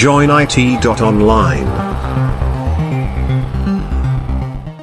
[0.00, 1.68] joinit.online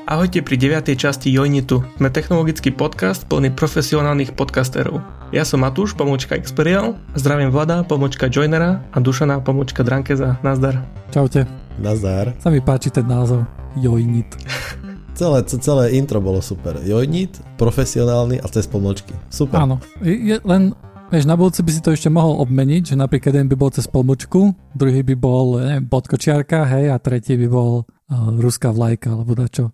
[0.06, 0.94] Ahojte pri 9.
[0.94, 1.82] časti Jojnitu.
[1.98, 5.02] Sme technologický podcast plný profesionálnych podcasterov.
[5.34, 10.38] Ja som Matúš, pomočka Experial, zdravím Vlada, pomočka Joinera a Dušana, pomočka Drankeza.
[10.46, 10.86] Nazdar.
[11.10, 11.50] Čaute.
[11.82, 12.38] Nazdar.
[12.38, 13.50] Sa mi páči ten názov.
[13.74, 14.30] Jojnit.
[15.18, 16.78] Celé, celé intro bolo super.
[16.86, 19.18] Jojnit, profesionálny a cez pomočky.
[19.34, 19.66] Super.
[19.66, 19.82] Áno.
[19.98, 23.56] Je, len Vieš, na budúce by si to ešte mohol obmeniť, že napríklad jeden by
[23.56, 28.76] bol cez pomočku, druhý by bol neviem, podkočiarka, hej, a tretí by bol uh, ruská
[28.76, 29.72] vlajka, alebo dačo.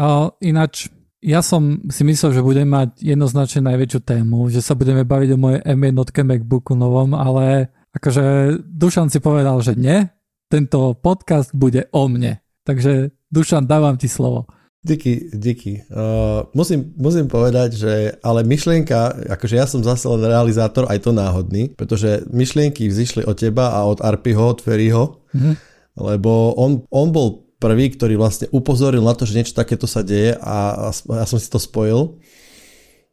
[0.00, 0.88] Uh, ináč,
[1.20, 5.40] ja som si myslel, že budem mať jednoznačne najväčšiu tému, že sa budeme baviť o
[5.40, 10.08] mojej M1 MacBooku novom, ale akože Dušan si povedal, že nie,
[10.48, 12.40] tento podcast bude o mne.
[12.64, 14.50] Takže Dušan, dávam ti slovo.
[14.82, 15.84] Díky, díky.
[15.92, 17.92] Uh, musím, musím povedať, že
[18.24, 23.36] ale myšlienka, akože ja som zase len realizátor, aj to náhodný, pretože myšlienky vzýšli od
[23.36, 25.54] teba a od Arpiho, od Ferryho, mm-hmm.
[26.00, 30.32] lebo on, on bol prvý, ktorý vlastne upozoril na to, že niečo takéto sa deje
[30.40, 32.16] a, a ja som si to spojil.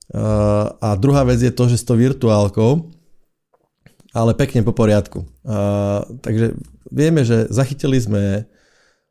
[0.08, 2.90] Uh, a druhá vec je to, že s to virtuálkou,
[4.16, 5.28] ale pekne po poriadku.
[5.44, 6.56] Uh, takže
[6.88, 8.48] vieme, že zachytili sme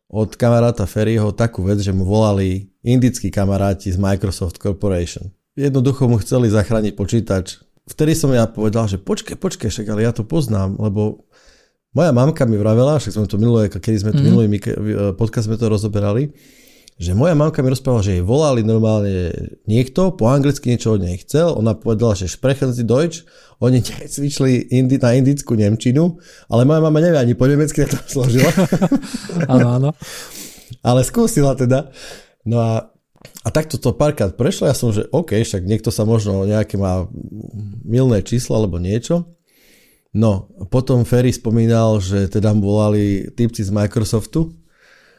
[0.06, 5.30] od kamaráta Ferryho takú vec, že mu volali indickí kamaráti z Microsoft Corporation.
[5.58, 7.58] Jednoducho mu chceli zachrániť počítač.
[7.86, 11.26] Vtedy som ja povedal, že počkaj, počkaj, však ale ja to poznám, lebo
[11.94, 14.26] moja mamka mi vravela, však sme to minulé, kedy sme to mm.
[14.26, 14.46] minulý
[15.16, 16.34] podcast sme to rozoberali,
[16.96, 19.28] že moja mamka mi rozprávala, že jej volali normálne
[19.68, 23.28] niekto, po anglicky niečo od nej chcel, ona povedala, že sprechen Sie Deutsch,
[23.60, 26.16] oni cvičili indi, na indickú Nemčinu,
[26.48, 28.48] ale moja mama nevie ani po nemecky, to složila.
[29.52, 29.90] áno, áno.
[30.86, 31.90] Ale skúsila teda.
[32.46, 32.90] No a,
[33.42, 37.10] a takto to párkrát prešlo, ja som, že OK, však niekto sa možno nejaké má
[37.82, 39.26] milné číslo alebo niečo.
[40.14, 44.54] No, potom Ferry spomínal, že teda mu volali typci z Microsoftu,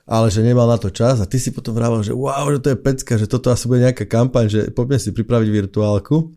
[0.07, 2.69] ale že nemal na to čas a ty si potom vravel, že wow, že to
[2.71, 6.31] je pecka, že toto asi bude nejaká kampaň, že poďme si pripraviť virtuálku,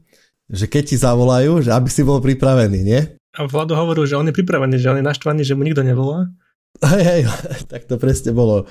[0.51, 3.01] že keď ti zavolajú, že aby si bol pripravený, nie?
[3.39, 6.27] A Vlado hovoril, že on je pripravený, že on je naštvaný, že mu nikto nevolá.
[6.83, 7.21] Hej, hej,
[7.71, 8.67] tak to presne bolo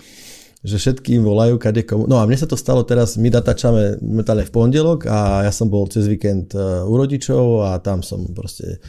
[0.60, 2.04] že všetkým volajú kade komu.
[2.04, 5.72] No a mne sa to stalo teraz, my datačame momentálne v pondelok a ja som
[5.72, 8.84] bol cez víkend e, u rodičov a tam som proste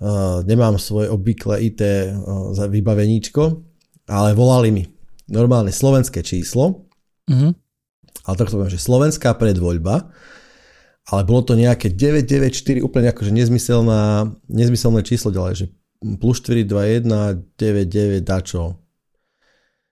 [0.00, 3.42] uh, nemám svoje obvyklé IT uh, vybaveníčko,
[4.08, 4.93] ale volali mi
[5.28, 6.88] normálne slovenské číslo,
[7.28, 7.52] mm-hmm.
[8.26, 10.10] ale tak to poviem, že slovenská predvoľba,
[11.04, 15.66] ale bolo to nejaké 994, úplne akože nezmyselná, nezmyselné číslo ďalej, že
[16.20, 18.80] plus 421 99 dačo.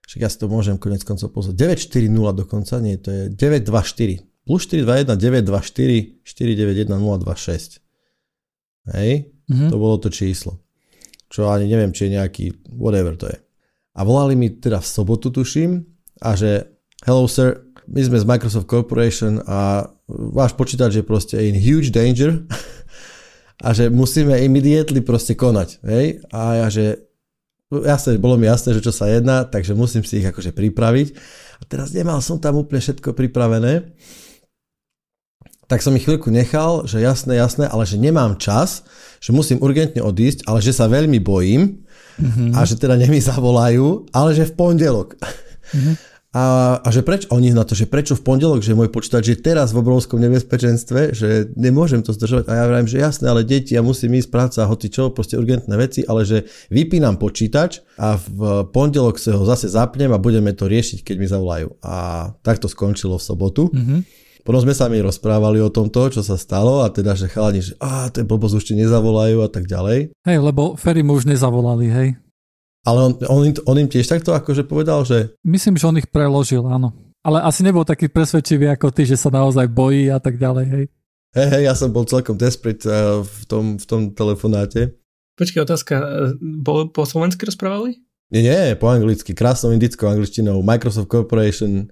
[0.09, 1.81] Však ja si to môžem konec koncov pozrieť.
[1.89, 4.21] 940 dokonca, nie, to je 924.
[4.45, 7.81] Plus 421 924 491 026.
[8.93, 9.13] Hej?
[9.49, 9.71] Mm-hmm.
[9.71, 10.59] To bolo to číslo.
[11.33, 12.45] Čo ani neviem, či je nejaký,
[12.77, 13.39] whatever to je.
[13.93, 15.85] A volali mi teda v sobotu, tuším,
[16.23, 16.65] a že
[17.05, 22.47] hello sir, my sme z Microsoft Corporation a váš počítač je proste in huge danger
[23.67, 25.83] a že musíme immediately proste konať.
[25.83, 26.23] Hej?
[26.31, 26.85] A ja, že
[27.69, 31.09] jasne, bolo mi jasné, že čo sa jedná, takže musím si ich akože pripraviť.
[31.59, 33.93] A teraz nemal som tam úplne všetko pripravené
[35.73, 38.85] tak som ich chvíľku nechal, že jasné, jasné, ale že nemám čas,
[39.25, 41.81] že musím urgentne odísť, ale že sa veľmi bojím
[42.21, 42.53] mm-hmm.
[42.53, 45.17] a že teda nemi zavolajú, ale že v pondelok.
[45.17, 46.13] Mm-hmm.
[46.33, 49.37] A, a že preč, oni na to, že prečo v pondelok, že môj počítač je
[49.41, 52.53] teraz v obrovskom nebezpečenstve, že nemôžem to zdržovať.
[52.53, 55.73] A ja vravím, že jasné, ale deti, ja musím ísť práca, hoci čo, proste urgentné
[55.81, 60.69] veci, ale že vypínam počítač a v pondelok sa ho zase zapnem a budeme to
[60.69, 61.81] riešiť, keď mi zavolajú.
[61.81, 61.97] A
[62.45, 63.73] tak to skončilo v sobotu.
[63.73, 64.22] Mm-hmm.
[64.43, 67.79] Potom sme sa mi rozprávali o tomto, čo sa stalo a teda, že chalani, že
[67.79, 70.11] a je blbosť, už ti nezavolajú a tak ďalej.
[70.27, 72.09] Hej, lebo Ferry mu už nezavolali, hej.
[72.83, 75.31] Ale on, on, im, on im tiež takto akože povedal, že...
[75.47, 76.91] Myslím, že on ich preložil, áno.
[77.23, 80.85] Ale asi nebol taký presvedčivý ako ty, že sa naozaj bojí a tak ďalej, hej.
[81.39, 84.99] Hej, hej, ja som bol celkom desperate uh, v tom, v tom telefonáte.
[85.39, 85.95] Počkej, otázka,
[86.67, 88.03] po, po slovensky rozprávali?
[88.35, 91.89] Nie, nie, po anglicky, krásnou indickou angličtinou, Microsoft Corporation,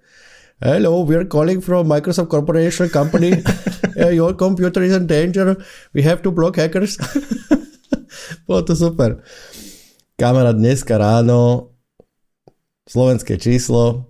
[0.60, 3.32] Hello, we are calling from Microsoft Corporation company.
[3.96, 5.56] uh, your computer is in danger.
[5.94, 7.00] We have to block hackers.
[8.46, 9.24] Bolo to super.
[10.20, 11.72] Kamera dneska ráno,
[12.84, 14.04] slovenské číslo,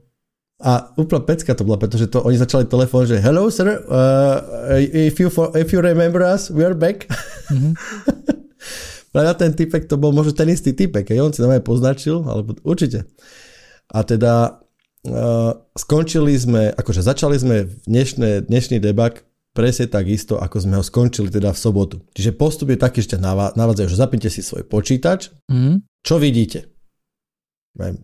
[0.59, 5.23] a úplne pecka to bola, pretože to, oni začali telefón, že hello sir, uh, if,
[5.23, 7.07] you for, if you remember us, we are back.
[7.47, 7.73] Mm-hmm.
[9.15, 12.59] Práve ten typek, to bol možno ten istý typek, keď on si na poznačil, alebo
[12.67, 13.07] určite.
[13.95, 14.59] A teda
[15.77, 17.57] skončili sme, akože začali sme
[17.89, 21.97] dnešné, dnešný debak presne tak isto, ako sme ho skončili teda v sobotu.
[22.15, 25.35] Čiže postup je taký, že ťa navádzajú, že zapnite si svoj počítač.
[25.51, 25.83] Mm.
[26.01, 26.71] Čo vidíte?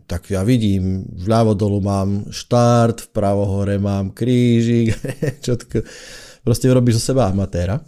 [0.07, 4.95] Tak ja vidím, vľavo dolu mám štart, vpravo hore mám krížik,
[5.45, 5.83] čo tko,
[6.47, 7.83] proste robíš zo seba amatéra.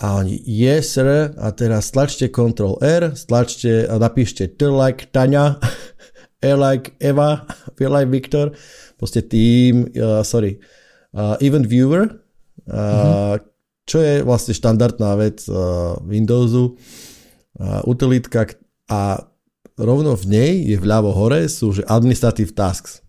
[0.00, 5.60] A oni, yes sir, a teraz stlačte Ctrl R, stlačte a napíšte T like Tania,
[6.40, 7.44] E like Eva,
[7.76, 8.52] V like Victor,
[8.96, 10.56] proste tým, uh, sorry,
[11.12, 12.08] uh, event viewer,
[12.68, 13.44] uh, mm-hmm.
[13.84, 16.76] čo je vlastne štandardná vec uh, Windowsu,
[17.60, 18.48] uh, utilitka
[18.88, 19.20] a
[19.76, 23.00] rovno v nej je vľavo hore sú že administrative tasks.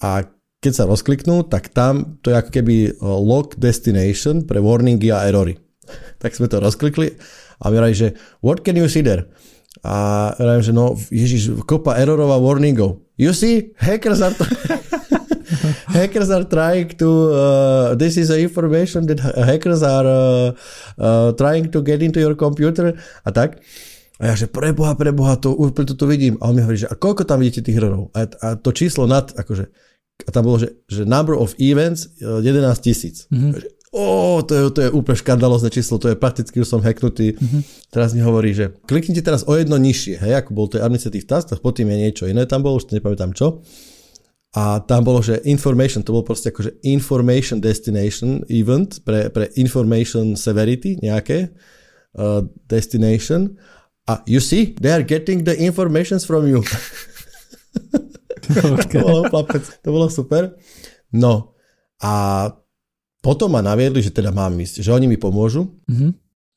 [0.00, 0.28] A
[0.64, 5.60] keď sa rozkliknú, tak tam to je ako keby log destination pre warningy a erory.
[6.22, 7.16] tak sme to rozklikli
[7.60, 9.28] a mi že what can you see there?
[9.84, 13.04] A hovorím, že no, ježiš, kopa errorov a warningov.
[13.20, 14.32] You see, hackers are...
[15.94, 20.48] hackers are trying to uh, this is a information that hackers are uh,
[20.98, 23.60] uh, trying to get into your computer a tak.
[24.22, 26.38] A ja že preboha, preboha, to úplne toto vidím.
[26.38, 28.14] A on mi hovorí, že a koľko tam vidíte tých errorov?
[28.14, 29.64] A, a to číslo nad, akože,
[30.22, 33.26] a tam bolo, že, že number of events 11 uh, tisíc.
[33.34, 33.52] Mm-hmm.
[33.94, 37.38] Ó, to je, to je úplne škandalozne číslo, to je prakticky, už som hacknutý.
[37.38, 37.62] Mm-hmm.
[37.94, 41.54] Teraz mi hovorí, že kliknite teraz o jedno nižšie, hej, ako bol to administrative task,
[41.54, 43.62] tak potom je niečo iné tam bolo, už to nepamätám čo.
[44.58, 50.34] A tam bolo, že information, to bol proste akože information destination event pre, pre information
[50.34, 51.54] severity nejaké
[52.18, 53.54] uh, destination
[54.10, 56.66] a you see, they are getting the informations from you.
[58.44, 59.00] Okay.
[59.00, 59.24] to, bolo
[59.80, 60.52] to bolo super.
[61.16, 61.56] No
[62.04, 62.44] a
[63.24, 65.72] potom ma naviedli, že teda mám ísť, že oni mi pomôžu.
[65.88, 66.10] Mm-hmm.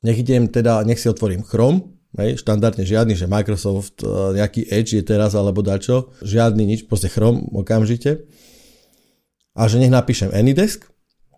[0.03, 4.99] Nech idem teda, nech si otvorím Chrome, hej, štandardne žiadny, že Microsoft, e, nejaký Edge
[4.99, 8.27] je teraz alebo dačo, žiadny nič, proste Chrome okamžite.
[9.55, 10.91] A že nech napíšem Anydesk,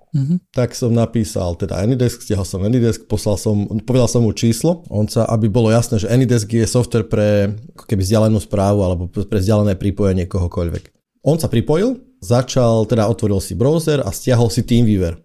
[0.09, 0.57] Mm-hmm.
[0.57, 5.05] Tak som napísal teda Anydesk, stiahol som Anydesk, poslal som, povedal som mu číslo, on
[5.05, 7.53] sa, aby bolo jasné, že Anydesk je software pre
[7.85, 10.89] keby vzdialenú správu alebo pre vzdialené pripojenie kohokoľvek.
[11.29, 15.19] On sa pripojil, začal, teda otvoril si browser a stiahol si TeamViewer.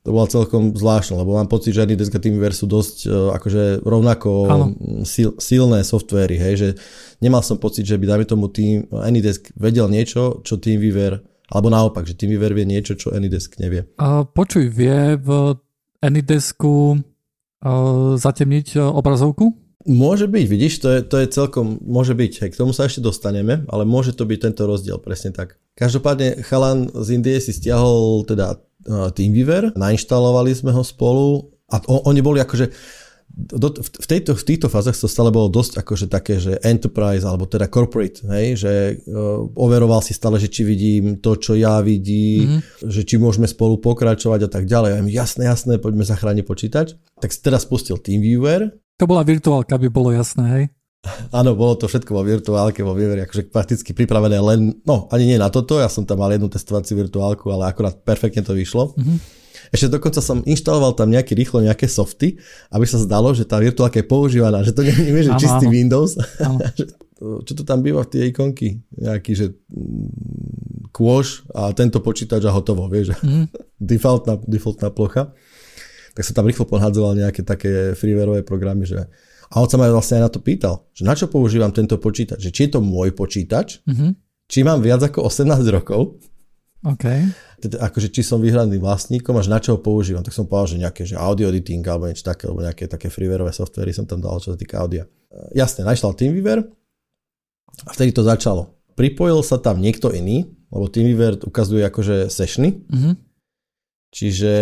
[0.00, 3.84] To bolo celkom zvláštne, lebo mám pocit, že Anydesk a TeamViewer sú dosť uh, akože
[3.84, 4.30] rovnako
[5.04, 6.68] sil, silné softvery, hej, že
[7.20, 11.20] nemal som pocit, že by dajme tomu Team, Anydesk vedel niečo, čo TeamViewer
[11.50, 13.90] alebo naopak, že TeamViewer vie niečo, čo Anydesk nevie.
[13.98, 15.58] Uh, počuj, vie v
[16.00, 19.52] Anydesku uh, zatemniť uh, obrazovku?
[19.84, 23.02] Môže byť, vidíš, to je, to je celkom, môže byť, hej, k tomu sa ešte
[23.02, 25.58] dostaneme, ale môže to byť tento rozdiel, presne tak.
[25.80, 32.04] Každopádne chalan z Indie si stiahol teda uh, TeamViewer, nainštalovali sme ho spolu a on,
[32.04, 32.68] oni boli akože,
[33.32, 37.48] do, v, tejto, v týchto fázach to stále bolo dosť akože také, že enterprise alebo
[37.48, 38.72] teda corporate, hej, že
[39.08, 42.84] uh, overoval si stále, že či vidím to, čo ja vidím, mm-hmm.
[42.84, 45.00] že či môžeme spolu pokračovať a tak ďalej.
[45.00, 46.92] Ja jasné, jasné, poďme zachrániť počítač.
[47.24, 48.76] Tak si teraz spustil TeamViewer.
[49.00, 50.64] To bola virtuálka, aby bolo jasné, hej?
[51.38, 55.38] Áno, bolo to všetko vo virtuálke, vo Vieveri, akože prakticky pripravené len, no ani nie
[55.40, 58.92] na toto, ja som tam mal jednu testovaciu virtuálku, ale akorát perfektne to vyšlo.
[58.96, 59.18] Mm-hmm.
[59.70, 62.36] Ešte dokonca som inštaloval tam nejaké rýchlo nejaké softy,
[62.74, 65.74] aby sa zdalo, že tá virtuálka je používaná, že to nie je že čistý áno.
[65.74, 66.12] Windows.
[67.20, 68.80] Čo to tam býva v tej ikonky?
[68.96, 69.46] Nejaký, že
[70.88, 73.12] kôž mm, a tento počítač a hotovo, vieš.
[73.20, 73.46] Mm.
[73.92, 75.36] defaultná, defaultná plocha.
[76.16, 79.06] Tak som tam rýchlo pohádzoval nejaké také freewareové programy, že
[79.50, 82.38] a on sa ma vlastne aj na to pýtal, že na čo používam tento počítač,
[82.38, 84.10] že či je to môj počítač, mm-hmm.
[84.46, 86.22] či mám viac ako 18 rokov,
[86.80, 87.28] Okay.
[87.60, 90.24] Teda akože či som vyhraným vlastníkom až na čo ho používam.
[90.24, 93.52] Tak som povedal, že nejaké že audio editing alebo niečo také, alebo nejaké také freewareové
[93.52, 95.04] softvery som tam dal, čo sa týka audia.
[95.28, 96.64] E, jasne, naštal TeamViewer
[97.84, 98.80] a vtedy to začalo.
[98.96, 102.80] Pripojil sa tam niekto iný, lebo TeamViewer ukazuje akože sessiony.
[102.88, 103.14] Mm-hmm.
[104.10, 104.52] Čiže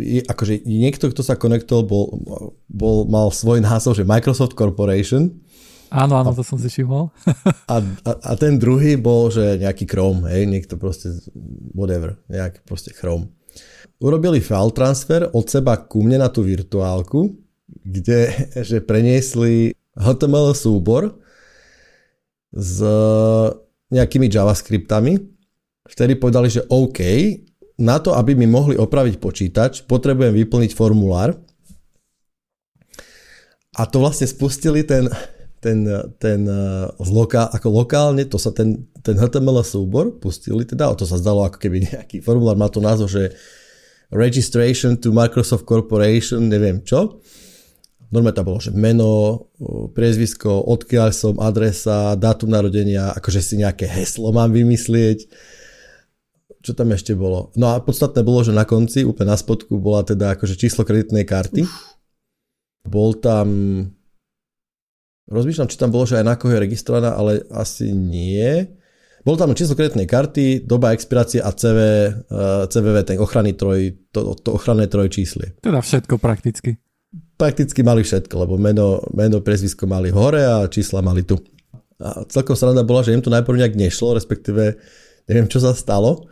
[0.00, 2.16] akože niekto, kto sa konektol, bol,
[2.68, 5.28] bol, mal svoj názov, že Microsoft Corporation
[5.92, 7.12] Áno, áno, to som si všimol.
[7.68, 11.12] a, a, a ten druhý bol, že nejaký Chrome, hej, niekto proste,
[11.76, 13.28] whatever, nejaký proste Chrome.
[14.00, 17.36] Urobili file transfer od seba ku mne na tú virtuálku,
[17.68, 18.32] kde,
[18.68, 21.20] že preniesli HTML súbor
[22.56, 22.80] s
[23.92, 25.20] nejakými JavaScriptami.
[25.84, 27.00] Vtedy povedali, že OK,
[27.82, 31.34] na to, aby mi mohli opraviť počítač, potrebujem vyplniť formulár.
[33.74, 35.10] A to vlastne spustili ten,
[35.58, 35.82] ten,
[36.22, 41.02] ten uh, loka, ako lokálne, to sa ten, ten HTML súbor pustili teda, a to
[41.02, 43.34] sa zdalo ako keby nejaký formulár, má to názov, že
[44.12, 47.18] registration to Microsoft Corporation, neviem čo.
[48.12, 49.08] Normálne tam bolo, že meno,
[49.96, 55.32] priezvisko, odkiaľ som, adresa, dátum narodenia, akože si nejaké heslo mám vymyslieť.
[56.62, 57.50] Čo tam ešte bolo?
[57.58, 61.26] No a podstatné bolo, že na konci, úplne na spodku, bola teda akože číslo kreditnej
[61.26, 61.66] karty.
[61.66, 61.98] Uf.
[62.86, 63.46] Bol tam...
[65.26, 68.66] Rozmýšľam, či tam bolo, že aj na koho je registrovaná, ale asi nie.
[69.22, 71.78] Bol tam číslo kreditnej karty, doba expirácie a CV,
[72.10, 75.62] uh, CVV, ten ochranný troj, to, to ochranné trojčíslie.
[75.62, 76.78] Teda všetko prakticky.
[77.38, 81.38] Prakticky mali všetko, lebo meno, meno prezvisko mali hore a čísla mali tu.
[82.02, 84.74] A celkom sranda bola, že im to najprv nejak nešlo, respektíve
[85.30, 86.26] neviem, čo sa stalo.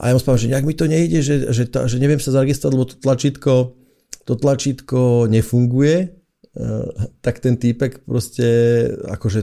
[0.00, 2.32] A ja mu spomínam, že nejak mi to nejde, že, že, to, že neviem sa
[2.32, 3.54] zaregistrovať, lebo to tlačítko,
[4.24, 6.22] to tlačítko nefunguje.
[6.52, 6.84] Uh,
[7.24, 8.44] tak ten týpek proste,
[9.08, 9.40] akože,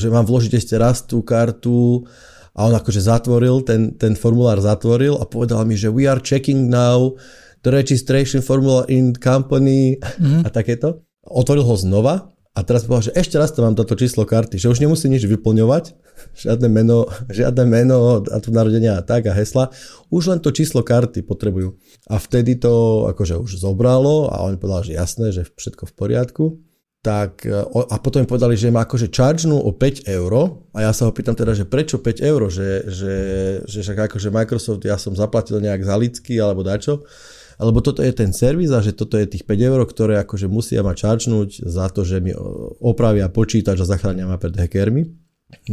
[0.00, 2.08] že mám vložiť ešte raz tú kartu
[2.56, 6.72] a on akože zatvoril, ten, ten formulár zatvoril a povedal mi, že we are checking
[6.72, 7.12] now
[7.60, 10.42] the registration formula in company mm.
[10.44, 11.04] a takéto.
[11.28, 14.66] Otvoril ho znova a teraz povedal, že ešte raz tam mám toto číslo karty, že
[14.66, 15.94] už nemusí nič vyplňovať,
[16.42, 19.70] žiadne meno, žiadne meno, a tu narodenia a tak a hesla,
[20.10, 21.78] už len to číslo karty potrebujú.
[22.10, 26.44] A vtedy to akože už zobralo a on povedal, že jasné, že všetko v poriadku.
[26.98, 30.90] Tak, e, a potom mi povedali, že ma akože chargenú o 5 eur a ja
[30.90, 33.14] sa ho pýtam teda, že prečo 5 eur, že, že,
[33.70, 37.06] že však akože Microsoft ja som zaplatil nejak za lidsky alebo dačo
[37.58, 40.86] alebo toto je ten servis a že toto je tých 5 eur, ktoré akože musia
[40.86, 42.30] ma čarčnúť za to, že mi
[42.78, 45.10] opravia počítač a zachránia ma pred hackermi.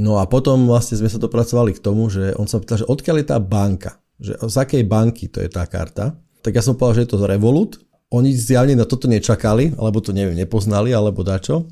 [0.01, 3.15] No a potom vlastne sme sa dopracovali k tomu, že on sa pýtal, že odkiaľ
[3.21, 6.17] je tá banka, že z akej banky to je tá karta.
[6.41, 7.77] Tak ja som povedal, že je to z Revolut.
[8.13, 11.65] Oni zjavne na toto nečakali, alebo to neviem, nepoznali, alebo dačo.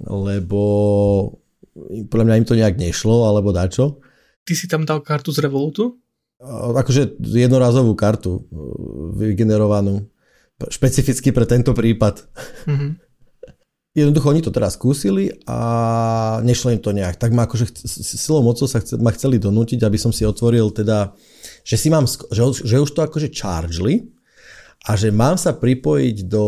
[0.00, 0.60] Lebo
[2.08, 3.98] podľa mňa im to nejak nešlo, alebo dačo.
[4.46, 5.98] Ty si tam dal kartu z Revolutu?
[6.76, 8.40] Akože jednorazovú kartu e,
[9.16, 10.04] vygenerovanú
[10.70, 12.24] špecificky pre tento prípad.
[12.68, 12.90] Mm-hmm.
[13.94, 17.14] Jednoducho oni to teraz skúsili a nešlo im to nejak.
[17.14, 17.70] Tak ma akože
[18.18, 21.14] silou mocou sa chce, ma chceli donútiť, aby som si otvoril teda,
[21.62, 24.10] že si mám, že, že už to akože chargeli
[24.90, 26.44] a že mám sa pripojiť do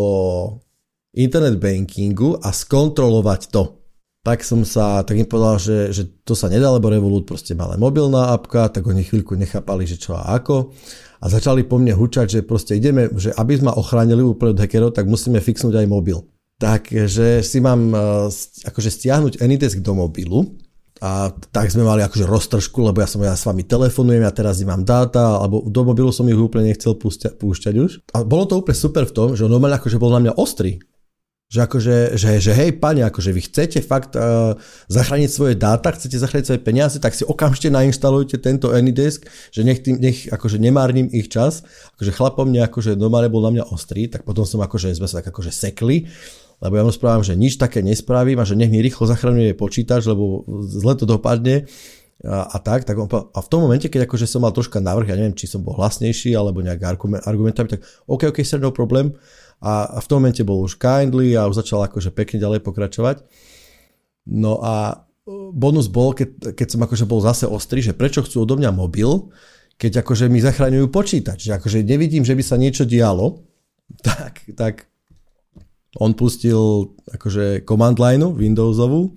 [1.15, 3.86] internet bankingu a skontrolovať to
[4.27, 7.71] tak som sa, tak im povedal, že, že to sa nedá, lebo Revolut proste má
[7.79, 10.75] mobilná apka, tak oni chvíľku nechápali, že čo a ako.
[11.23, 14.99] A začali po mne hučať, že proste ideme, že aby sme ochránili úplne od hackerov,
[14.99, 16.27] tak musíme fixnúť aj mobil.
[16.59, 17.99] Takže si mám e,
[18.67, 20.59] akože stiahnuť Anydesk do mobilu,
[20.97, 24.57] a tak sme mali akože roztržku, lebo ja som ja s vami telefonujem, ja teraz
[24.59, 27.91] nemám dáta, alebo do mobilu som ich úplne nechcel púšťať, púšťať už.
[28.17, 30.81] A bolo to úplne super v tom, že on normálne akože bol na mňa ostrý.
[31.47, 34.59] Že akože, že, že hej, pane, akože vy chcete fakt uh,
[34.91, 39.79] zachrániť svoje dáta, chcete zachrániť svoje peniaze, tak si okamžite nainštalujte tento Anydesk, že nech,
[39.79, 41.63] tým, nech akože nemárnim ich čas.
[41.95, 45.23] Akože chlapom mne akože normálne bol na mňa ostrý, tak potom som akože, sme sa
[45.23, 46.11] tak akože sekli,
[46.59, 50.03] lebo ja mu správam, že nič také nespravím a že nech mi rýchlo zachraňuje počítač,
[50.09, 51.71] lebo zle to dopadne
[52.25, 55.13] a, a tak, tak on, a v tom momente, keď akože som mal troška návrh,
[55.13, 58.73] ja neviem, či som bol hlasnejší alebo nejak argument, argumentami, tak OK, OK, sir, no
[58.73, 59.13] problém,
[59.61, 63.25] a, v tom momente bol už kindly a už začal akože pekne ďalej pokračovať.
[64.29, 64.95] No a e,
[65.55, 69.33] bonus bol, keď, keď som akože bol zase ostrý, že prečo chcú odo mňa mobil,
[69.77, 73.45] keď akože mi zachraňujú počítač, že akože nevidím, že by sa niečo dialo,
[74.07, 74.75] tak, tak
[75.97, 79.17] on pustil akože command line Windowsovú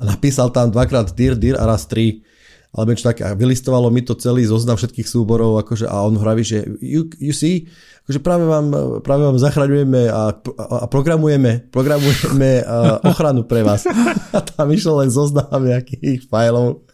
[0.00, 2.24] a napísal tam dvakrát dir, dir a raz tri
[2.72, 3.24] alebo niečo také.
[3.24, 7.32] A vylistovalo mi to celý zoznam všetkých súborov, akože, a on hovorí, že you, you
[7.32, 7.64] see,
[8.04, 8.66] akože práve vám,
[9.00, 13.88] práve vám zachraňujeme a, a, a programujeme, programujeme a ochranu pre vás.
[14.36, 16.84] A tam išlo len zoznam nejakých fajlov.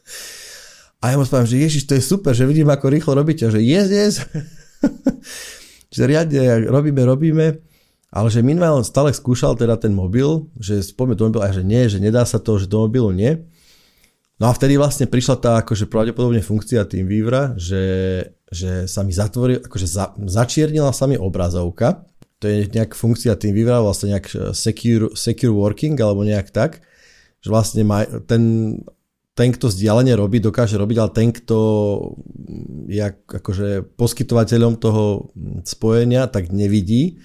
[1.02, 3.44] A ja mu spomínam, že ježiš, to je super, že vidím, ako rýchlo robíte.
[3.44, 4.14] A že yes, yes.
[5.94, 7.60] že riadne robíme, robíme.
[8.14, 11.90] Ale že minimálne stále skúšal teda ten mobil, že spomne do mobilu a že nie,
[11.90, 13.42] že nedá sa to, že do mobilu nie.
[14.42, 17.84] No a vtedy vlastne prišla tá akože pravdepodobne funkcia TeamVievera, že,
[18.50, 22.02] že sa mi zatvoril, akože za, začiernila sa mi obrazovka.
[22.42, 26.82] To je nejak funkcia TeamVievera, vlastne nejak eh, secure, secure working alebo nejak tak,
[27.38, 28.42] že vlastne maj, ten,
[29.38, 31.58] ten, kto vzdialenie robí, dokáže robiť, ale ten, kto
[32.90, 35.30] je akože poskytovateľom toho
[35.62, 37.22] spojenia, tak nevidí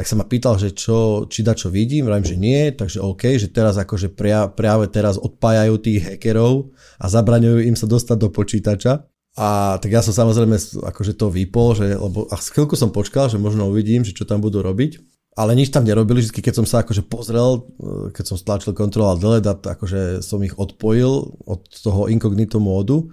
[0.00, 3.36] tak sa ma pýtal, že čo, či da čo vidím, vravím, že nie, takže OK,
[3.36, 8.32] že teraz akože pria, práve teraz odpájajú tých hackerov a zabraňujú im sa dostať do
[8.32, 9.04] počítača.
[9.36, 10.56] A tak ja som samozrejme
[10.88, 14.40] akože to vypol, že, lebo a chvíľku som počkal, že možno uvidím, že čo tam
[14.40, 15.04] budú robiť.
[15.36, 17.68] Ale nič tam nerobili, vždy keď som sa akože pozrel,
[18.16, 21.12] keď som stlačil Ctrl a Delete, akože som ich odpojil
[21.44, 23.12] od toho incognito módu,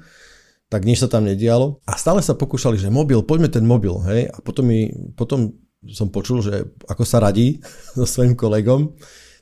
[0.71, 1.83] tak nič sa tam nedialo.
[1.83, 4.31] A stále sa pokúšali, že mobil, poďme ten mobil, hej.
[4.31, 4.87] A potom, mi,
[5.19, 7.59] potom som počul, že ako sa radí
[7.97, 8.95] so svojím kolegom.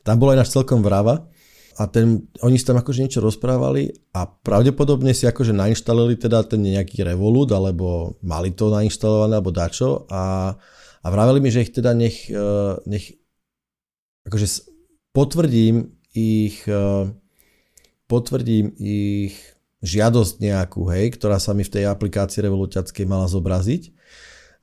[0.05, 1.25] Tam bolo aj náš celkom vrava.
[1.75, 6.63] a ten, oni si tam akože niečo rozprávali a pravdepodobne si akože nainštalovali teda ten
[6.63, 10.55] nejaký Revolut, alebo mali to nainštalované, alebo dačo a,
[11.03, 12.47] a vraveli mi, že ich teda nech, e,
[12.87, 13.19] nech
[14.23, 14.71] akože
[15.11, 17.11] potvrdím ich e,
[18.07, 19.35] potvrdím ich
[19.85, 23.94] žiadosť nejakú, hej, ktorá sa mi v tej aplikácii Revolutiackej mala zobraziť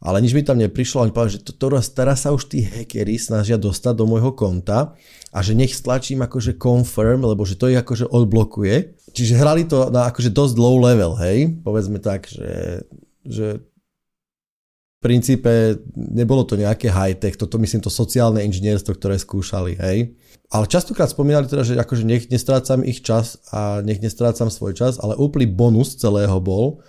[0.03, 3.15] ale nič mi tam neprišlo, oni povedali, že to, to, teraz sa už tí hackeri
[3.23, 4.99] snažia dostať do môjho konta
[5.31, 8.99] a že nech stlačím akože confirm, lebo že to ich akože odblokuje.
[9.15, 12.83] Čiže hrali to na akože dosť low level, hej, povedzme tak, že,
[13.23, 20.19] že v princípe nebolo to nejaké high-tech, toto myslím to sociálne inžinierstvo, ktoré skúšali, hej.
[20.51, 24.99] Ale častokrát spomínali teda, že akože nech nestrácam ich čas a nech nestrácam svoj čas,
[24.99, 26.83] ale úplný bonus celého bol,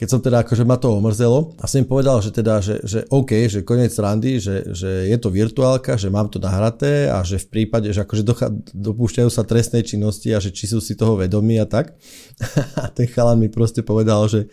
[0.00, 3.04] keď som teda akože ma to omrzelo a som im povedal, že teda, že, že
[3.12, 7.36] OK, že koniec randy, že, že je to virtuálka, že mám to nahraté a že
[7.36, 11.20] v prípade, že akože docha, dopúšťajú sa trestnej činnosti a že či sú si toho
[11.20, 12.00] vedomí a tak.
[12.80, 14.48] a ten chalan mi proste povedal, že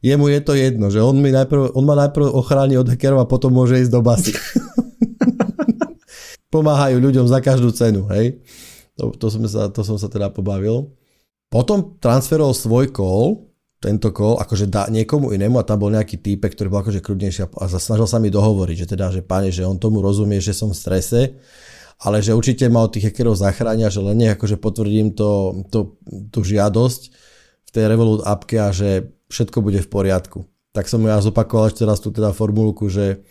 [0.00, 3.28] jemu je to jedno, že on, mi najprv, on ma najprv ochráni od hackerov a
[3.28, 4.32] potom môže ísť do basy.
[6.56, 8.40] Pomáhajú ľuďom za každú cenu, hej.
[8.96, 10.88] To, to, som sa, to som sa teda pobavil.
[11.52, 13.44] Potom transferol svoj call
[13.86, 17.46] tento call akože dá niekomu inému a tam bol nejaký týpek, ktorý bol akože kľudnejší
[17.46, 20.74] a snažil sa mi dohovoriť, že teda, že pane, že on tomu rozumie, že som
[20.74, 21.38] v strese,
[22.02, 25.94] ale že určite ma od tých hackerov zachránia, že len nech akože potvrdím to, to,
[26.34, 27.14] tú žiadosť
[27.62, 30.50] v tej Revolut appke a že všetko bude v poriadku.
[30.74, 33.24] Tak som ja zopakoval ešte teraz tú teda formulku, že,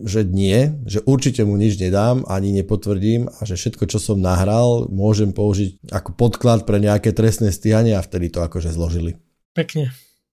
[0.00, 4.90] že nie, že určite mu nič nedám, ani nepotvrdím a že všetko, čo som nahral,
[4.90, 9.20] môžem použiť ako podklad pre nejaké trestné stíhanie a vtedy to akože zložili.
[9.54, 9.90] Pekne.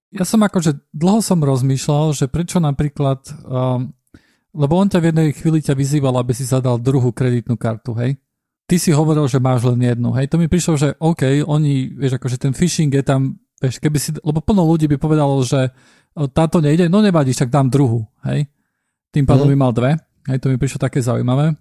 [0.08, 3.92] Ja som akože dlho som rozmýšľal, že prečo napríklad, um,
[4.56, 8.16] lebo on ťa v jednej chvíli ťa vyzýval, aby si zadal druhú kreditnú kartu, hej?
[8.68, 10.28] Ty si hovoril, že máš len jednu, hej?
[10.32, 14.16] To mi prišlo, že OK, oni, vieš, akože ten phishing je tam, vieš, keby si,
[14.24, 15.72] lebo plno ľudí by povedalo, že
[16.32, 18.48] táto nejde, no nevadí, však dám druhú, hej?
[19.12, 19.52] Tým pádom mm.
[19.52, 19.90] by mal dve,
[20.32, 20.38] hej?
[20.40, 21.52] To mi prišlo také zaujímavé.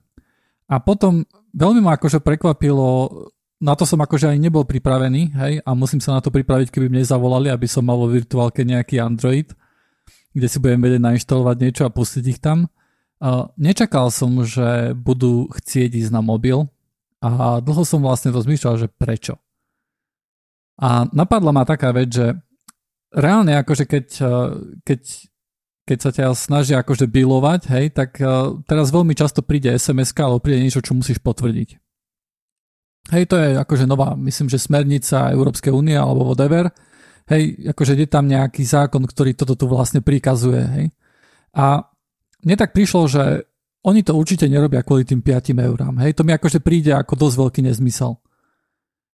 [0.68, 1.24] A potom
[1.56, 3.12] veľmi ma akože prekvapilo
[3.58, 6.94] na to som akože aj nebol pripravený, hej, a musím sa na to pripraviť, keby
[6.94, 9.50] mne zavolali, aby som mal vo virtuálke nejaký Android,
[10.34, 12.70] kde si budem vedieť nainštalovať niečo a pustiť ich tam.
[13.18, 16.70] Uh, nečakal som, že budú chcieť ísť na mobil
[17.18, 19.42] a dlho som vlastne rozmýšľal, že prečo.
[20.78, 22.38] A napadla ma taká vec, že
[23.10, 24.06] reálne akože keď,
[24.86, 25.02] keď,
[25.90, 28.22] keď sa ťa snažia akože bilovať, hej, tak
[28.70, 31.87] teraz veľmi často príde SMS alebo príde niečo, čo musíš potvrdiť.
[33.08, 36.68] Hej, to je akože nová, myslím, že smernica Európskej únie alebo whatever.
[37.28, 40.64] Hej, akože je tam nejaký zákon, ktorý toto tu vlastne prikazuje.
[40.64, 40.86] Hej.
[41.56, 41.88] A
[42.44, 43.48] mne tak prišlo, že
[43.88, 45.96] oni to určite nerobia kvôli tým 5 eurám.
[46.04, 48.20] Hej, to mi akože príde ako dosť veľký nezmysel.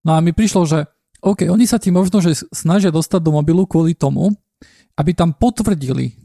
[0.07, 0.87] No a mi prišlo, že
[1.21, 4.33] OK, oni sa ti možno, že snažia dostať do mobilu kvôli tomu,
[4.97, 6.15] aby tam potvrdili,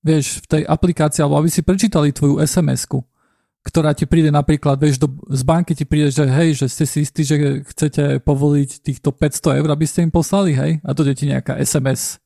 [0.00, 3.02] vieš, v tej aplikácii, alebo aby si prečítali tvoju SMS-ku
[3.66, 6.98] ktorá ti príde napríklad, vieš, do, z banky ti príde, že hej, že ste si
[7.04, 11.28] istí, že chcete povoliť týchto 500 eur, aby ste im poslali, hej, a to ti
[11.28, 12.22] nejaká SMS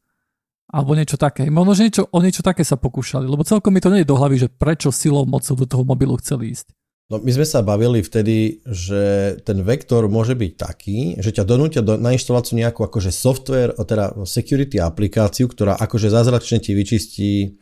[0.73, 1.53] alebo niečo také.
[1.53, 4.17] Možno, že niečo, o niečo také sa pokúšali, lebo celkom mi to nie je do
[4.17, 6.73] hlavy, že prečo silou mocou do toho mobilu chceli ísť.
[7.13, 11.85] No my sme sa bavili vtedy, že ten vektor môže byť taký, že ťa donútia
[11.85, 17.61] do, nainštalovať nejakú akože software, teda security aplikáciu, ktorá akože zázračne ti vyčistí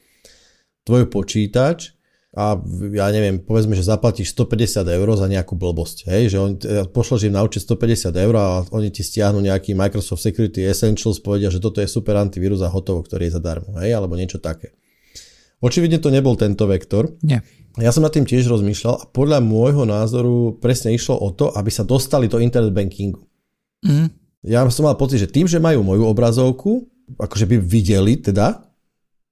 [0.87, 1.99] tvoj počítač
[2.31, 2.55] a
[2.95, 6.55] ja neviem, povedzme, že zaplatíš 150 eur za nejakú blbosť, hej, že on,
[6.95, 11.51] pošleš im na účet 150 eur a oni ti stiahnu nejaký Microsoft Security Essentials, povedia,
[11.51, 14.71] že toto je super antivírus a hotovo, ktorý je zadarmo, hej, alebo niečo také.
[15.59, 17.19] Očividne to nebol tento vektor.
[17.27, 17.43] Nie.
[17.83, 21.71] Ja som nad tým tiež rozmýšľal a podľa môjho názoru presne išlo o to, aby
[21.71, 23.27] sa dostali do internet bankingu.
[23.83, 24.11] Mm.
[24.47, 26.87] Ja som mal pocit, že tým, že majú moju obrazovku,
[27.19, 28.70] akože by videli teda,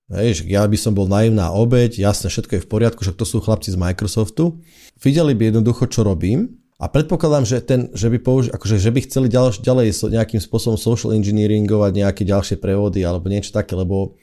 [0.09, 3.45] Hej, ja by som bol naivná obeď, jasne, všetko je v poriadku, že to sú
[3.45, 4.57] chlapci z Microsoftu.
[5.05, 9.05] Videli by jednoducho, čo robím a predpokladám, že, ten, že, by, použi- akože, že by
[9.05, 14.17] chceli ďalej, ďalej nejakým spôsobom social engineeringovať nejaké ďalšie prevody alebo niečo také, lebo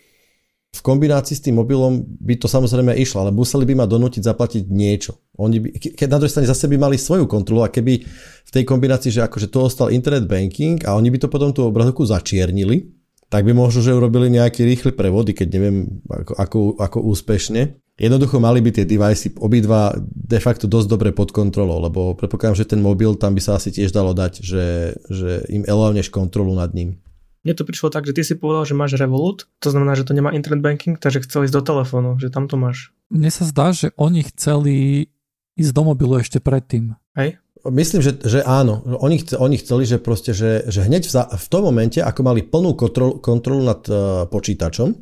[0.76, 4.64] v kombinácii s tým mobilom by to samozrejme išlo, ale museli by ma donútiť zaplatiť
[4.68, 5.22] niečo.
[5.38, 8.04] Oni by, keď na druhej strane zase by mali svoju kontrolu a keby
[8.42, 11.64] v tej kombinácii, že akože to ostal internet banking a oni by to potom tú
[11.64, 12.92] obrazovku začiernili,
[13.30, 17.78] tak by možno, že urobili nejaké rýchle prevody, keď neviem ako, ako, ako úspešne.
[17.96, 22.68] Jednoducho mali by tie device obidva de facto dosť dobre pod kontrolou, lebo predpokladám, že
[22.68, 24.66] ten mobil tam by sa asi tiež dalo dať, že,
[25.08, 27.00] že im elovneš kontrolu nad ním.
[27.48, 30.18] Mne to prišlo tak, že ty si povedal, že máš Revolut, to znamená, že to
[30.18, 32.90] nemá internet banking, takže chcel ísť do telefónu, že tam to máš.
[33.14, 35.08] Mne sa zdá, že oni chceli
[35.54, 36.98] ísť do mobilu ešte predtým.
[37.16, 37.40] Hej?
[37.70, 38.82] Myslím, že, že áno.
[39.02, 42.42] Oni, chce, oni chceli, že proste, že, že hneď v, v tom momente, ako mali
[42.46, 44.94] plnú kontrolu, kontrolu nad uh, počítačom,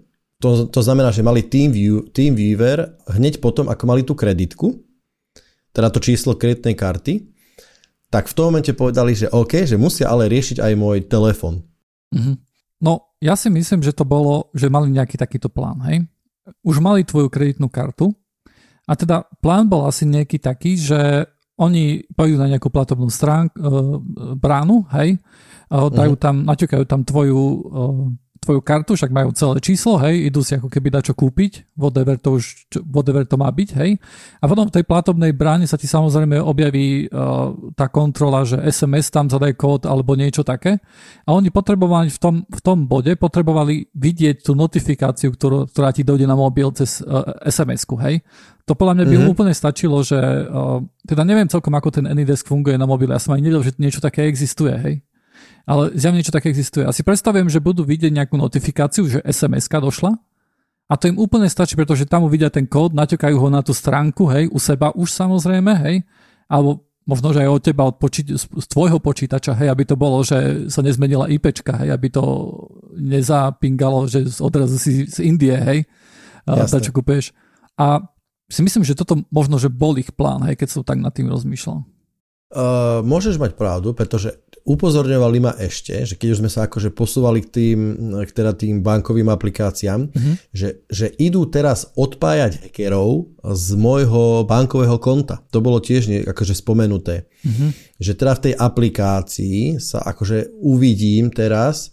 [0.43, 4.75] to, to znamená, že mali team, view, team Viewer hneď potom, ako mali tú kreditku,
[5.71, 7.31] teda to číslo kreditnej karty,
[8.11, 11.63] tak v tom momente povedali, že OK, že musia ale riešiť aj môj telefon.
[12.11, 12.35] Mm-hmm.
[12.83, 16.03] No, ja si myslím, že to bolo, že mali nejaký takýto plán, hej?
[16.59, 18.11] Už mali tvoju kreditnú kartu
[18.83, 21.25] a teda plán bol asi nejaký taký, že
[21.59, 23.63] oni pôjdu na nejakú platobnú stránku, e,
[24.37, 25.21] bránu, hej,
[25.69, 26.21] dajú mhm.
[26.21, 30.67] tam, naťukajú tam tvoju e, tvoju kartu, však majú celé číslo, hej, idú si ako
[30.67, 33.95] keby dať čo kúpiť, whatever to už, whatever to má byť, hej.
[34.43, 39.07] A potom v tej platobnej bráne sa ti samozrejme objaví uh, tá kontrola, že SMS
[39.07, 40.83] tam zadaj kód alebo niečo také.
[41.23, 46.03] A oni potrebovali v tom, v tom bode, potrebovali vidieť tú notifikáciu, ktorú, ktorá ti
[46.03, 48.19] dojde na mobil cez uh, SMS-ku, hej.
[48.63, 49.33] To podľa mňa by mm-hmm.
[49.35, 53.11] úplne stačilo, že uh, teda neviem celkom, ako ten Anydesk funguje na mobile.
[53.11, 54.95] Ja som aj nevedel, že niečo také existuje, hej
[55.63, 56.83] ale zjavne niečo také existuje.
[56.83, 60.11] Asi predstavujem, že budú vidieť nejakú notifikáciu, že SMS-ka došla
[60.91, 64.27] a to im úplne stačí, pretože tam uvidia ten kód, naťukajú ho na tú stránku,
[64.27, 66.03] hej, u seba už samozrejme, hej,
[66.51, 70.19] alebo možno, že aj od teba, od počí- z, tvojho počítača, hej, aby to bolo,
[70.23, 72.23] že sa nezmenila IPčka, hej, aby to
[72.99, 75.79] nezapingalo, že odrazu si z Indie, hej,
[76.43, 77.31] tá, čo kúpeš.
[77.79, 78.03] A
[78.53, 81.33] si myslím, že toto možno, že bol ich plán, hej, keď som tak nad tým
[81.33, 81.81] rozmýšľal.
[82.53, 84.29] Uh, môžeš mať pravdu, pretože
[84.61, 87.79] upozorňovali ma ešte, že keď už sme sa akože posúvali k tým,
[88.23, 90.33] k teda tým bankovým aplikáciám, mm-hmm.
[90.53, 95.41] že, že idú teraz odpájať hackerov z môjho bankového konta.
[95.49, 97.25] To bolo tiež nie, akože spomenuté.
[97.41, 97.69] Mm-hmm.
[97.99, 101.89] Že teda v tej aplikácii sa akože uvidím teraz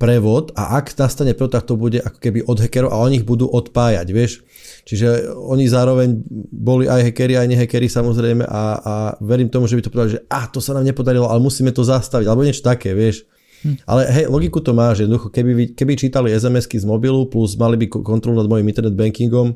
[0.00, 3.28] prevod a ak nastane prevod, tak to bude ako keby od hackerov a oni ich
[3.28, 4.40] budú odpájať, vieš.
[4.88, 9.82] Čiže oni zároveň boli aj hackeri, aj nehackeri samozrejme a, a verím tomu, že by
[9.84, 12.96] to povedali, že ah, to sa nám nepodarilo, ale musíme to zastaviť, alebo niečo také,
[12.96, 13.28] vieš.
[13.60, 13.76] Hm.
[13.84, 17.76] Ale hej, logiku to má, že jednoducho, keby, keby čítali SMS-ky z mobilu plus mali
[17.76, 19.52] by kontrolu nad mojim internet bankingom.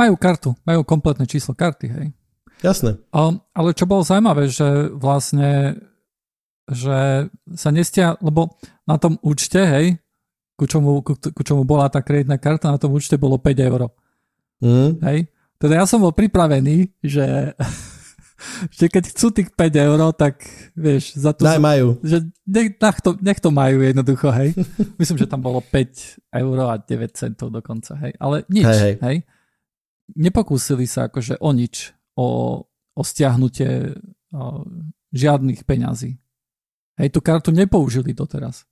[0.00, 2.06] Majú kartu, majú kompletné číslo karty, hej.
[2.64, 2.96] Jasné.
[3.12, 5.76] A, ale čo bolo zaujímavé, že vlastne
[6.70, 8.56] že sa nestia, lebo
[8.88, 10.00] na tom účte, hej,
[10.54, 13.90] ku čomu, ku, ku čomu bola tá kreditná karta, na tom účte bolo 5 eur.
[14.62, 14.90] Mm.
[15.02, 15.18] Hej?
[15.58, 17.52] Teda ja som bol pripravený, že,
[18.78, 20.40] že keď chcú tých 5 eur, tak
[20.78, 21.44] vieš, za to...
[21.44, 21.98] Daj, majú.
[22.00, 24.54] Že nech, nech, to, nech to majú jednoducho, hej.
[25.00, 28.14] Myslím, že tam bolo 5 eur a 9 centov dokonca, hej.
[28.16, 28.80] Ale nič, hej.
[28.80, 28.94] hej.
[29.02, 29.16] hej?
[30.14, 32.60] Nepokúsili sa akože o nič, o,
[32.94, 33.98] o stiahnutie
[34.30, 34.62] o,
[35.10, 36.23] žiadnych peňazí.
[36.94, 38.62] Hej, tú kartu nepoužili doteraz.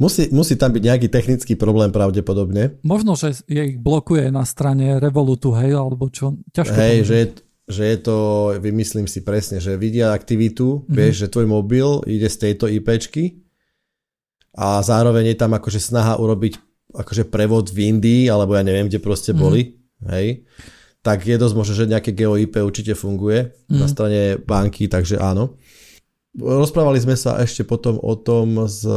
[0.00, 2.80] Musí, musí tam byť nejaký technický problém pravdepodobne.
[2.82, 6.40] Možno, že ich blokuje na strane Revolutu, hej, alebo čo.
[6.50, 7.26] Ťažko hej, že je,
[7.68, 8.18] že je to,
[8.58, 10.96] vymyslím si presne, že vidia aktivitu, mm-hmm.
[10.96, 13.44] vieš, že tvoj mobil ide z tejto IPčky
[14.56, 16.58] a zároveň je tam akože snaha urobiť
[16.92, 19.44] akože prevod v Indii, alebo ja neviem, kde proste mm-hmm.
[19.44, 19.80] boli,
[20.12, 20.44] hej,
[21.00, 23.76] tak je dosť možné, že nejaké GeoIP určite funguje mm-hmm.
[23.80, 25.56] na strane banky, takže áno.
[26.32, 28.88] Rozprávali sme sa ešte potom o tom s,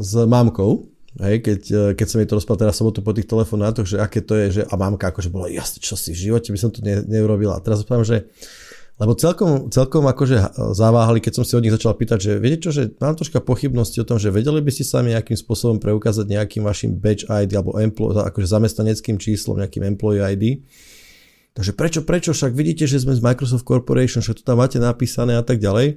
[0.00, 0.86] s mamkou,
[1.18, 1.60] hej, keď,
[1.98, 4.62] keď som jej to rozprával teraz sobotu po tých telefonátoch, že aké to je, že
[4.70, 7.58] a mamka akože bola, jasne, čo si v živote by som to ne, neurobila.
[7.58, 8.30] A teraz rozprávam, že
[9.00, 12.68] lebo celkom, celkom akože zaváhali, keď som si od nich začal pýtať, že viete čo,
[12.68, 16.60] že mám troška pochybnosti o tom, že vedeli by ste sa nejakým spôsobom preukázať nejakým
[16.60, 20.44] vašim badge ID alebo employ, akože zamestnaneckým číslom, nejakým employee ID.
[21.56, 25.32] Takže prečo, prečo, však vidíte, že sme z Microsoft Corporation, že to tam máte napísané
[25.32, 25.96] a tak ďalej.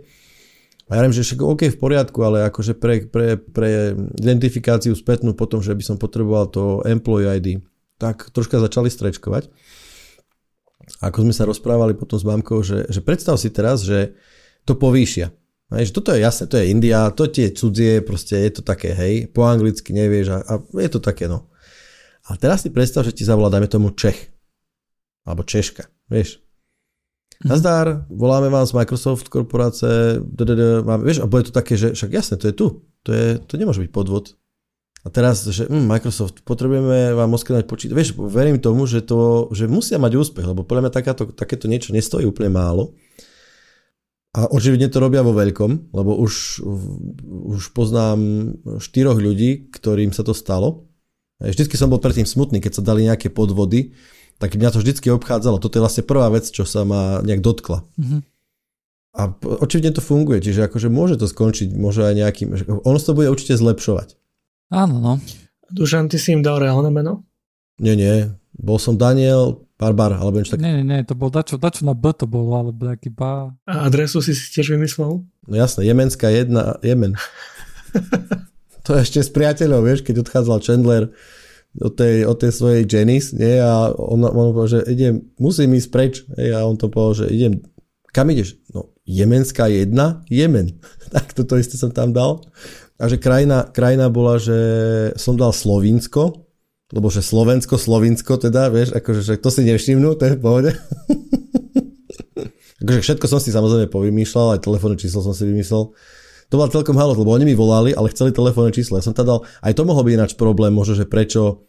[0.94, 5.34] A ja viem, že však OK v poriadku, ale akože pre, pre, pre identifikáciu spätnú
[5.34, 7.48] potom, že by som potreboval to employee ID,
[7.98, 9.50] tak troška začali strečkovať.
[11.02, 14.14] Ako sme sa rozprávali potom s mamkou, že, že predstav si teraz, že
[14.70, 15.34] to povýšia.
[15.74, 18.94] Hej, že toto je jasné, to je India, to tie cudzie, proste je to také,
[18.94, 21.50] hej, po anglicky nevieš a, a je to také, no.
[22.30, 24.30] A teraz si predstav, že ti zavolá, dajme tomu Čech.
[25.26, 26.38] Alebo Češka, vieš.
[27.42, 32.14] Nazdar, voláme vás z Microsoft korporáce, ddd, máme, vieš, a bude to také, že však
[32.14, 32.68] jasné, to je tu,
[33.02, 34.38] to, je, to nemôže byť podvod.
[35.04, 37.92] A teraz, že hm, Microsoft, potrebujeme vám oskenať počítač.
[37.92, 41.92] Vieš, verím tomu, že, to, že musia mať úspech, lebo podľa mňa takáto, takéto niečo
[41.92, 42.96] nestojí úplne málo.
[44.34, 46.64] A očividne to robia vo veľkom, lebo už,
[47.54, 50.90] už poznám štyroch ľudí, ktorým sa to stalo.
[51.44, 53.92] Vždycky som bol predtým smutný, keď sa dali nejaké podvody,
[54.44, 55.64] tak mňa to vždycky obchádzalo.
[55.64, 57.80] Toto je vlastne prvá vec, čo sa ma nejak dotkla.
[57.96, 58.20] Mm-hmm.
[59.16, 59.22] A
[59.64, 62.48] očividne to funguje, čiže akože môže to skončiť, môže aj nejakým,
[62.84, 64.20] ono sa to bude určite zlepšovať.
[64.68, 65.14] Áno, no.
[65.72, 67.24] Dušan, ty si im dal reálne meno?
[67.80, 68.36] Nie, nie.
[68.60, 70.66] Bol som Daniel Barbar, alebo niečo také.
[70.68, 73.56] Nie, nie, nie, to bol dačo, dačo na B to bolo, alebo taký ba...
[73.64, 75.24] A adresu si si tiež vymyslel?
[75.24, 77.16] No jasné, Jemenská jedna, Jemen.
[78.86, 81.16] to ešte s priateľom, vieš, keď odchádzal Chandler
[81.82, 85.90] od tej, od tej svojej Janice, nie, a on, on povedal, že idem, musím ísť
[85.90, 87.66] preč, hej, a on to povedal, že idem,
[88.14, 88.62] kam ideš?
[88.70, 90.78] No, Jemenská jedna, Jemen.
[91.14, 92.46] tak toto isté som tam dal.
[93.02, 94.58] A že krajina, krajina bola, že
[95.18, 96.46] som dal Slovinsko,
[96.94, 100.72] lebo že Slovensko, Slovinsko teda, vieš, akože že to si nevšimnú, to je v pohode.
[102.86, 105.90] akože všetko som si samozrejme povymýšľal, aj telefónne číslo som si vymyslel.
[106.54, 109.02] To bola celkom halo, lebo oni mi volali, ale chceli telefónne číslo.
[109.02, 111.66] Ja som tam dal, aj to mohol byť ináč problém, možno, že prečo,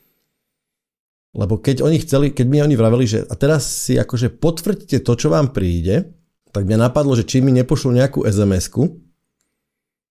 [1.33, 5.13] lebo keď oni chceli, keď mi oni vraveli, že a teraz si akože potvrďte to,
[5.17, 6.13] čo vám príde,
[6.53, 9.01] tak mňa napadlo, že či mi nepošlú nejakú SMS-ku,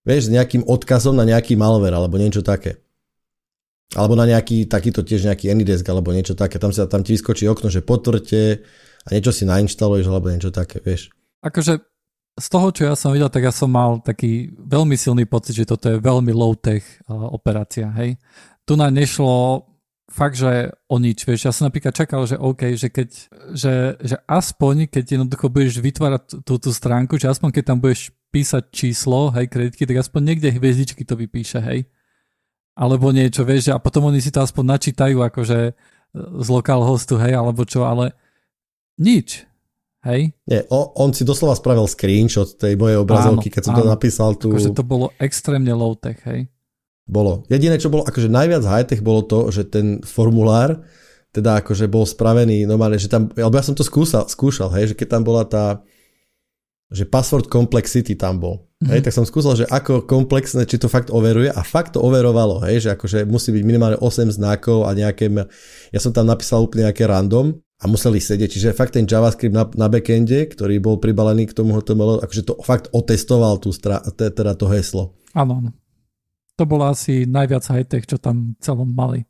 [0.09, 2.81] vieš, s nejakým odkazom na nejaký malware alebo niečo také.
[3.93, 6.57] Alebo na nejaký takýto tiež nejaký Anydesk alebo niečo také.
[6.57, 8.41] Tam, sa, tam ti vyskočí okno, že potvrďte
[9.05, 11.13] a niečo si nainštaluješ alebo niečo také, vieš.
[11.45, 11.92] Akože
[12.33, 15.69] z toho, čo ja som videl, tak ja som mal taký veľmi silný pocit, že
[15.69, 18.17] toto je veľmi low-tech uh, operácia, hej.
[18.65, 19.69] Tu nám nešlo
[20.09, 23.09] fakt, že o nič, vieš, ja som napríklad čakal, že OK, že keď,
[23.53, 28.13] že, že aspoň, keď jednoducho budeš vytvárať tú, tú stránku, že aspoň keď tam budeš
[28.33, 31.85] písať číslo, hej, kreditky, tak aspoň niekde hviezdičky to vypíše, hej.
[32.73, 35.73] Alebo niečo, vieš, a potom oni si to aspoň načítajú akože e,
[36.17, 38.17] z lokál hostu, hej, alebo čo, ale
[38.97, 39.45] nič,
[40.07, 40.35] hej.
[40.47, 43.79] Nie, on, on si doslova spravil screenshot tej mojej obrazovky, áno, keď som áno.
[43.79, 44.51] to napísal tu.
[44.51, 46.51] Akože to bolo extrémne low-tech, hej.
[47.03, 47.43] Bolo.
[47.51, 50.83] Jediné, čo bolo akože najviac high-tech bolo to, že ten formulár
[51.33, 54.95] teda akože bol spravený normálne, že tam, alebo ja som to skúsal, skúšal, hej, že
[54.95, 55.81] keď tam bola tá,
[56.93, 58.69] že password complexity tam bol.
[58.77, 58.89] Mm-hmm.
[58.93, 62.61] Hej, tak som skúsil, že ako komplexné, či to fakt overuje a fakt to overovalo,
[62.69, 65.33] hej, že akože musí byť minimálne 8 znakov a nejaké,
[65.89, 69.67] ja som tam napísal úplne nejaké random a museli sedieť, čiže fakt ten JavaScript na,
[69.75, 74.55] na backende, ktorý bol pribalený k tomu HTML, akože to fakt otestoval tú stra, teda
[74.55, 75.11] to heslo.
[75.35, 75.75] Áno,
[76.55, 79.27] to bolo asi najviac high-tech, čo tam celom mali.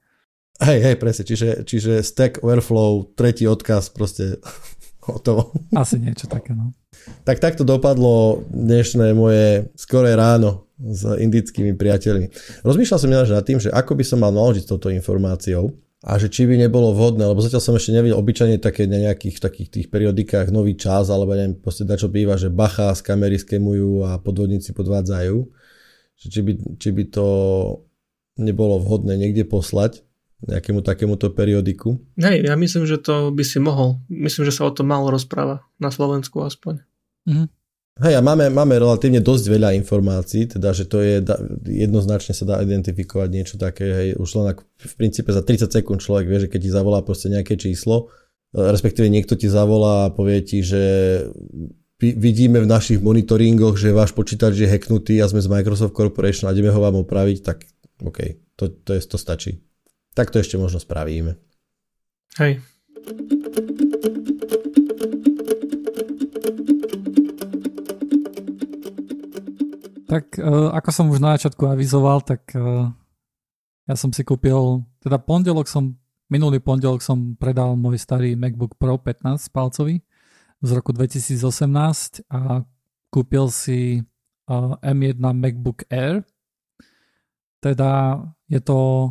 [0.61, 4.37] Hej, hej, presne, čiže, čiže Stack Overflow, tretí odkaz, proste
[5.09, 5.49] hotovo.
[5.73, 6.77] Asi niečo také, no.
[7.25, 12.29] Tak takto dopadlo dnešné moje skoré ráno s indickými priateľmi.
[12.61, 16.19] Rozmýšľal som ináč nad tým, že ako by som mal naložiť s touto informáciou a
[16.19, 19.69] že či by nebolo vhodné, lebo zatiaľ som ešte nevidel obyčajne také na nejakých takých
[19.71, 24.19] tých periodikách nový čas, alebo neviem, proste čo býva, že bacha z kamery skemujú a
[24.19, 25.37] podvodníci podvádzajú.
[26.19, 27.27] Že či, by, či by to
[28.35, 30.03] nebolo vhodné niekde poslať
[30.43, 32.03] nejakému takémuto periodiku?
[32.19, 34.03] Hej, ja myslím, že to by si mohol.
[34.11, 35.63] Myslím, že sa o tom málo rozpráva.
[35.79, 36.83] Na Slovensku aspoň.
[37.23, 37.47] Mm-hmm.
[37.93, 41.21] Hej, a máme, máme relatívne dosť veľa informácií, teda, že to je,
[41.69, 46.01] jednoznačne sa dá identifikovať niečo také, hej, už len ak, v princípe za 30 sekúnd
[46.01, 48.09] človek vie, že keď ti zavolá proste nejaké číslo,
[48.49, 50.81] e, respektíve niekto ti zavolá a povie ti, že
[52.01, 56.53] vidíme v našich monitoringoch, že váš počítač je hacknutý a sme z Microsoft Corporation a
[56.57, 57.69] ideme ho vám opraviť, tak
[58.01, 59.61] OK, to, to, je, to stačí.
[60.17, 61.37] Tak to ešte možno spravíme.
[62.41, 62.57] Hej.
[70.13, 72.85] Tak uh, ako som už na začiatku avizoval, tak uh,
[73.89, 75.97] ja som si kúpil, teda pondelok som,
[76.29, 80.05] minulý pondelok som predal môj starý MacBook Pro 15 palcový
[80.61, 82.61] z roku 2018 a
[83.09, 84.05] kúpil si
[84.53, 86.21] uh, M1 MacBook Air.
[87.57, 89.09] Teda je to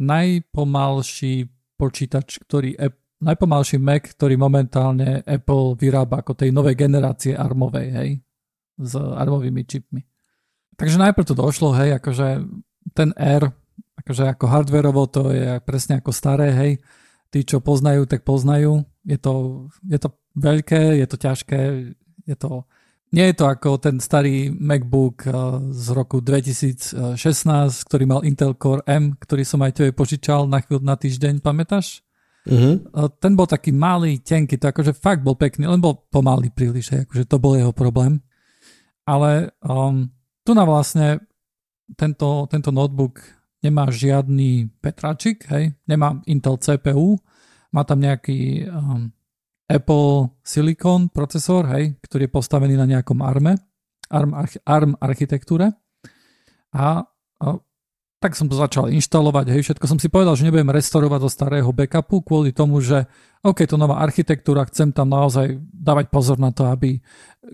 [0.00, 2.80] najpomalší počítač, ktorý
[3.20, 8.10] najpomalší Mac, ktorý momentálne Apple vyrába ako tej novej generácie armovej, hej,
[8.78, 10.06] s armovými čipmi.
[10.78, 12.46] Takže najprv to došlo, hej, akože
[12.94, 13.50] ten R,
[13.98, 16.72] akože ako hardverovo to je presne ako staré, hej,
[17.34, 18.86] tí, čo poznajú, tak poznajú.
[19.02, 21.60] Je to, je to veľké, je to ťažké,
[22.24, 22.64] je to
[23.08, 25.32] nie je to ako ten starý MacBook eh,
[25.72, 27.16] z roku 2016,
[27.88, 32.04] ktorý mal Intel Core M, ktorý som aj tebe požičal na chvíľu na týždeň, pamätáš?
[32.48, 32.80] Uh-huh.
[33.20, 37.28] Ten bol taký malý, tenký, to akože fakt bol pekný, len bol pomalý príliš, akože
[37.28, 38.24] to bol jeho problém.
[39.08, 40.04] Ale um,
[40.44, 41.24] tu na vlastne
[41.96, 43.24] tento, tento notebook
[43.64, 47.16] nemá žiadny Petračik, hej, nemá Intel CPU,
[47.72, 49.08] má tam nejaký um,
[49.64, 53.56] Apple Silicon procesor, hej, ktorý je postavený na nejakom ARMe,
[54.12, 54.32] ARM,
[54.64, 55.72] ARM architektúre.
[56.76, 57.00] A,
[57.40, 57.46] a
[58.18, 61.70] tak som to začal inštalovať, hej, všetko som si povedal, že nebudem restaurovať do starého
[61.70, 63.06] backupu kvôli tomu, že
[63.46, 66.98] OK, to nová architektúra, chcem tam naozaj dávať pozor na to, aby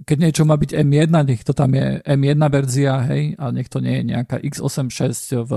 [0.09, 3.85] keď niečo má byť M1, nech to tam je M1 verzia, hej, a nech to
[3.85, 5.53] nie je nejaká x86 v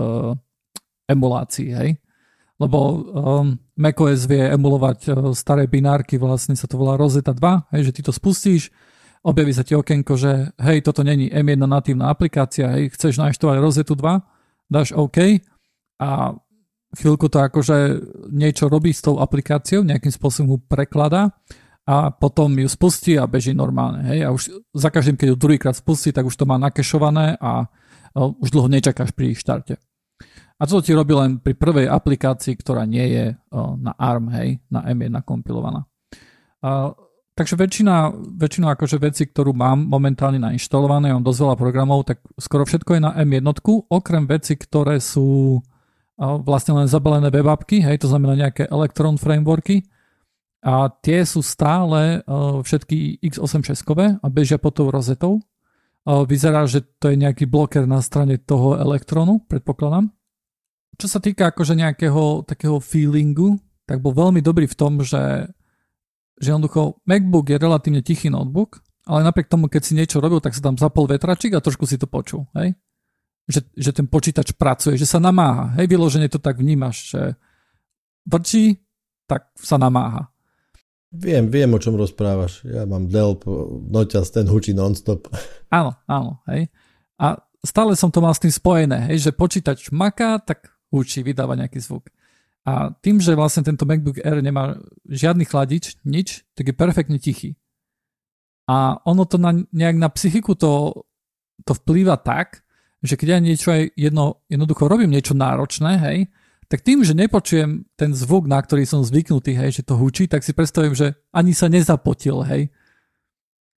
[1.07, 1.95] emulácii, hej.
[2.59, 7.81] lebo um, macOS vie emulovať uh, staré binárky, vlastne sa to volá Rosetta 2, hej,
[7.87, 8.75] že ty to spustíš,
[9.23, 13.95] objaví sa ti okienko, že hej, toto není M1 natívna aplikácia, hej, chceš naštovať Rosetta
[13.95, 14.35] 2,
[14.67, 15.41] dáš OK
[15.99, 16.35] a
[16.95, 17.77] chvíľku to akože
[18.31, 21.35] niečo robí s tou aplikáciou, nejakým spôsobom ju prekladá
[21.87, 24.03] a potom ju spustí a beží normálne.
[24.07, 24.19] Hej?
[24.27, 24.43] A už
[24.75, 27.67] za každým, keď ju druhýkrát spustí, tak už to má nakešované a
[28.17, 29.79] už dlho nečakáš pri štarte.
[30.57, 33.25] A to ti robí len pri prvej aplikácii, ktorá nie je
[33.77, 35.85] na ARM, hej, na M1 kompilovaná.
[37.37, 42.65] Takže väčšina, väčšina akože veci, ktorú mám momentálne nainštalované, mám dosť veľa programov, tak skoro
[42.65, 43.45] všetko je na M1,
[43.93, 45.61] okrem veci, ktoré sú
[46.17, 49.85] vlastne len zabalené web appky, hej, to znamená nejaké Electron frameworky,
[50.65, 52.25] a tie sú stále
[52.65, 55.39] všetky x86-kové a bežia pod tou rozetou.
[56.03, 60.09] Vyzerá, že to je nejaký bloker na strane toho elektronu, predpokladám.
[60.97, 65.45] Čo sa týka akože nejakého takého feelingu, tak bol veľmi dobrý v tom, že,
[66.37, 70.53] že jednoducho MacBook je relatívne tichý notebook, ale napriek tomu, keď si niečo robil, tak
[70.53, 72.45] sa tam zapol vetračik a trošku si to počul.
[72.53, 72.75] Hej?
[73.47, 75.73] Že, že ten počítač pracuje, že sa namáha.
[75.79, 77.21] Hej, vyložene to tak vnímaš, že
[78.27, 78.83] vrčí,
[79.25, 80.27] tak sa namáha.
[81.07, 82.67] Viem, viem, o čom rozprávaš.
[82.67, 83.39] Ja mám Dell,
[83.87, 85.31] noťaz, ten hučí non-stop.
[85.77, 86.71] Áno, áno, hej.
[87.19, 91.59] A stále som to mal s tým spojené, hej, že počítač maká, tak hučí, vydáva
[91.59, 92.07] nejaký zvuk.
[92.67, 94.75] A tým, že vlastne tento MacBook Air nemá
[95.07, 97.55] žiadny chladič, nič, tak je perfektne tichý.
[98.67, 101.07] A ono to na, nejak na psychiku to,
[101.63, 102.67] to vplýva tak,
[102.99, 106.17] že keď ja niečo aj jedno, jednoducho robím niečo náročné, hej,
[106.67, 110.43] tak tým, že nepočujem ten zvuk, na ktorý som zvyknutý, hej, že to hučí, tak
[110.43, 112.67] si predstavím, že ani sa nezapotil, hej.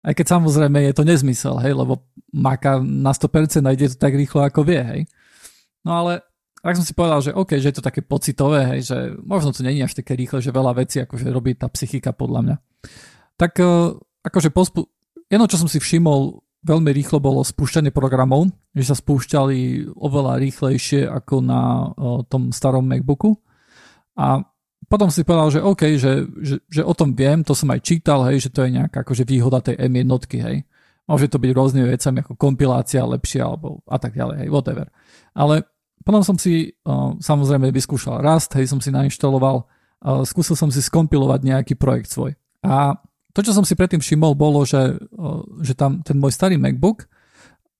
[0.01, 4.17] Aj keď samozrejme je to nezmysel, hej, lebo Maka na 100% a ide to tak
[4.17, 5.01] rýchlo, ako vie, hej.
[5.85, 6.25] No ale
[6.59, 9.63] tak som si povedal, že OK, že je to také pocitové, hej, že možno to
[9.63, 12.57] není až také rýchle, že veľa vecí akože robí tá psychika podľa mňa.
[13.39, 13.95] Tak eh,
[14.27, 14.91] akože pospu...
[15.29, 21.07] Jedno, čo som si všimol veľmi rýchlo bolo spúšťanie programov, že sa spúšťali oveľa rýchlejšie
[21.07, 23.39] ako na o, tom starom MacBooku.
[24.19, 24.43] A
[24.89, 28.27] potom si povedal, že OK, že, že, že o tom viem, to som aj čítal,
[28.27, 30.09] hej, že to je nejaká akože výhoda tej M1,
[30.43, 30.65] hej.
[31.09, 34.93] Môže to byť rôznymi vecami ako kompilácia lepšia alebo a tak ďalej, hej, whatever.
[35.33, 35.65] Ale
[36.03, 40.83] potom som si uh, samozrejme vyskúšal Rust, hej, som si nainštaloval, uh, skúsil som si
[40.83, 42.35] skompilovať nejaký projekt svoj.
[42.63, 42.99] A
[43.37, 44.99] to, čo som si predtým všimol, bolo, že,
[45.63, 47.07] že tam ten môj starý MacBook,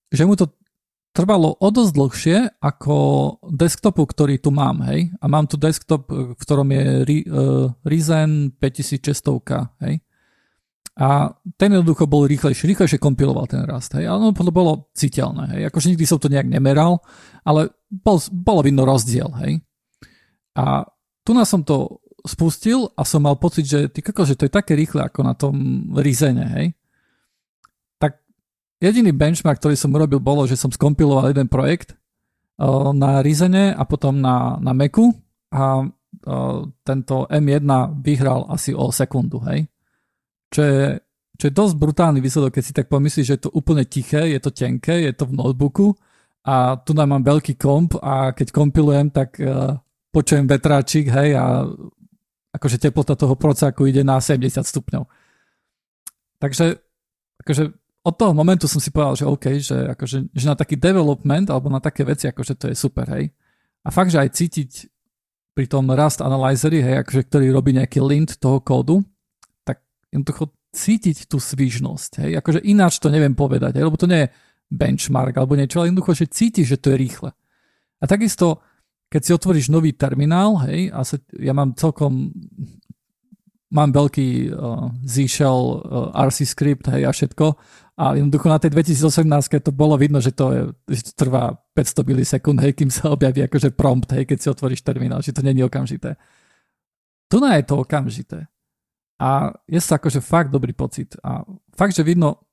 [0.07, 0.47] že mu to
[1.11, 2.95] trvalo o dosť dlhšie ako
[3.49, 5.11] desktopu, ktorý tu mám, hej.
[5.19, 6.85] A mám tu desktop, v ktorom je
[7.83, 9.99] Ryzen 5600, hej.
[10.99, 14.03] A ten jednoducho bol rýchlejší, rýchlejšie kompiloval ten rast, hej.
[14.03, 15.61] Ale to bolo citeľné, hej.
[15.71, 16.99] Akože nikdy som to nejak nemeral,
[17.47, 19.63] ale bol, bolo vidno rozdiel, hej.
[20.59, 20.83] A
[21.23, 24.51] tu nás som to spustil a som mal pocit, že ty koko, že to je
[24.51, 25.55] také rýchle ako na tom
[25.95, 26.75] Rizene, hej.
[27.95, 28.19] Tak
[28.83, 31.95] jediný benchmark, ktorý som urobil, bolo, že som skompiloval jeden projekt
[32.91, 35.15] na Rizene a potom na, na Macu
[35.47, 35.87] a
[36.83, 37.71] tento M1
[38.03, 39.63] vyhral asi o sekundu, hej.
[40.49, 40.81] Čo je,
[41.39, 44.39] čo je dosť brutálny výsledok, keď si tak pomyslíš, že je to úplne tiché, je
[44.43, 45.95] to tenké, je to v notebooku
[46.43, 49.77] a tu nám mám veľký komp a keď kompilujem, tak uh,
[50.09, 51.67] počujem vetráčik, hej, a
[52.55, 55.05] akože teplota toho procáku ide na 70 stupňov.
[56.41, 56.79] Takže
[57.45, 57.63] akože
[57.99, 61.67] od toho momentu som si povedal, že OK, že, akože, že na taký development alebo
[61.67, 63.29] na také veci, akože to je super, hej.
[63.83, 64.71] A fakt, že aj cítiť
[65.53, 69.03] pri tom Rust Analyzeri, hej, akože, ktorý robí nejaký lint toho kódu,
[70.09, 74.31] jednoducho cítiť tú svížnosť, hej, akože ináč to neviem povedať, hej, lebo to nie je
[74.69, 77.29] benchmark alebo niečo, ale jednoducho, že cítiš, že to je rýchle.
[77.99, 78.61] A takisto
[79.09, 82.29] keď si otvoríš nový terminál, hej, a sa, ja mám celkom,
[83.73, 87.45] mám veľký uh, Z-Shell uh, RC script, hej, a všetko,
[87.99, 90.61] a jednoducho na tej 2018 to bolo vidno, že to, je,
[90.93, 94.85] že to trvá 500 milisekúnd, hej, kým sa objaví akože prompt, hej, keď si otvoríš
[94.85, 96.13] terminál, že to není okamžité.
[97.29, 98.45] Tu je to okamžité.
[99.19, 101.19] A je to akože fakt dobrý pocit.
[101.19, 101.43] A
[101.75, 102.49] fakt, že vidno,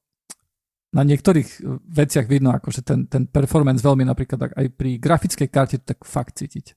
[0.97, 5.79] na niektorých eh, veciach vidno akože ten, ten performance veľmi napríklad aj pri grafickej karte
[5.83, 6.75] tak fakt cítiť.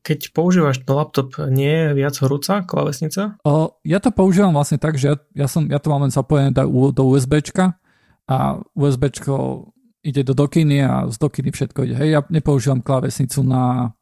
[0.00, 3.38] Keď používaš to laptop, nie je viac horúca klávesnica?
[3.86, 6.66] Ja to používam vlastne tak, že ja, ja, som, ja to mám len zapojené do,
[6.90, 7.78] do USBčka
[8.26, 9.68] a USBčko
[10.02, 11.94] ide do dokiny a z dokiny všetko ide.
[12.00, 13.92] Hej, ja nepoužívam klávesnicu na,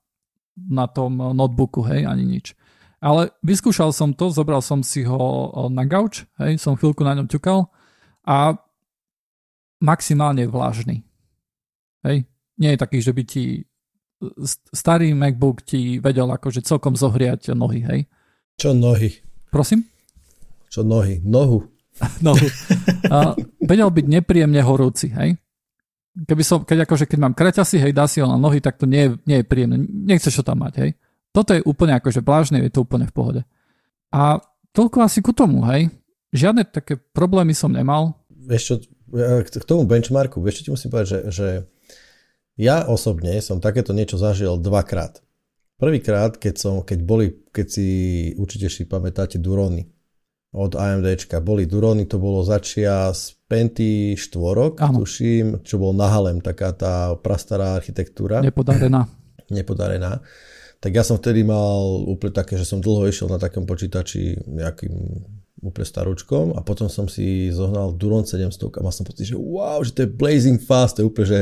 [0.55, 2.55] na tom notebooku, hej, ani nič.
[2.99, 7.31] Ale vyskúšal som to, zobral som si ho na gauč, hej, som chvíľku na ňom
[7.31, 7.71] ťukal
[8.27, 8.59] a
[9.79, 11.07] maximálne vlažný.
[12.03, 12.27] Hej?
[12.59, 13.69] Nie je taký, že by ti
[14.75, 18.01] starý MacBook ti vedel akože celkom zohriať nohy, hej?
[18.59, 19.15] Čo nohy?
[19.55, 19.87] Prosím?
[20.67, 21.23] Čo nohy?
[21.23, 21.63] Nohu.
[22.27, 22.47] nohu.
[23.15, 25.39] A vedel byť nepríjemne horúci, hej?
[26.19, 28.91] Keby som, keď akože keď mám kraťasy, hej, dá si ho na nohy, tak to
[28.91, 29.79] nie je, nie je príjemné.
[29.87, 30.91] Nechceš to tam mať, hej?
[31.39, 33.41] Toto je úplne akože vlážne, je to úplne v pohode.
[34.11, 34.43] A
[34.75, 35.87] toľko asi ku tomu, hej?
[36.35, 38.19] Žiadne také problémy som nemal.
[38.35, 38.75] Vieš čo,
[39.47, 41.49] k tomu benchmarku, vieš čo ti musím povedať, že, že
[42.59, 45.23] ja osobne som takéto niečo zažil dvakrát.
[45.79, 47.89] Prvýkrát, keď, som, keď, boli, keď si
[48.35, 49.87] určite si pamätáte Durony
[50.51, 51.39] od AMDčka.
[51.39, 57.79] Boli Durony, to bolo začia z Penty štvorok, tuším, čo bol Nahalem, taká tá prastará
[57.79, 58.43] architektúra.
[58.43, 59.07] Nepodarená.
[59.55, 60.19] Nepodarená.
[60.79, 64.95] Tak ja som vtedy mal úplne také, že som dlho išiel na takom počítači nejakým
[65.59, 69.83] úplne starúčkom a potom som si zohnal Duron 700 a mal som pocit, že wow,
[69.83, 71.41] že to je blazing fast, to je úplne, že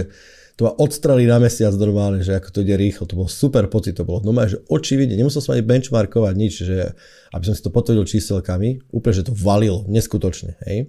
[0.56, 3.92] to ma odstrali na mesiac normálne, že ako to ide rýchlo, to bol super pocit,
[3.92, 6.96] to bolo normálne, že očividne, nemusel som ani benchmarkovať nič, že
[7.36, 10.88] aby som si to potvrdil číselkami, úplne, že to valilo, neskutočne, hej.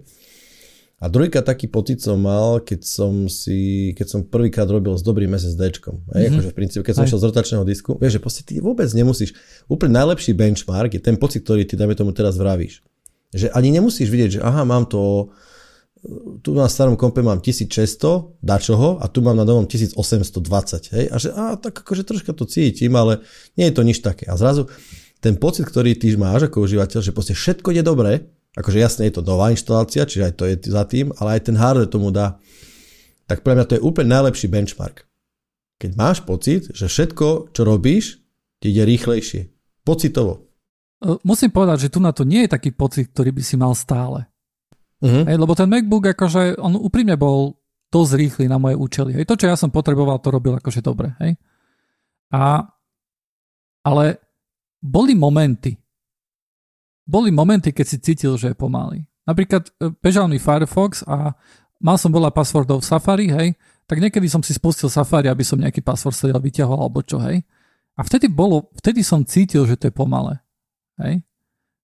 [0.97, 5.29] A druhýkrát taký pocit som mal, keď som si, keď som prvýkrát robil s dobrým
[5.29, 6.09] SSDčkom.
[6.09, 6.33] Mm-hmm.
[6.33, 9.37] akože v princípe, keď som išiel z rotačného disku, vieš, že proste ty vôbec nemusíš,
[9.69, 12.81] úplne najlepší benchmark je ten pocit, ktorý ty, dajme tomu, teraz vravíš.
[13.29, 15.29] Že ani nemusíš vidieť, že aha, mám to
[16.41, 20.93] tu na starom kompe mám 1600 dačoho a tu mám na novom 1820.
[20.93, 21.05] Hej?
[21.09, 23.25] A že a, tak akože troška to cítim, ale
[23.57, 24.29] nie je to nič také.
[24.29, 24.69] A zrazu
[25.19, 29.19] ten pocit, ktorý ty máš ako užívateľ, že proste všetko je dobré, akože jasne je
[29.19, 32.39] to nová inštalácia, čiže aj to je za tým, ale aj ten hardware tomu dá.
[33.27, 35.03] Tak pre mňa to je úplne najlepší benchmark.
[35.77, 38.23] Keď máš pocit, že všetko, čo robíš,
[38.63, 39.51] ti ide rýchlejšie.
[39.85, 40.47] Pocitovo.
[41.21, 44.25] Musím povedať, že tu na to nie je taký pocit, ktorý by si mal stále.
[44.97, 45.29] Uh-huh.
[45.29, 47.53] Hej, lebo ten MacBook, akože on úprimne bol
[47.93, 49.13] dosť rýchly na moje účely.
[49.13, 51.13] Hej, to, čo ja som potreboval, to robil akože dobre.
[51.21, 51.37] Hej.
[52.33, 52.65] A,
[53.85, 54.05] ale
[54.81, 55.77] boli momenty,
[57.07, 59.07] boli momenty, keď si cítil, že je pomalý.
[59.23, 61.31] Napríklad e, bežal mi Firefox a
[61.79, 63.55] mal som veľa passwordov v Safari, hej,
[63.87, 67.39] tak niekedy som si spustil Safari, aby som nejaký password sedel vyťahol alebo čo, hej.
[67.97, 70.37] A vtedy bolo, vtedy som cítil, že to je pomalé.
[71.01, 71.25] Hej.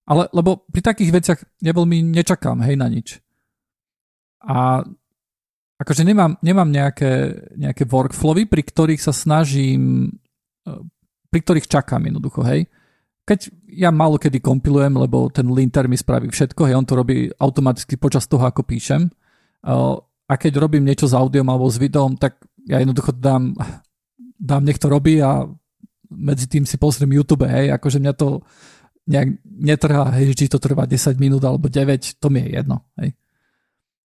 [0.03, 3.23] Ale, lebo pri takých veciach ja veľmi nečakám, hej, na nič.
[4.43, 4.83] A
[5.79, 10.11] akože nemám, nemám nejaké, nejaké workflowy, pri ktorých sa snažím,
[10.67, 10.71] e,
[11.31, 12.67] pri ktorých čakám jednoducho, hej.
[13.23, 13.39] Keď
[13.71, 17.95] ja málo kedy kompilujem, lebo ten linter mi spraví všetko, hej, on to robí automaticky
[17.95, 19.07] počas toho, ako píšem.
[19.07, 19.11] E,
[20.27, 23.55] a keď robím niečo s audiom alebo s videom, tak ja jednoducho dám,
[24.35, 25.47] dám nech to robí a
[26.11, 28.43] medzi tým si pozriem YouTube, hej, akože mňa to
[29.07, 32.87] nejak netrhá, hej, či to trvá 10 minút alebo 9, to mi je jedno.
[32.99, 33.15] Hej.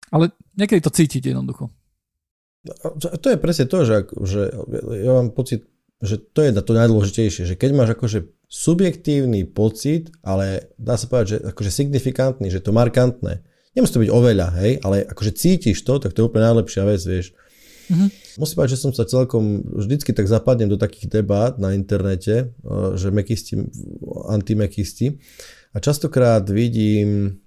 [0.09, 1.69] Ale niekedy to cítiť jednoducho.
[2.67, 4.41] No, to je presne to, že, že
[5.03, 5.67] ja mám pocit,
[6.01, 11.27] že to je to najdôležitejšie, že keď máš akože subjektívny pocit, ale dá sa povedať,
[11.27, 13.43] že akože signifikantný, že to markantné,
[13.75, 17.01] nemusí to byť oveľa, hej, ale akože cítiš to, tak to je úplne najlepšia vec,
[17.03, 17.35] vieš.
[17.87, 18.09] Mm-hmm.
[18.39, 22.89] Musím povedať, že som sa celkom vždycky tak zapadnem do takých debát na internete, eh,
[22.95, 23.57] že mekisti,
[24.27, 25.19] antimekisti
[25.71, 27.39] a častokrát vidím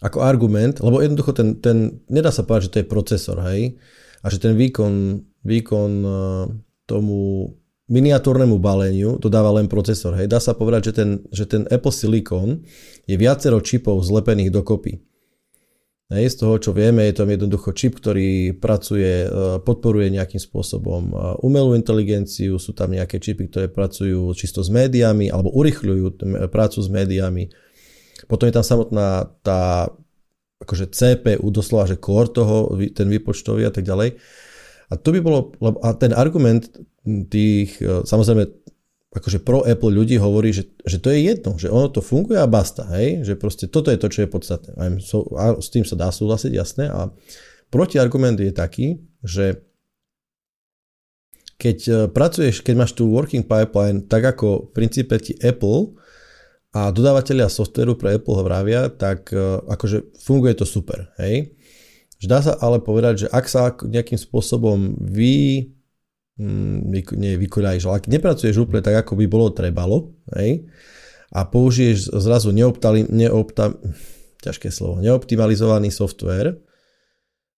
[0.00, 3.76] ako argument, lebo jednoducho ten, ten, nedá sa povedať, že to je procesor, hej,
[4.24, 6.44] a že ten výkon, výkon eh,
[6.90, 7.46] tomu
[7.90, 10.14] miniatúrnemu baleniu dodáva len procesor.
[10.18, 10.30] Hej.
[10.30, 12.62] Dá sa povedať, že ten, že ten Apple Silicon
[13.06, 15.02] je viacero čipov zlepených dokopy.
[16.10, 21.02] Hej, z toho, čo vieme, je tam jednoducho čip, ktorý pracuje, e, podporuje nejakým spôsobom
[21.06, 21.14] e,
[21.46, 26.18] umelú inteligenciu, sú tam nejaké čipy, ktoré pracujú čisto s médiami alebo urychľujú
[26.50, 27.54] prácu s médiami.
[28.26, 29.86] Potom je tam samotná tá
[30.58, 34.18] akože CPU, doslova, že core toho, ten výpočtový a tak ďalej.
[34.90, 35.54] A to by bolo,
[35.86, 36.66] a ten argument
[37.06, 38.50] tých, e, samozrejme
[39.10, 42.46] akože pro Apple ľudí hovorí, že, že to je jedno, že ono to funguje a
[42.46, 43.26] basta, hej?
[43.26, 44.70] že proste toto je to, čo je podstatné.
[45.34, 46.86] A s tým sa dá súhlasiť, jasné.
[46.86, 47.10] A
[47.74, 49.66] protiargument je taký, že
[51.60, 55.98] keď e, pracuješ, keď máš tú working pipeline, tak ako v princípe ti Apple
[56.70, 61.52] a dodávateľia softveru pre Apple vravia, tak e, akože funguje to super, hej.
[62.26, 65.68] Dá sa ale povedať, že ak sa nejakým spôsobom vy
[66.40, 66.88] Mm,
[67.20, 70.64] nie vykonáš, ale ak nepracuješ úplne tak, ako by bolo trebalo, hej,
[71.36, 73.76] a použiješ zrazu neoptali, neopta,
[74.40, 76.56] ťažké slovo, neoptimalizovaný software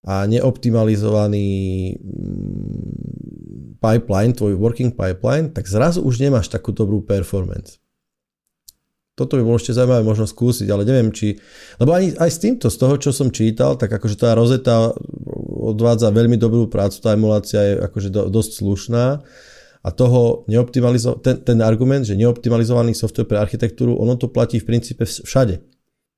[0.02, 1.46] a neoptimalizovaný
[1.94, 7.78] mm, pipeline, tvoj working pipeline, tak zrazu už nemáš takú dobrú performance.
[9.12, 11.36] Toto by bolo ešte zaujímavé možno skúsiť, ale neviem, či...
[11.76, 14.88] Lebo ani, aj s týmto, z toho, čo som čítal, tak akože tá rozeta
[15.62, 19.04] odvádza veľmi dobrú prácu, tá emulácia je akože do, dosť slušná
[19.82, 24.68] a toho neoptimalizo- ten, ten argument, že neoptimalizovaný software pre architektúru, ono to platí v
[24.72, 25.60] princípe všade.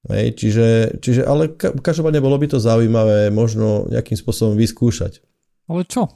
[0.05, 0.67] Hej, čiže,
[1.01, 5.25] čiže, ale každopádne bolo by to zaujímavé možno nejakým spôsobom vyskúšať.
[5.65, 6.13] Ale čo?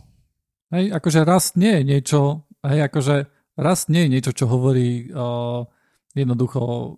[0.68, 5.64] Hej, akože rast nie je niečo, hej, akože rast nie je niečo, čo hovorí uh,
[6.17, 6.97] jednoducho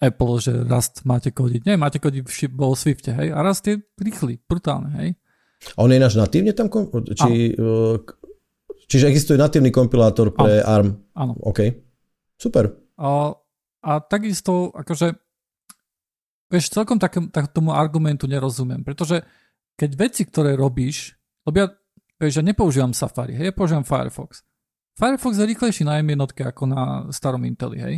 [0.00, 1.68] Apple, že rast máte kodiť.
[1.68, 2.24] Nie, máte kodiť
[2.56, 5.08] vo Swifte, hej, a rast je rýchly, brutálne, hej.
[5.76, 6.72] A on je náš natívne tam,
[7.04, 8.00] či, uh,
[8.88, 10.72] čiže existuje natívny kompilátor pre Áno.
[10.72, 10.90] ARM?
[11.12, 11.32] Áno.
[11.44, 11.68] OK,
[12.40, 12.72] super.
[12.96, 13.36] A,
[13.84, 15.12] a takisto, akože,
[16.48, 19.20] vieš, celkom tak, tak tomu argumentu nerozumiem, pretože
[19.76, 21.12] keď veci, ktoré robíš,
[21.44, 21.66] lebo ja,
[22.16, 24.48] vieš, ja nepoužívam Safari, hej, ja používam Firefox.
[24.96, 27.94] Firefox je rýchlejší na M1 ako na starom Inteli, hej.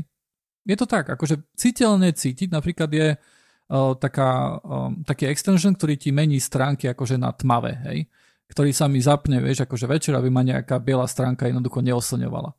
[0.63, 6.15] Je to tak, akože citeľne cítiť, napríklad je uh, taká, um, taký extension, ktorý ti
[6.15, 7.99] mení stránky akože na tmavé, hej,
[8.47, 12.51] ktorý sa mi zapne, vieš, akože večer, aby ma nejaká biela stránka jednoducho neoslňovala.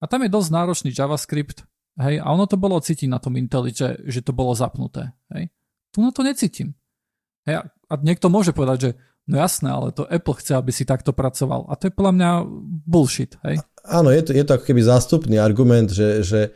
[0.00, 1.66] A tam je dosť náročný JavaScript,
[1.98, 5.50] hej, a ono to bolo cítiť na tom Inteli, že, že to bolo zapnuté, hej.
[5.90, 6.78] Tu na to necítim.
[7.50, 8.90] Hej, a niekto môže povedať, že
[9.26, 11.66] no jasné, ale to Apple chce, aby si takto pracoval.
[11.66, 12.30] A to je podľa mňa
[12.86, 13.58] bullshit, hej.
[13.82, 16.54] Áno, je to, je to ako keby zástupný argument, že, že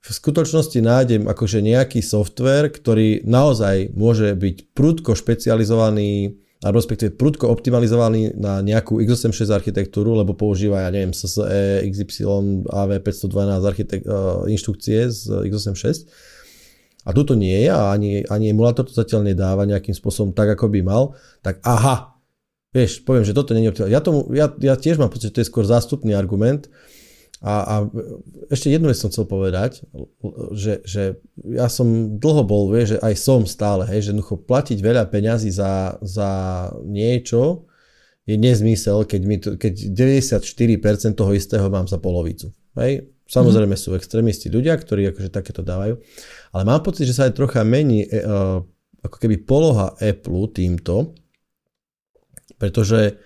[0.00, 7.48] v skutočnosti nájdem akože nejaký software, ktorý naozaj môže byť prudko špecializovaný alebo respektíve prudko
[7.48, 15.08] optimalizovaný na nejakú x86 architektúru, lebo používa, ja neviem, SSE, XY, AV512 architek- uh, inštrukcie
[15.08, 16.04] z x86.
[17.08, 20.68] A tuto nie je a ani, ani emulátor to zatiaľ nedáva nejakým spôsobom tak, ako
[20.68, 22.20] by mal, tak aha,
[22.76, 23.96] vieš, poviem, že toto nie je optimálne.
[23.96, 26.68] Ja, tomu, ja, ja tiež mám pocit, že to je skôr zástupný argument,
[27.40, 27.74] a, a
[28.52, 29.80] ešte jednu vec som chcel povedať,
[30.52, 34.76] že, že ja som dlho bol, vieš, že aj som stále, hej, že jednoducho platiť
[34.76, 36.30] veľa peňazí za, za
[36.84, 37.64] niečo
[38.28, 42.52] je nezmysel, keď, mi to, keď 94% toho istého mám za polovicu.
[42.76, 43.08] Hej.
[43.24, 43.80] Samozrejme mm.
[43.80, 45.96] sú extrémisti ľudia, ktorí akože takéto dávajú,
[46.52, 48.60] ale mám pocit, že sa aj trocha mení uh,
[49.00, 51.16] ako keby poloha Apple týmto,
[52.60, 53.16] pretože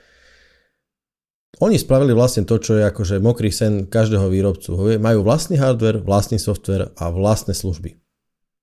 [1.62, 4.98] oni spravili vlastne to, čo je akože mokrý sen každého výrobcu.
[4.98, 7.94] Majú vlastný hardware, vlastný software a vlastné služby.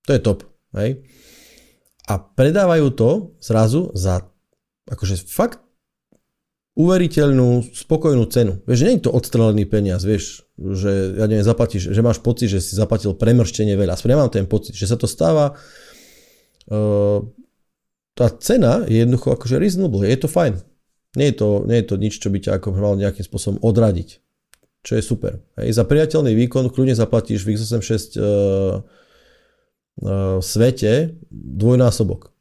[0.08, 0.44] To je top.
[0.76, 1.04] Hej?
[2.10, 4.28] A predávajú to zrazu za
[4.90, 5.62] akože fakt
[6.72, 8.60] uveriteľnú, spokojnú cenu.
[8.64, 12.64] Vieš, nie je to odstrelený peniaz, vieš, že ja neviem, zaplatíš, že máš pocit, že
[12.64, 13.92] si zaplatil premrštenie veľa.
[13.92, 15.52] Aspoň ja mám ten pocit, že sa to stáva
[16.72, 17.20] uh,
[18.12, 20.60] tá cena je jednoducho akože reasonable, je to fajn.
[21.12, 24.22] Nie je to, nie je to nič, čo by ťa ako mal nejakým spôsobom odradiť.
[24.82, 25.38] Čo je super.
[25.60, 25.78] Hej.
[25.78, 28.80] Za priateľný výkon kľudne zaplatíš v x86 uh,
[30.02, 32.32] uh, svete dvojnásobok.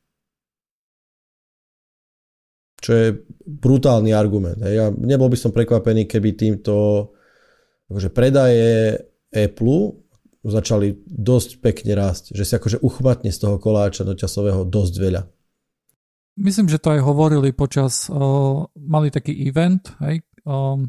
[2.82, 3.07] Čo je
[3.45, 4.57] brutálny argument.
[4.63, 4.74] Hej.
[4.74, 7.11] Ja nebol by som prekvapený, keby týmto
[7.91, 8.97] akože predaje
[9.36, 10.01] Apple
[10.41, 12.34] začali dosť pekne rásť.
[12.34, 15.22] Že si akože uchmatne z toho koláča dočasového dosť veľa.
[16.40, 20.88] Myslím, že to aj hovorili počas, uh, mali taký event, hej, um,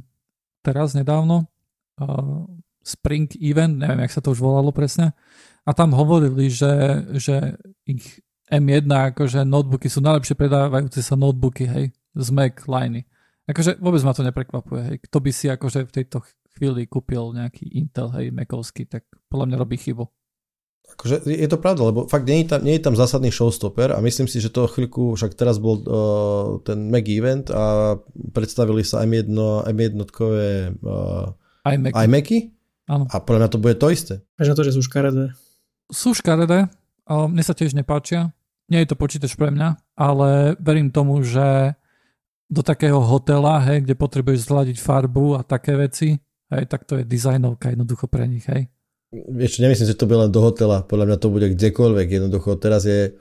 [0.62, 1.51] teraz nedávno,
[1.99, 2.47] uh,
[2.82, 5.14] Spring Event, neviem, jak sa to už volalo presne,
[5.62, 11.95] a tam hovorili, že, že ich M1, akože notebooky sú najlepšie predávajúce sa notebooky, hej,
[12.14, 13.07] z Mac liney.
[13.47, 14.97] Akože vôbec ma to neprekvapuje, hej.
[15.11, 16.22] Kto by si akože v tejto
[16.55, 20.05] chvíli kúpil nejaký Intel, hej, Macovský, tak podľa mňa robí chybu.
[20.93, 23.99] Akože je to pravda, lebo fakt nie je tam, nie je tam zásadný showstopper a
[24.05, 27.97] myslím si, že to chvíľku, však teraz bol uh, ten Mac event a
[28.36, 29.32] predstavili sa M1,
[29.72, 31.32] M1 uh,
[31.64, 31.93] iMac.
[31.97, 32.53] iMacy
[32.86, 33.09] Áno.
[33.09, 34.20] a podľa mňa to bude to isté.
[34.36, 35.32] Až na to, že sú škaredé.
[35.88, 36.68] Sú škaredé,
[37.09, 38.36] uh, mne sa tiež nepáčia.
[38.68, 41.76] Nie je to počítač pre mňa, ale verím tomu, že
[42.53, 46.20] do takého hotela, hej, kde potrebuješ zladiť farbu a také veci,
[46.53, 48.68] hej, tak to je dizajnovka jednoducho pre nich, hej.
[49.12, 52.08] Vieš, nemyslím, že to bude len do hotela, podľa mňa to bude kdekoľvek.
[52.16, 53.12] Jednoducho teraz je,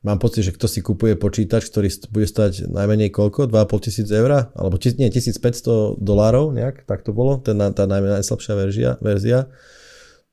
[0.00, 3.44] mám pocit, že kto si kupuje počítač, ktorý bude stať najmenej koľko?
[3.44, 4.48] 2,5 tisíc eur?
[4.56, 9.52] Alebo nie, 1500 dolárov nejak, tak to bolo, ten, tá najslabšia verzia, verzia.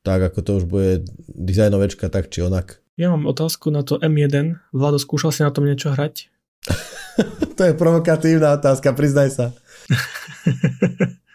[0.00, 2.80] Tak ako to už bude dizajnovečka, tak či onak.
[2.96, 4.56] Ja mám otázku na to M1.
[4.72, 6.32] Vlado, skúšal si na tom niečo hrať?
[7.60, 9.46] to je provokatívna otázka, priznaj sa.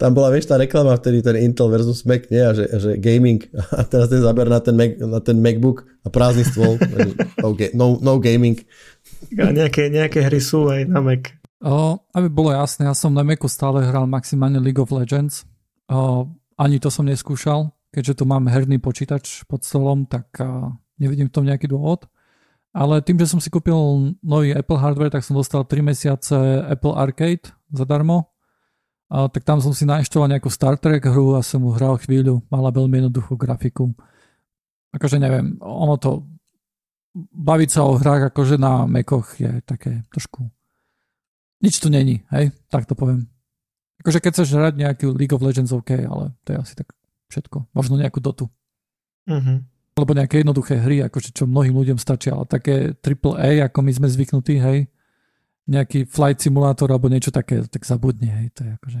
[0.00, 2.40] Tam bola, vieš, tá reklama vtedy, ten Intel versus Mac, nie?
[2.40, 3.44] A že, že gaming.
[3.76, 6.80] A teraz ten záber na ten, Mac, na ten MacBook a prázdny stôl.
[7.44, 8.56] no, no, no gaming.
[9.36, 11.36] A nejaké, nejaké hry sú aj na Mac.
[11.60, 15.44] O, aby bolo jasné, ja som na Macu stále hral maximálne League of Legends.
[15.92, 17.68] O, ani to som neskúšal.
[17.92, 20.32] keďže tu mám herný počítač pod stolom, tak
[20.96, 22.08] nevidím v tom nejaký dôvod.
[22.70, 23.76] Ale tým, že som si kúpil
[24.22, 28.30] nový Apple hardware, tak som dostal 3 mesiace Apple Arcade zadarmo.
[29.10, 32.46] A, tak tam som si nainštaloval nejakú Star Trek hru a som mu hral chvíľu.
[32.46, 33.90] Mala veľmi jednoduchú grafiku.
[34.94, 36.24] Akože neviem, ono to
[37.18, 40.46] baviť sa o hrách akože na Macoch je také trošku
[41.60, 43.28] nič tu není, hej, tak to poviem.
[44.00, 46.88] Akože keď chceš hrať nejaký League of Legends, OK, ale to je asi tak
[47.28, 47.68] všetko.
[47.76, 48.48] Možno nejakú dotu.
[49.28, 49.60] Uh-huh.
[49.92, 54.08] Alebo nejaké jednoduché hry, akože čo mnohým ľuďom stačia, ale také AAA, ako my sme
[54.08, 54.88] zvyknutí, hej,
[55.70, 59.00] nejaký flight simulátor alebo niečo také, tak zabudne, hej, to je akože...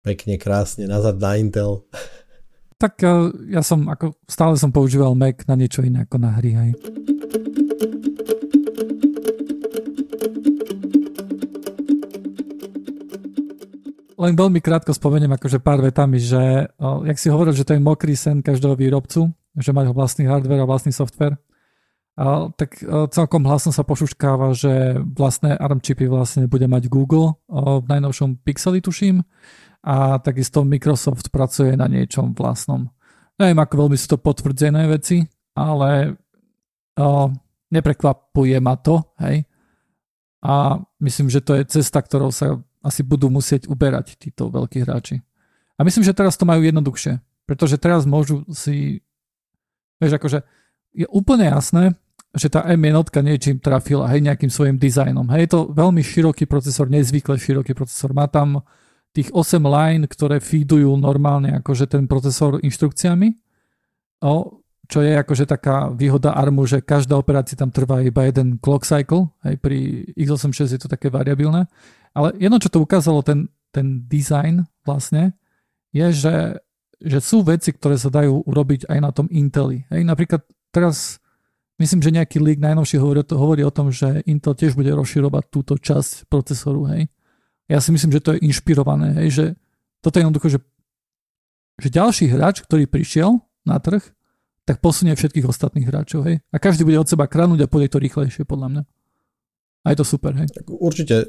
[0.00, 1.84] Pekne, krásne, nazad na Intel.
[2.80, 3.04] Tak
[3.52, 6.72] ja som, ako stále som používal Mac na niečo iné ako na hry, hej.
[14.16, 18.16] Len veľmi krátko spomeniem akože pár vetami, že jak si hovoril, že to je mokrý
[18.16, 21.36] sen každého výrobcu, že majú vlastný hardware a vlastný software,
[22.54, 22.78] tak
[23.10, 28.78] celkom hlasno sa pošuškáva, že vlastné ARM čipy vlastne bude mať Google v najnovšom Pixeli
[28.78, 29.26] tuším
[29.82, 32.86] a takisto Microsoft pracuje na niečom vlastnom.
[33.34, 35.26] Neviem, ako veľmi sú to potvrdzené veci,
[35.58, 36.14] ale
[37.74, 39.42] neprekvapuje ma to, hej.
[40.46, 45.18] A myslím, že to je cesta, ktorou sa asi budú musieť uberať títo veľkí hráči.
[45.74, 49.02] A myslím, že teraz to majú jednoduchšie, pretože teraz môžu si,
[49.98, 50.46] vieš, akože
[50.94, 51.98] je úplne jasné,
[52.34, 52.82] že tá M
[53.22, 55.30] niečím trafila, hej, nejakým svojim dizajnom.
[55.30, 58.10] Hej, je to veľmi široký procesor, nezvykle široký procesor.
[58.10, 58.66] Má tam
[59.14, 63.30] tých 8 line, ktoré feedujú normálne akože ten procesor inštrukciami,
[64.26, 64.58] o,
[64.90, 69.30] čo je akože taká výhoda ARMu, že každá operácia tam trvá iba jeden clock cycle,
[69.46, 71.70] aj pri x86 je to také variabilné.
[72.10, 75.38] Ale jedno, čo to ukázalo, ten, ten design vlastne,
[75.94, 76.36] je, že,
[76.98, 79.86] že sú veci, ktoré sa dajú urobiť aj na tom Inteli.
[79.94, 80.42] Hej, napríklad
[80.74, 81.22] teraz
[81.84, 85.76] myslím, že nejaký leak najnovší hovorí, hovorí o tom, že Intel tiež bude rozširovať túto
[85.76, 87.12] časť procesoru, hej.
[87.68, 89.44] Ja si myslím, že to je inšpirované, hej, že
[90.00, 90.58] toto je jednoducho, že,
[91.80, 94.00] že ďalší hráč, ktorý prišiel na trh,
[94.64, 96.40] tak posunie všetkých ostatných hráčov, hej.
[96.48, 98.82] A každý bude od seba kranúť a pôjde to rýchlejšie, podľa mňa.
[99.84, 100.48] A je to super, hej.
[100.48, 101.28] Tak určite,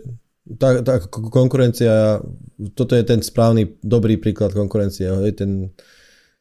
[0.55, 2.23] tá, tá konkurencia,
[2.71, 5.75] toto je ten správny, dobrý príklad konkurencie, hej, ten,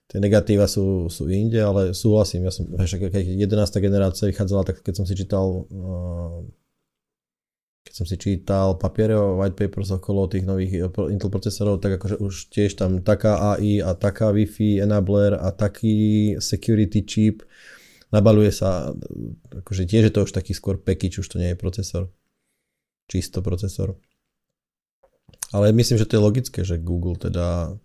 [0.08, 3.48] tie negatíva sú, sú inde, ale súhlasím, ja som, keď 11.
[3.80, 5.64] generácia vychádzala, tak keď som si čítal
[7.84, 12.16] keď som si čítal papiere o white papers okolo tých nových Intel procesorov, tak akože
[12.16, 17.44] už tiež tam taká AI a taká Wi-Fi enabler a taký security chip
[18.08, 18.88] nabaluje sa,
[19.52, 22.08] akože tiež je to už taký skôr package, už to nie je procesor.
[23.04, 24.00] Čisto procesor.
[25.52, 27.76] Ale myslím, že to je logické, že Google teda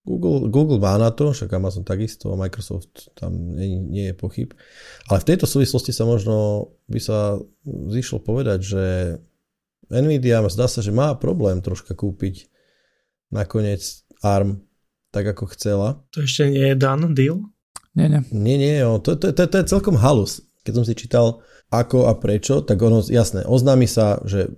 [0.00, 4.56] Google, Google má na to, však Amazon takisto, a Microsoft tam nie, nie je pochyb.
[5.12, 7.36] Ale v tejto súvislosti sa možno by sa
[7.68, 8.84] zišlo povedať, že
[9.92, 12.48] Nvidia zdá sa, že má problém troška kúpiť
[13.28, 14.64] nakoniec ARM
[15.10, 15.98] tak, ako chcela.
[16.14, 17.42] To ešte nie je done deal?
[17.98, 18.22] Nie, nie.
[18.30, 20.46] Nie, nie, to, to, to, to je celkom halus.
[20.62, 21.42] Keď som si čítal
[21.74, 24.54] ako a prečo, tak ono, jasné, oznámi sa, že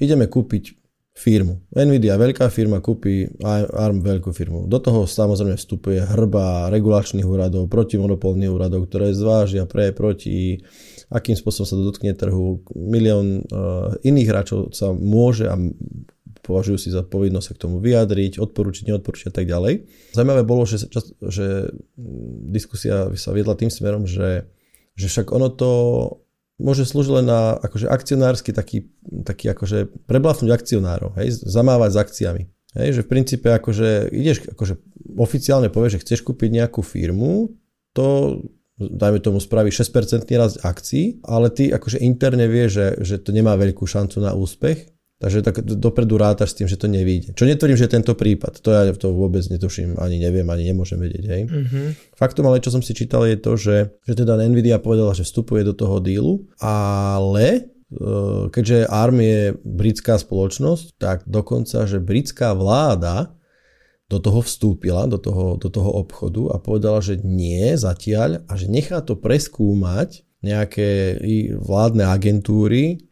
[0.00, 0.83] ideme kúpiť
[1.14, 1.62] firmu.
[1.70, 4.66] Nvidia, veľká firma, kúpi ARM veľkú firmu.
[4.66, 10.58] Do toho samozrejme vstupuje hrba regulačných úradov, protimonopolných úradov, ktoré zvážia pre, proti,
[11.14, 12.66] akým spôsobom sa dotkne trhu.
[12.74, 15.54] Milión uh, iných hráčov sa môže a
[16.42, 19.86] považujú si za povinnosť sa k tomu vyjadriť, odporúčiť, neodporúčiť a tak ďalej.
[20.12, 20.82] Zajímavé bolo, že,
[21.30, 21.72] že
[22.50, 24.50] diskusia sa viedla tým smerom, že,
[24.98, 25.70] že však ono to
[26.58, 28.90] môže slúžiť len na akože akcionársky taký,
[29.26, 32.42] taký akože preblafnúť akcionárov, hej, zamávať s akciami.
[32.74, 34.74] Hej, že v princípe akože ideš, akože
[35.14, 37.54] oficiálne povieš, že chceš kúpiť nejakú firmu,
[37.94, 38.42] to
[38.78, 43.54] dajme tomu spraví 6% rast akcií, ale ty akože interne vieš, že, že to nemá
[43.54, 44.90] veľkú šancu na úspech,
[45.22, 47.32] takže tak dopredu rátaš s tým, že to nevíde.
[47.38, 51.24] Čo netvrdím, že tento prípad, to ja to vôbec netuším, ani neviem, ani nemôžem vedieť.
[51.30, 51.42] Hej.
[51.46, 51.86] Mm-hmm.
[52.18, 55.62] Faktom ale, čo som si čítal, je to, že, že teda Nvidia povedala, že vstupuje
[55.62, 57.60] do toho dílu, ale e,
[58.50, 63.38] keďže ARM je britská spoločnosť, tak dokonca, že britská vláda
[64.10, 68.68] do toho vstúpila, do toho, do toho obchodu a povedala, že nie zatiaľ a že
[68.68, 71.16] nechá to preskúmať nejaké
[71.56, 73.08] vládne agentúry,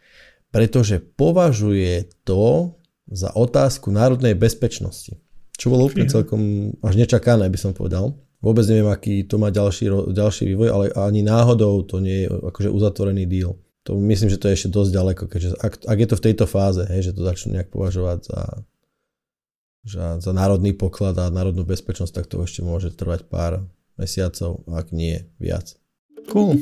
[0.52, 2.76] pretože považuje to
[3.08, 5.16] za otázku národnej bezpečnosti.
[5.58, 8.14] Čo bolo úplne celkom až nečakané, by som povedal.
[8.44, 12.68] Vôbec neviem, aký to má ďalší, ďalší vývoj, ale ani náhodou to nie je akože
[12.70, 13.56] uzatvorený deal.
[13.88, 16.44] To myslím, že to je ešte dosť ďaleko, keďže ak, ak je to v tejto
[16.46, 18.40] fáze, hej, že to začnú nejak považovať za
[19.82, 23.66] Že za národný poklad a národnú bezpečnosť, tak to ešte môže trvať pár
[23.98, 25.74] mesiacov, ak nie viac.
[26.30, 26.54] Cool.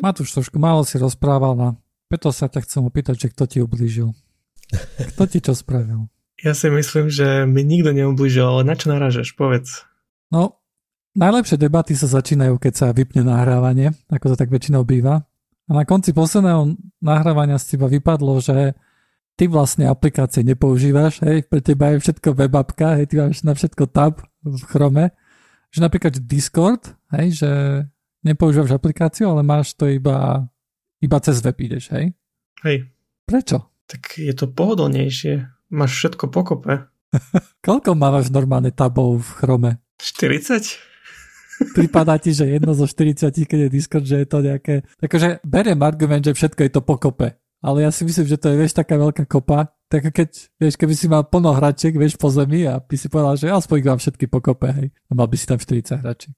[0.00, 1.68] Matúš, trošku málo si rozprával a
[2.08, 4.16] preto sa ťa chcem opýtať, že kto ti ublížil.
[5.14, 6.08] Kto ti čo spravil?
[6.40, 9.36] Ja si myslím, že mi nikto neublížil, ale na čo naražeš?
[9.36, 9.84] Povedz.
[10.32, 10.56] No,
[11.12, 15.28] najlepšie debaty sa začínajú, keď sa vypne nahrávanie, ako to tak väčšinou býva.
[15.68, 18.72] A na konci posledného nahrávania z teba vypadlo, že
[19.36, 23.52] ty vlastne aplikácie nepoužívaš, hej, pre teba je všetko web appka, hej, ty máš na
[23.52, 25.12] všetko tab v Chrome,
[25.70, 27.50] že napríklad Discord, hej, že
[28.24, 30.48] nepoužívaš aplikáciu, ale máš to iba,
[31.00, 32.12] iba cez web ideš, hej?
[32.64, 32.92] Hej.
[33.24, 33.70] Prečo?
[33.88, 35.48] Tak je to pohodlnejšie.
[35.70, 36.86] Máš všetko pokope.
[37.66, 39.70] Koľko máš normálne tabov v Chrome?
[39.98, 41.74] 40?
[41.76, 44.86] Pripadá ti, že jedno zo 40, keď je Discord, že je to nejaké...
[45.00, 47.36] Takže beriem argument, že všetko je to pokope.
[47.60, 49.68] Ale ja si myslím, že to je, vieš, taká veľká kopa.
[49.92, 53.36] Tak keď, vieš, keby si mal plno hračiek, vieš, po zemi a by si povedal,
[53.36, 54.88] že aspoň mám všetky pokope, hej.
[54.88, 56.36] A mal by si tam 40 hračiek.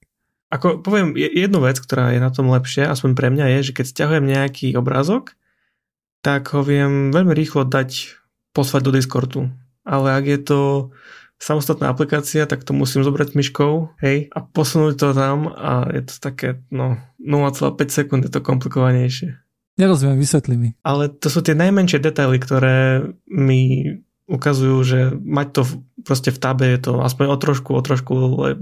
[0.53, 3.87] Ako poviem jednu vec, ktorá je na tom lepšie, aspoň pre mňa je, že keď
[3.89, 5.33] stiahujem nejaký obrázok,
[6.21, 8.21] tak ho viem veľmi rýchlo dať
[8.53, 9.41] poslať do Discordu.
[9.83, 10.61] Ale ak je to
[11.43, 16.15] samostatná aplikácia, tak to musím zobrať myškou, hej, a posunúť to tam a je to
[16.23, 19.43] také, no, 0,5 sekúnd je to komplikovanejšie.
[19.81, 20.69] Nerozumiem, vysvetli mi.
[20.87, 23.89] Ale to sú tie najmenšie detaily, ktoré mi
[24.31, 25.63] ukazujú, že mať to
[26.07, 28.13] proste v tabe je to aspoň o trošku, o trošku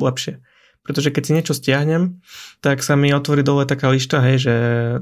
[0.00, 0.40] lepšie.
[0.80, 2.24] Pretože keď si niečo stiahnem,
[2.64, 4.54] tak sa mi otvorí dole taká lišta, hej, že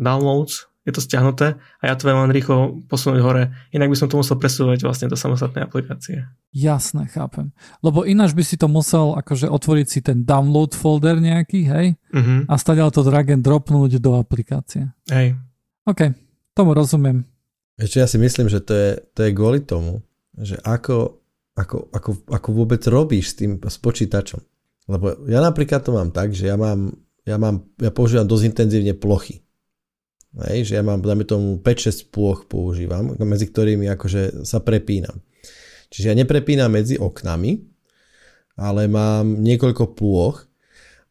[0.03, 3.53] downloads je to stiahnuté a ja to viem len rýchlo posunúť hore.
[3.76, 6.24] Inak by som to musel presúvať vlastne do samostatnej aplikácie.
[6.57, 7.53] Jasné, chápem.
[7.85, 11.87] Lebo ináč by si to musel akože otvoriť si ten download folder nejaký, hej?
[12.09, 12.49] Uh-huh.
[12.49, 14.89] A stať to drag and dropnúť do aplikácie.
[15.12, 15.37] Hej.
[15.85, 16.16] OK,
[16.57, 17.29] tomu rozumiem.
[17.76, 20.01] Ešte ja si myslím, že to je, to je kvôli tomu,
[20.41, 21.20] že ako,
[21.53, 24.41] ako, ako, ako vôbec robíš s tým s počítačom.
[24.89, 26.97] Lebo ja napríklad to mám tak, že ja mám,
[27.28, 29.45] ja mám, ja používam dosť intenzívne plochy.
[30.49, 35.20] Hej, že ja mám, dajme tomu 5-6 ploch používam, medzi ktorými akože sa prepínam.
[35.89, 37.64] Čiže ja neprepínam medzi oknami,
[38.61, 40.45] ale mám niekoľko plôch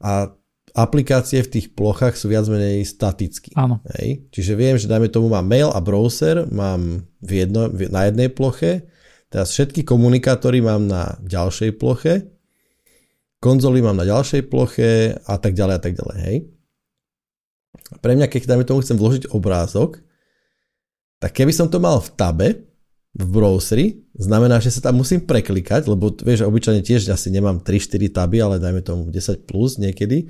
[0.01, 0.30] a
[0.78, 3.57] aplikácie v tých plochách sú viac menej staticky.
[3.57, 3.82] Áno.
[3.97, 4.30] Hej?
[4.30, 8.86] Čiže viem, že dajme tomu mám mail a browser, mám v jedno, na jednej ploche,
[9.34, 12.37] teraz všetky komunikátory mám na ďalšej ploche,
[13.40, 16.18] konzoly mám na ďalšej ploche a tak ďalej a tak ďalej.
[16.26, 16.38] Hej?
[18.02, 20.02] Pre mňa, keď dajme tomu chcem vložiť obrázok,
[21.18, 22.48] tak keby som to mal v tabe,
[23.18, 28.14] v browseri, znamená, že sa tam musím preklikať, lebo vieš, obyčajne tiež asi nemám 3-4
[28.14, 30.30] taby, ale dajme tomu 10 plus niekedy,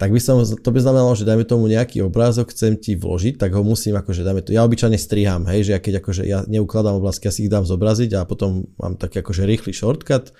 [0.00, 3.52] tak by som, to by znamenalo, že dajme tomu nejaký obrázok, chcem ti vložiť, tak
[3.52, 6.96] ho musím akože dajme to, ja obyčajne striham, hej, že ja keď akože ja neukladám
[6.96, 10.32] obrázky, ja si ich dám zobraziť a potom mám taký akože rýchly shortcut,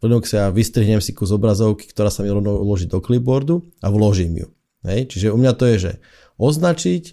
[0.00, 3.92] v Linuxe ja vystrihnem si kus obrazovky, ktorá sa mi rovno uloží do clipboardu a
[3.92, 4.48] vložím ju.
[4.88, 5.12] Hej?
[5.12, 5.92] Čiže u mňa to je, že
[6.40, 7.04] označiť,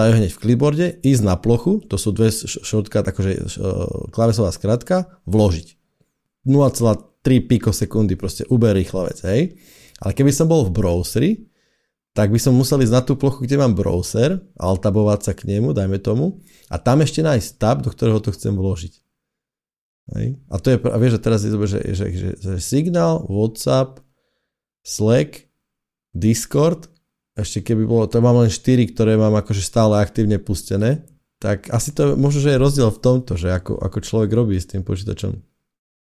[0.00, 3.60] je hneď v clipboarde, ísť na plochu, to sú dve shortcut, akože
[4.12, 5.76] klávesová skratka, vložiť.
[6.48, 9.60] 0,3 pikosekundy, proste uber rýchla vec, hej.
[10.00, 11.30] Ale keby som bol v browseri,
[12.16, 15.76] tak by som musel ísť na tú plochu, kde mám browser, altabovať sa k nemu,
[15.76, 16.40] dajme tomu,
[16.72, 18.96] a tam ešte nájsť tab, do ktorého to chcem vložiť.
[20.16, 20.40] Hej.
[20.50, 24.02] A to je, a vieš, že teraz je to, že, že, že, že Signal, WhatsApp,
[24.82, 25.46] Slack,
[26.16, 26.90] Discord,
[27.38, 31.06] ešte keby bolo, to mám len 4, ktoré mám akože stále aktívne pustené,
[31.40, 34.68] tak asi to možno, že je rozdiel v tomto, že ako, ako človek robí s
[34.68, 35.49] tým počítačom.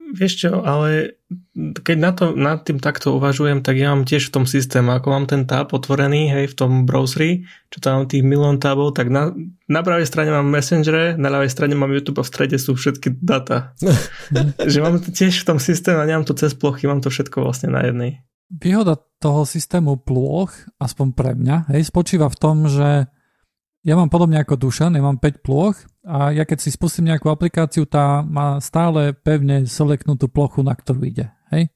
[0.10, 1.22] Vieš čo, ale
[1.57, 5.07] keď na to, nad tým takto uvažujem, tak ja mám tiež v tom systéme, ako
[5.14, 9.14] mám ten tab otvorený, hej, v tom browseri, čo tam mám tých milión tabov, tak
[9.14, 9.30] na,
[9.70, 13.22] na pravej strane mám Messenger, na ľavej strane mám YouTube a v strede sú všetky
[13.22, 13.78] data.
[14.72, 17.45] že mám to tiež v tom systéme a nemám to cez plochy, mám to všetko
[17.45, 18.26] vlastne na jednej.
[18.49, 20.49] Výhoda toho systému plôch,
[20.82, 23.05] aspoň pre mňa, hej, spočíva v tom, že
[23.84, 27.32] ja mám podobne ako Dušan, ja mám 5 plôch a ja keď si spustím nejakú
[27.32, 31.32] aplikáciu, tá má stále pevne selektnutú plochu, na ktorú ide.
[31.53, 31.71] Hej?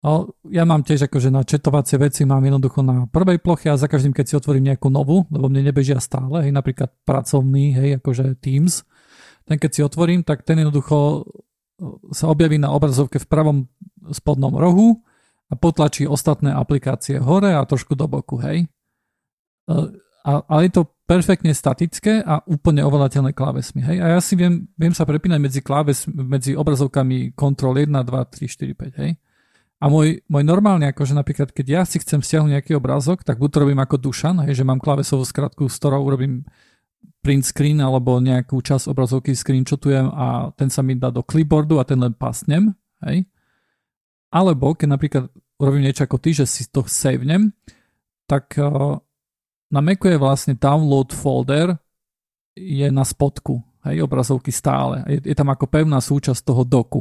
[0.00, 3.84] A ja mám tiež akože na četovacie veci mám jednoducho na prvej ploche a za
[3.84, 8.40] každým, keď si otvorím nejakú novú, lebo mne nebežia stále, hej, napríklad pracovný, hej, akože
[8.40, 8.88] Teams,
[9.44, 11.26] ten keď si otvorím, tak ten jednoducho
[12.12, 13.58] sa objaví na obrazovke v pravom
[14.12, 15.04] spodnom rohu
[15.50, 18.68] a potlačí ostatné aplikácie hore a trošku do boku, hej.
[19.66, 19.76] E,
[20.24, 23.98] a, ale je to perfektne statické a úplne ovládateľné klávesmi, hej.
[23.98, 28.46] A ja si viem, viem sa prepínať medzi kláves, medzi obrazovkami Ctrl 1, 2, 3,
[28.46, 29.18] 4, 5, hej.
[29.80, 33.48] A môj, môj normálne, akože napríklad, keď ja si chcem stiahnuť nejaký obrázok, tak buď
[33.50, 36.46] to robím ako Dušan, hej, že mám klávesovú skratku, s ktorou urobím
[37.26, 41.88] print screen alebo nejakú časť obrazovky screenshotujem a ten sa mi dá do clipboardu a
[41.88, 42.70] ten len pasnem,
[43.02, 43.26] hej.
[44.30, 45.24] Alebo keď napríklad
[45.58, 47.50] urobím niečo ako ty, že si to savenem,
[48.30, 48.94] tak uh,
[49.70, 51.78] na Macu je vlastne download folder
[52.58, 55.06] je na spodku, hej, obrazovky stále.
[55.06, 57.00] Je, je tam ako pevná súčasť toho doku.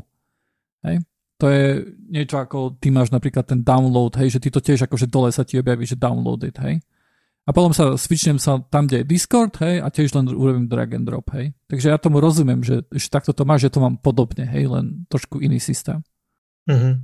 [0.86, 1.04] Hej.
[1.40, 5.08] To je niečo ako, ty máš napríklad ten download, hej, že ty to tiež akože
[5.08, 6.84] dole sa ti objaví, že downloaded, hej.
[7.48, 10.94] A potom sa switchnem sa tam, kde je Discord, hej, a tiež len urobím drag
[10.94, 11.56] and drop, hej.
[11.72, 15.08] Takže ja tomu rozumiem, že, že takto to máš, že to mám podobne, hej, len
[15.08, 16.04] trošku iný systém.
[16.68, 17.00] Uh-huh.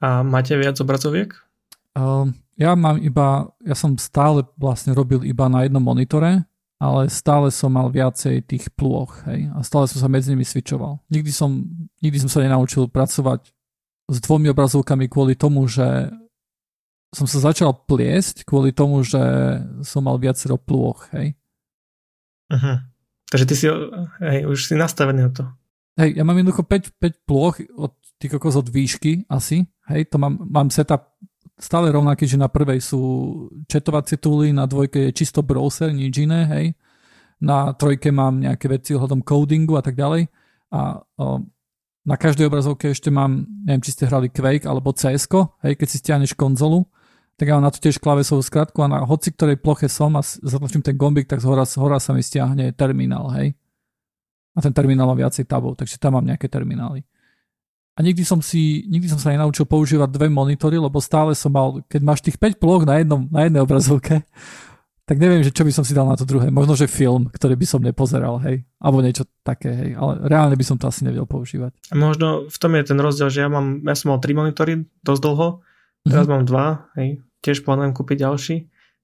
[0.00, 1.36] A máte viac obrazoviek?
[1.92, 6.42] Uh, ja mám iba, ja som stále vlastne robil iba na jednom monitore,
[6.82, 10.98] ale stále som mal viacej tých plôch, hej, a stále som sa medzi nimi switchoval.
[11.10, 11.70] Nikdy som,
[12.02, 13.54] nikdy som sa nenaučil pracovať
[14.10, 16.10] s dvomi obrazovkami kvôli tomu, že
[17.14, 19.20] som sa začal pliesť kvôli tomu, že
[19.86, 21.38] som mal viacero plôch, hej.
[22.50, 22.82] Uh-huh.
[23.30, 23.66] Takže ty si,
[24.22, 25.44] hej, už si nastavený na to.
[25.98, 27.94] Hej, ja mám jednoducho 5, 5 plôch od
[28.26, 31.07] kokos od výšky asi, hej, to mám, mám setup
[31.58, 33.02] stále rovnaký, že na prvej sú
[33.66, 36.66] četovacie tooly, na dvojke je čisto browser, nič iné, hej.
[37.42, 40.30] Na trojke mám nejaké veci ohľadom codingu a tak ďalej.
[40.74, 41.42] A o,
[42.06, 45.26] na každej obrazovke ešte mám, neviem, či ste hrali Quake alebo cs
[45.66, 46.86] hej, keď si stiahneš konzolu,
[47.38, 50.22] tak ja mám na to tiež klávesovú skratku a na hoci ktorej ploche som a
[50.22, 53.54] zatlačím ten gombik, tak z hora sa mi stiahne terminál, hej.
[54.54, 57.06] A ten terminál má viacej tabov, takže tam mám nejaké terminály
[57.98, 61.82] a nikdy som si, nikdy som sa nenaučil používať dve monitory, lebo stále som mal,
[61.90, 64.22] keď máš tých 5 ploch na, jednom, na jednej obrazovke,
[65.02, 66.46] tak neviem, že čo by som si dal na to druhé.
[66.52, 68.62] Možno, že film, ktorý by som nepozeral, hej.
[68.78, 69.90] Alebo niečo také, hej.
[69.98, 71.74] Ale reálne by som to asi nevedel používať.
[71.90, 74.86] A možno v tom je ten rozdiel, že ja, mám, ja som mal tri monitory
[75.02, 75.48] dosť dlho,
[76.06, 76.30] teraz mm-hmm.
[76.38, 76.66] mám dva,
[77.02, 77.24] hej.
[77.42, 78.56] Tiež plánujem kúpiť ďalší.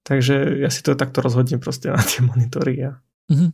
[0.05, 2.78] Takže ja si to takto rozhodnem proste na tie monitory.
[2.78, 3.03] Ja.
[3.32, 3.51] Mm-hmm.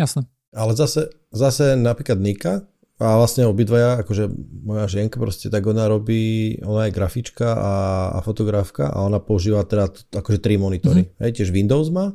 [0.00, 0.26] Jasné.
[0.50, 2.64] Ale zase, zase napríklad Nika,
[3.00, 4.28] a vlastne obidvaja, akože
[4.60, 7.74] moja žienka proste, tak ona robí, ona je grafička a,
[8.12, 9.88] a fotografka a ona používa teda
[10.20, 11.08] akože tri monitory.
[11.08, 11.20] Mm-hmm.
[11.24, 12.12] Hej, tiež Windows má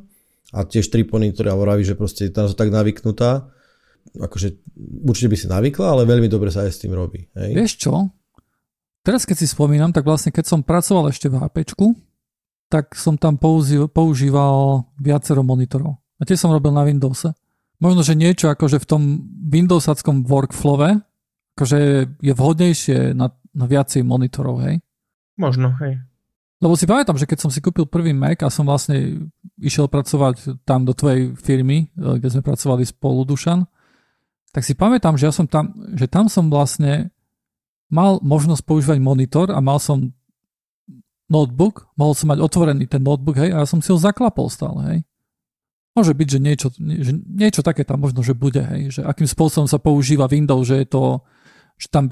[0.54, 3.50] a tiež tri monitory a vraví, že proste tam sú tak navyknutá,
[4.14, 4.62] akože
[5.10, 7.26] určite by si navykla, ale veľmi dobre sa aj s tým robí.
[7.34, 7.50] Hej.
[7.58, 8.06] Vieš čo?
[9.02, 11.66] Teraz keď si spomínam, tak vlastne keď som pracoval ešte v HP,
[12.70, 15.98] tak som tam používal viacero monitorov.
[16.18, 17.34] A tiež som robil na Windowse
[17.80, 19.02] možno, že niečo akože v tom
[19.46, 21.00] Windowsackom workflowe,
[21.56, 21.78] akože
[22.20, 24.84] je vhodnejšie na, na viacej monitorov, hej?
[25.36, 26.00] Možno, hej.
[26.56, 29.28] Lebo si pamätám, že keď som si kúpil prvý Mac a som vlastne
[29.60, 33.68] išiel pracovať tam do tvojej firmy, e, kde sme pracovali spolu, Dušan,
[34.56, 37.12] tak si pamätám, že ja som tam, že tam som vlastne
[37.92, 40.16] mal možnosť používať monitor a mal som
[41.28, 44.80] notebook, mohol som mať otvorený ten notebook, hej, a ja som si ho zaklapol stále,
[44.88, 44.98] hej.
[45.96, 49.64] Môže byť, že niečo, že niečo také tam možno, že bude, hej, že akým spôsobom
[49.64, 51.24] sa používa Windows, že je to,
[51.80, 52.04] že tam,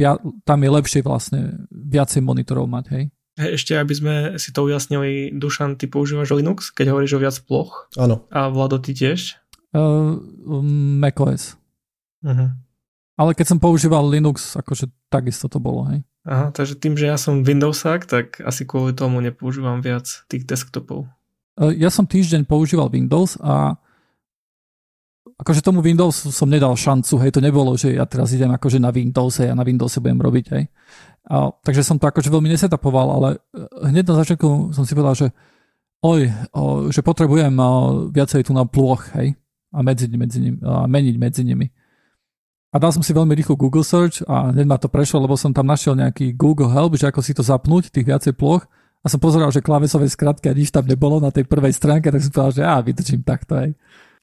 [0.48, 3.04] tam je lepšie vlastne viacej monitorov mať, hej.
[3.34, 7.90] Ešte, aby sme si to ujasnili, Dušan, ty používaš Linux, keď hovoríš o viac ploch?
[7.98, 8.24] Áno.
[8.30, 9.36] A Vlado, ty tiež?
[9.74, 10.22] Uh,
[11.02, 11.58] macOS.
[12.22, 12.54] Uh-huh.
[13.18, 16.06] Ale keď som používal Linux, akože takisto to bolo, hej.
[16.24, 21.04] Aha, takže tým, že ja som Windowsák, tak asi kvôli tomu nepoužívam viac tých desktopov.
[21.54, 23.78] E, ja som týždeň používal Windows a
[25.38, 28.94] akože tomu Windows som nedal šancu, hej, to nebolo, že ja teraz idem akože na
[28.94, 30.64] Windows, a ja na Windows budem robiť, hej.
[31.26, 33.38] A, takže som to akože veľmi nesetapoval, ale e,
[33.90, 35.26] hneď na začiatku som si povedal, že
[36.04, 37.70] oj, o, že potrebujem o,
[38.10, 39.34] viacej tu na plôch, hej,
[39.74, 41.66] a, medzi, medzi nimi, a meniť medzi nimi.
[42.74, 45.54] A dal som si veľmi rýchlo Google Search a hneď ma to prešlo, lebo som
[45.54, 48.66] tam našiel nejaký Google Help, že ako si to zapnúť, tých viacej ploch
[49.04, 52.24] a som pozeral, že klávesové skratky a nič tam nebolo na tej prvej stránke, tak
[52.24, 53.76] som povedal, že ja vydržím takto, hej.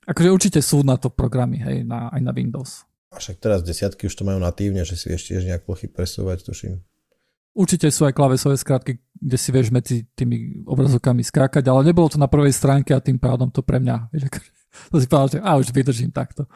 [0.10, 2.90] Akože určite sú na to programy, hej, na, aj na Windows.
[3.14, 6.50] A však teraz desiatky už to majú natívne, že si vieš tiež nejak plochy presúvať,
[6.50, 6.82] tuším.
[7.54, 12.18] Určite sú aj klávesové skratky, kde si vieš medzi tými obrazovkami skákať, ale nebolo to
[12.18, 14.50] na prvej stránke a tým pádom to pre mňa, vieš, akože,
[14.92, 16.50] to si povedal, že a už vydržím takto.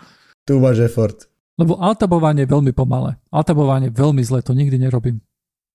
[0.47, 1.29] Tu máš effort.
[1.61, 3.21] Lebo altabovanie je veľmi pomalé.
[3.29, 5.21] Altabovanie veľmi zle, to nikdy nerobím.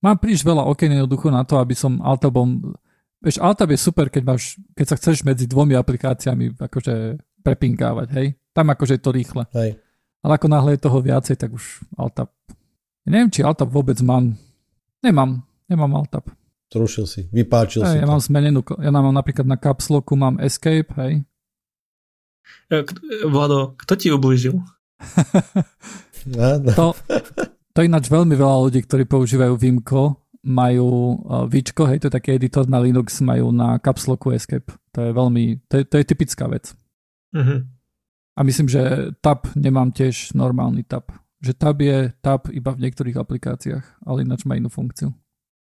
[0.01, 2.72] Mám príliš veľa okien jednoducho na to, aby som Altabom...
[3.20, 8.26] Vieš, Altab je super, keď, máš, keď sa chceš medzi dvomi aplikáciami akože prepinkávať, hej?
[8.57, 9.44] Tam akože je to rýchle.
[9.53, 9.76] Hej.
[10.24, 12.32] Ale ako náhle je toho viacej, tak už Altab...
[13.05, 14.40] Ja neviem, či Altab vôbec mám.
[15.05, 15.44] Nemám.
[15.68, 16.32] Nemám Altab.
[16.72, 17.20] Zrušil si.
[17.28, 18.12] Vypáčil hej, si Ja to.
[18.16, 18.64] mám zmenenú...
[18.80, 21.20] Ja mám napríklad na kapsloku mám Escape, hej?
[23.28, 24.57] Vlado, kto ti ublížil?
[26.36, 26.72] no, no.
[26.72, 26.86] To,
[27.81, 32.37] to ináč veľmi veľa ľudí, ktorí používajú Vimko, majú uh, Vičko, hej, to je taký
[32.37, 34.68] editor na Linux, majú na kapsloku Escape.
[34.93, 36.76] To je veľmi, to je, to je typická vec.
[37.33, 37.64] Uh-huh.
[38.37, 41.09] A myslím, že tab nemám tiež normálny tab.
[41.41, 45.16] Že tab je tab iba v niektorých aplikáciách, ale ináč má inú funkciu.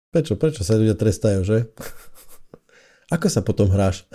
[0.08, 1.68] Prečo, prečo sa ľudia trestajú, že?
[3.12, 4.08] Ako sa potom hráš?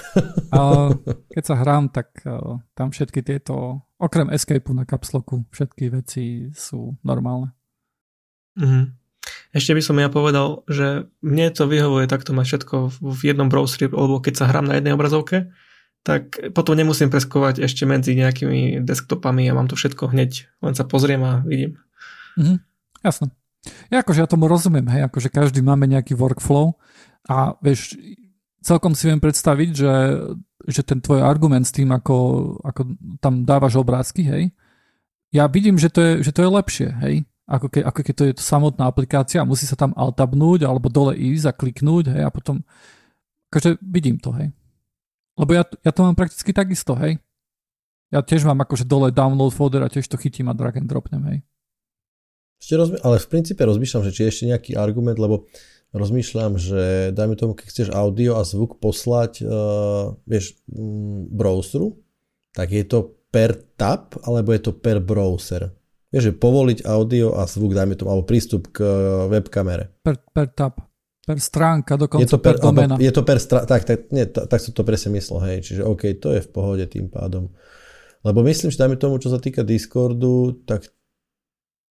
[0.50, 0.90] A
[1.30, 6.98] keď sa hrám, tak uh, tam všetky tieto, okrem escapeu na kapsloku, všetky veci sú
[7.06, 7.54] normálne.
[8.58, 8.84] Mm-hmm.
[9.52, 13.92] Ešte by som ja povedal, že mne to vyhovuje takto mať všetko v jednom browseri,
[13.92, 15.52] alebo keď sa hrám na jednej obrazovke,
[16.02, 20.88] tak potom nemusím preskovať ešte medzi nejakými desktopami a mám to všetko hneď, len sa
[20.88, 21.78] pozriem a vidím.
[22.40, 22.58] Mm-hmm.
[23.06, 23.28] Jasné.
[23.94, 26.74] Ja akože ja tomu rozumiem, hej, akože každý máme nejaký workflow
[27.30, 27.94] a vieš,
[28.66, 29.94] celkom si viem predstaviť, že,
[30.66, 32.18] že ten tvoj argument s tým, ako,
[32.66, 32.82] ako
[33.22, 34.44] tam dávaš obrázky, hej,
[35.30, 37.16] ja vidím, že to je, že to je lepšie, hej,
[37.50, 41.46] ako, ke, ako keď to je samotná aplikácia, musí sa tam altabnúť alebo dole ísť
[41.50, 42.62] a kliknúť, hej, a potom,
[43.50, 44.54] akože vidím to, hej.
[45.40, 47.18] Lebo ja, ja to mám prakticky takisto, hej.
[48.12, 51.24] Ja tiež mám akože dole download folder a tiež to chytím a drag and dropnem,
[51.32, 51.40] hej.
[52.62, 55.50] Ešte rozmi- ale v princípe rozmýšľam, že či je ešte nejaký argument, lebo
[55.98, 62.00] rozmýšľam, že dajme tomu, keď chceš audio a zvuk poslať, uh, vieš, m, browseru,
[62.54, 65.74] tak je to per tab, alebo je to per browser.
[66.12, 68.92] Vieš, že povoliť audio a zvuk, dajme tomu, alebo prístup k uh,
[69.32, 70.04] webkamere.
[70.04, 70.76] Per, per tab.
[71.22, 73.00] Per stránka, dokonca je to per, per domena.
[73.00, 75.82] Je to per stránka, tak, tak, nie, tak, tak som to presne myslel, hej, čiže
[75.86, 77.54] OK, to je v pohode tým pádom.
[78.26, 80.90] Lebo myslím, že dajme tomu, čo sa týka Discordu, tak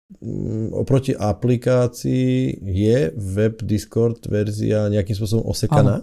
[0.08, 6.00] Mm, oproti aplikácii je web Discord verzia nejakým spôsobom osekaná?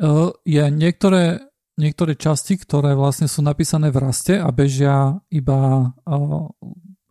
[0.00, 6.48] Uh, je niektoré, niektoré časti, ktoré vlastne sú napísané v raste a bežia iba uh,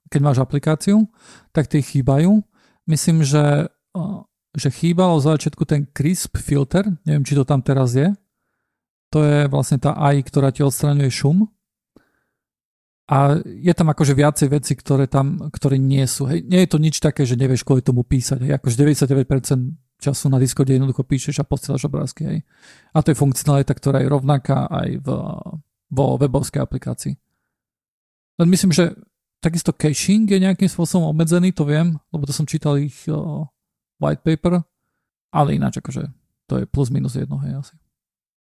[0.10, 1.06] keď máš aplikáciu,
[1.54, 2.42] tak tie chýbajú.
[2.90, 3.70] Myslím, že,
[4.58, 8.10] že chýbalo za začiatku ten crisp filter, neviem, či to tam teraz je.
[9.14, 11.50] To je vlastne tá AI, ktorá ti odstraňuje šum
[13.10, 16.30] a je tam akože viacej veci, ktoré tam, ktoré nie sú.
[16.30, 16.46] Hej.
[16.46, 18.46] Nie je to nič také, že nevieš kvôli tomu písať.
[18.46, 18.62] Hej.
[18.62, 22.22] Akože 99% času na Discorde jednoducho píšeš a posielaš obrázky.
[22.30, 22.40] Hej.
[22.94, 25.08] A to je funkcionalita, ktorá je rovnaká aj v,
[25.90, 27.18] vo webovskej aplikácii.
[28.40, 28.94] Len myslím, že
[29.40, 33.48] takisto caching je nejakým spôsobom obmedzený, to viem, lebo to som čítal ich uh,
[34.00, 34.64] white paper,
[35.32, 36.08] ale ináč akože
[36.50, 37.76] to je plus minus jedno, hej, asi.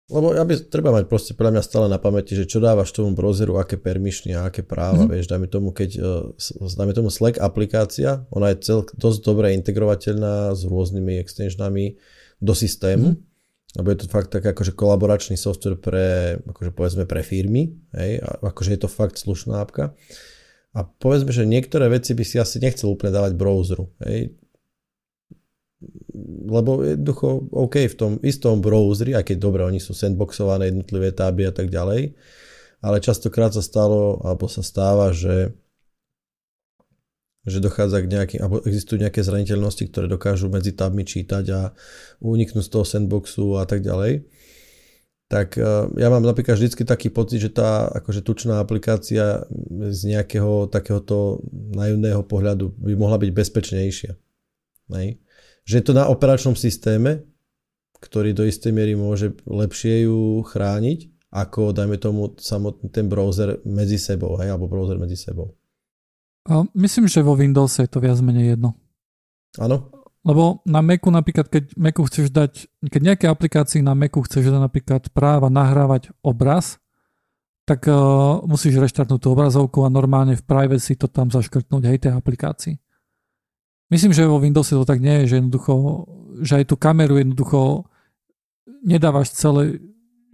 [0.08, 3.12] Lebo ja by, treba mať proste podľa mňa stále na pamäti, že čo dávaš tomu
[3.12, 5.12] browseru, aké permišny a aké práva, mm-hmm.
[5.12, 6.32] vieš, dajme tomu, keď, uh,
[6.80, 12.00] dajme tomu Slack aplikácia, ona je cel, dosť dobre integrovateľná s rôznymi extensionami
[12.40, 13.76] do systému, mm-hmm.
[13.84, 18.48] lebo je to fakt tak akože kolaboračný software pre, akože povedzme pre firmy, hej, a
[18.48, 19.92] akože je to fakt slušná apka.
[20.76, 24.36] A povedzme, že niektoré veci by si asi nechcel úplne dávať browseru, hej,
[26.48, 31.46] lebo jednoducho OK v tom istom browseri, aj keď dobre, oni sú sandboxované jednotlivé táby
[31.46, 32.18] a tak ďalej,
[32.82, 35.54] ale častokrát sa stalo, alebo sa stáva, že
[37.48, 41.72] že dochádza k nejakým, alebo existujú nejaké zraniteľnosti, ktoré dokážu medzi tabmi čítať a
[42.20, 44.28] uniknúť z toho sandboxu a tak ďalej.
[45.28, 49.44] Tak e, ja mám napríklad vždycky taký pocit, že tá akože tučná aplikácia
[49.92, 54.16] z nejakého takéhoto naivného pohľadu by mohla byť bezpečnejšia.
[54.88, 55.20] Nej?
[55.68, 57.28] že je to na operačnom systéme,
[58.00, 64.00] ktorý do istej miery môže lepšie ju chrániť, ako dajme tomu samotný ten browser medzi
[64.00, 65.52] sebou, hej, alebo browser medzi sebou.
[66.48, 68.80] A myslím, že vo Windows je to viac menej jedno.
[69.60, 69.92] Áno.
[70.26, 74.62] Lebo na Macu napríklad, keď Macu chceš dať, keď nejaké aplikácii na Macu chceš dať
[74.62, 76.82] napríklad práva nahrávať obraz,
[77.68, 82.16] tak uh, musíš reštartnúť tú obrazovku a normálne v privacy to tam zaškrtnúť, hej, tej
[82.16, 82.80] aplikácii.
[83.92, 85.74] Myslím, že vo Windowse to tak nie je, že jednoducho,
[86.44, 87.88] že aj tú kameru jednoducho
[88.84, 89.80] nedávaš celé,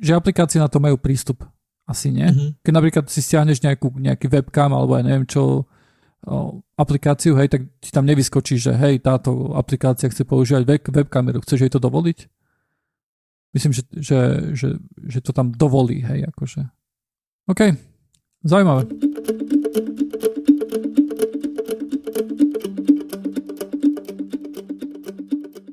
[0.01, 1.45] že aplikácie na to majú prístup.
[1.83, 2.25] Asi nie.
[2.25, 2.49] Mm-hmm.
[2.63, 5.67] Keď napríklad si stiahneš nejakú, nejaký webcam alebo aj neviem čo,
[6.79, 11.67] aplikáciu, hej, tak ti tam nevyskočí, že hej, táto aplikácia chce používať web, webkameru, chceš
[11.67, 12.19] jej to dovoliť?
[13.53, 14.19] Myslím, že, že,
[14.55, 14.67] že,
[15.03, 16.63] že to tam dovolí, hej, akože.
[17.51, 17.61] OK,
[18.47, 18.87] zaujímavé.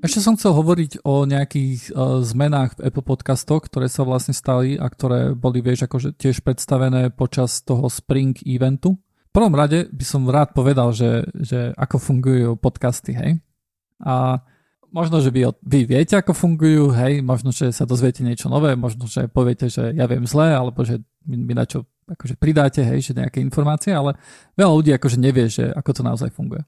[0.00, 4.74] Ešte som chcel hovoriť o nejakých uh, zmenách v Apple podcastoch, ktoré sa vlastne stali
[4.74, 8.98] a ktoré boli, vieš, akože tiež predstavené počas toho Spring eventu.
[9.30, 13.38] Prvom rade by som rád povedal, že, že ako fungujú podcasty, hej.
[14.02, 14.42] A
[14.90, 19.06] možno, že vy, vy viete, ako fungujú, hej, možno, že sa dozviete niečo nové, možno,
[19.06, 23.10] že poviete, že ja viem zle, alebo že mi, mi na čo akože pridáte, hej,
[23.10, 24.18] že nejaké informácie, ale
[24.58, 26.66] veľa ľudí akože nevie, že ako to naozaj funguje.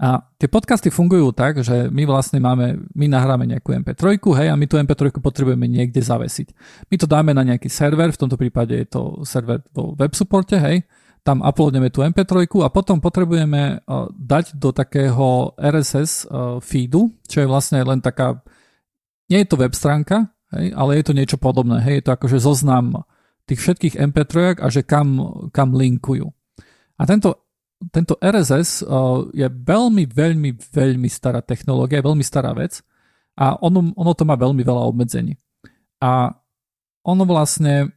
[0.00, 4.56] A tie podcasty fungujú tak, že my vlastne máme, my nahráme nejakú MP3, hej, a
[4.56, 6.50] my tú MP3 potrebujeme niekde zavesiť.
[6.90, 10.56] My to dáme na nejaký server, v tomto prípade je to server vo web supporte,
[10.58, 10.82] hej,
[11.24, 17.40] tam uploadneme tú MP3 a potom potrebujeme uh, dať do takého RSS uh, feedu, čo
[17.40, 18.44] je vlastne len taká,
[19.32, 22.38] nie je to web stránka, hej, ale je to niečo podobné, hej, je to akože
[22.44, 23.08] zoznam
[23.48, 25.16] tých všetkých MP3 a že kam,
[25.48, 26.28] kam linkujú.
[27.00, 27.44] A tento
[27.92, 32.80] tento RSS uh, je veľmi, veľmi, veľmi stará technológia, veľmi stará vec
[33.34, 35.34] a ono, ono to má veľmi veľa obmedzení.
[36.00, 36.32] A
[37.04, 37.92] ono vlastne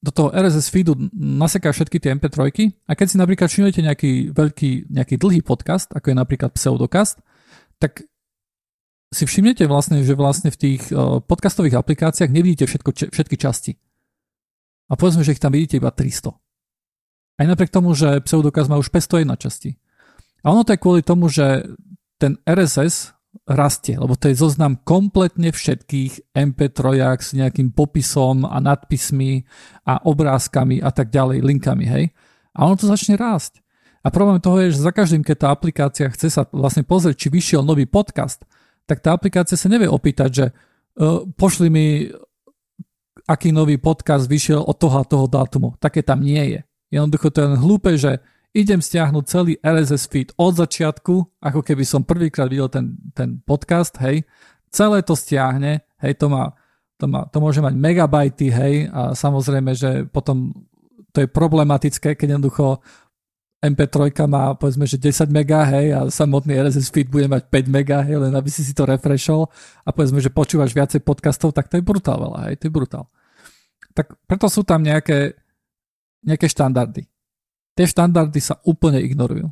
[0.00, 2.40] do toho RSS feedu naseká všetky tie MP3
[2.88, 7.20] a keď si napríklad všimnete nejaký veľký, nejaký dlhý podcast, ako je napríklad Pseudocast,
[7.76, 8.08] tak
[9.12, 13.72] si všimnete vlastne, že vlastne v tých uh, podcastových aplikáciách nevidíte všetko, všetky časti.
[14.88, 16.32] A povedzme, že ich tam vidíte iba 300.
[17.40, 19.70] Aj napriek tomu, že pseudokaz má už 501 časti.
[20.40, 21.66] A ono to je kvôli tomu, že
[22.16, 23.12] ten RSS
[23.50, 26.82] rastie, lebo to je zoznam kompletne všetkých MP3
[27.18, 29.42] s nejakým popisom a nadpismi
[29.90, 32.04] a obrázkami a tak ďalej, linkami, hej.
[32.54, 33.58] A ono to začne rásť.
[34.00, 37.28] A problém toho je, že za každým, keď tá aplikácia chce sa vlastne pozrieť, či
[37.28, 38.46] vyšiel nový podcast,
[38.88, 42.08] tak tá aplikácia sa nevie opýtať, že uh, pošli mi,
[43.28, 45.76] aký nový podcast vyšiel od toho a toho dátumu.
[45.76, 46.60] Také tam nie je.
[46.90, 51.84] Jednoducho to je len hlúpe, že idem stiahnuť celý RSS feed od začiatku, ako keby
[51.86, 54.26] som prvýkrát videl ten, ten podcast, hej,
[54.70, 56.54] celé to stiahne, hej, to má,
[56.98, 60.50] to, má, to môže mať megabajty, hej, a samozrejme, že potom
[61.14, 62.82] to je problematické, keď jednoducho
[63.60, 68.02] MP3 má povedzme, že 10 mega, hej, a samotný RSS feed bude mať 5 mega,
[68.02, 69.46] hej, len aby si si to refreshol
[69.86, 73.06] a povedzme, že počúvaš viacej podcastov, tak to je brutál veľa, hej, to je brutál.
[73.94, 75.38] Tak preto sú tam nejaké
[76.24, 77.08] nejaké štandardy.
[77.74, 79.48] Tie štandardy sa úplne ignorujú.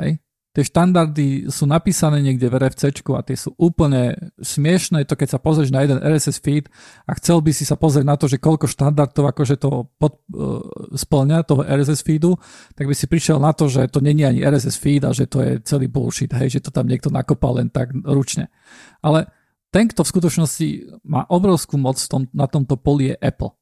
[0.00, 0.22] Hej?
[0.56, 5.06] Tie štandardy sú napísané niekde v RFC a tie sú úplne smiešné.
[5.06, 6.66] To keď sa pozrieš na jeden RSS feed
[7.06, 10.58] a chcel by si sa pozrieť na to, že koľko štandardov akože to pod, uh,
[10.96, 12.34] splňa toho RSS feedu,
[12.74, 15.44] tak by si prišiel na to, že to není ani RSS feed a že to
[15.44, 18.50] je celý bullshit, hej, že to tam niekto nakopal len tak ručne.
[18.98, 19.30] Ale
[19.68, 20.68] ten, kto v skutočnosti
[21.04, 23.52] má obrovskú moc tom, na tomto poli je Apple.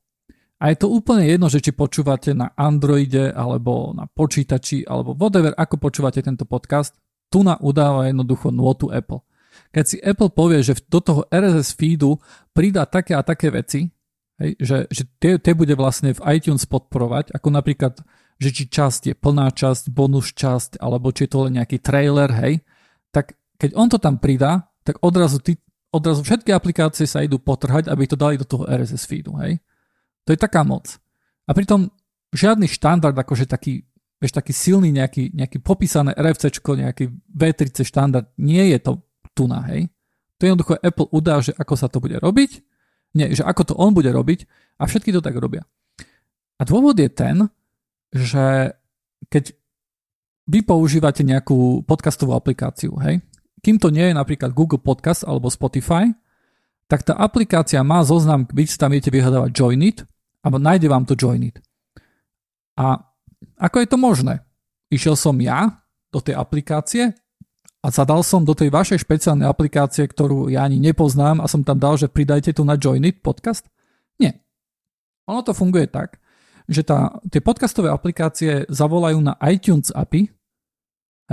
[0.56, 5.52] A je to úplne jedno, že či počúvate na Androide alebo na počítači alebo whatever,
[5.52, 6.96] ako počúvate tento podcast,
[7.28, 9.20] tu na udáva jednoducho nôtu Apple.
[9.72, 12.16] Keď si Apple povie, že do toho RSS feedu
[12.56, 13.92] pridá také a také veci,
[14.40, 18.00] hej, že, že tie, tie bude vlastne v iTunes podporovať, ako napríklad,
[18.40, 22.32] že či časť je plná časť, bonus časť, alebo či je to len nejaký trailer,
[22.32, 22.64] hej,
[23.12, 25.56] tak keď on to tam pridá, tak odrazu, ty,
[25.92, 29.60] odrazu všetky aplikácie sa idú potrhať, aby to dali do toho RSS feedu, hej.
[30.26, 30.98] To je taká moc.
[31.46, 31.88] A pritom
[32.34, 33.86] žiadny štandard, akože taký,
[34.18, 38.92] vieš, taký silný nejaký, nejaký popísané RFC, nejaký V30 štandard, nie je to
[39.32, 39.86] tu na, hej.
[40.36, 42.60] To jednoducho Apple udá, že ako sa to bude robiť,
[43.16, 44.44] nie, že ako to on bude robiť
[44.76, 45.64] a všetky to tak robia.
[46.60, 47.48] A dôvod je ten,
[48.12, 48.76] že
[49.32, 49.56] keď
[50.46, 53.24] vy používate nejakú podcastovú aplikáciu, hej,
[53.64, 56.12] kým to nie je napríklad Google Podcast alebo Spotify,
[56.86, 60.06] tak tá aplikácia má zoznam, vy si tam viete vyhľadávať Join It
[60.46, 61.58] alebo nájde vám to Joinit.
[62.78, 63.02] A
[63.58, 64.46] ako je to možné?
[64.94, 65.82] Išiel som ja
[66.14, 67.10] do tej aplikácie
[67.82, 71.82] a zadal som do tej vašej špeciálnej aplikácie, ktorú ja ani nepoznám a som tam
[71.82, 73.66] dal, že pridajte tu na Joinit podcast?
[74.22, 74.38] Nie.
[75.26, 76.22] Ono to funguje tak,
[76.70, 80.30] že tá, tie podcastové aplikácie zavolajú na iTunes API,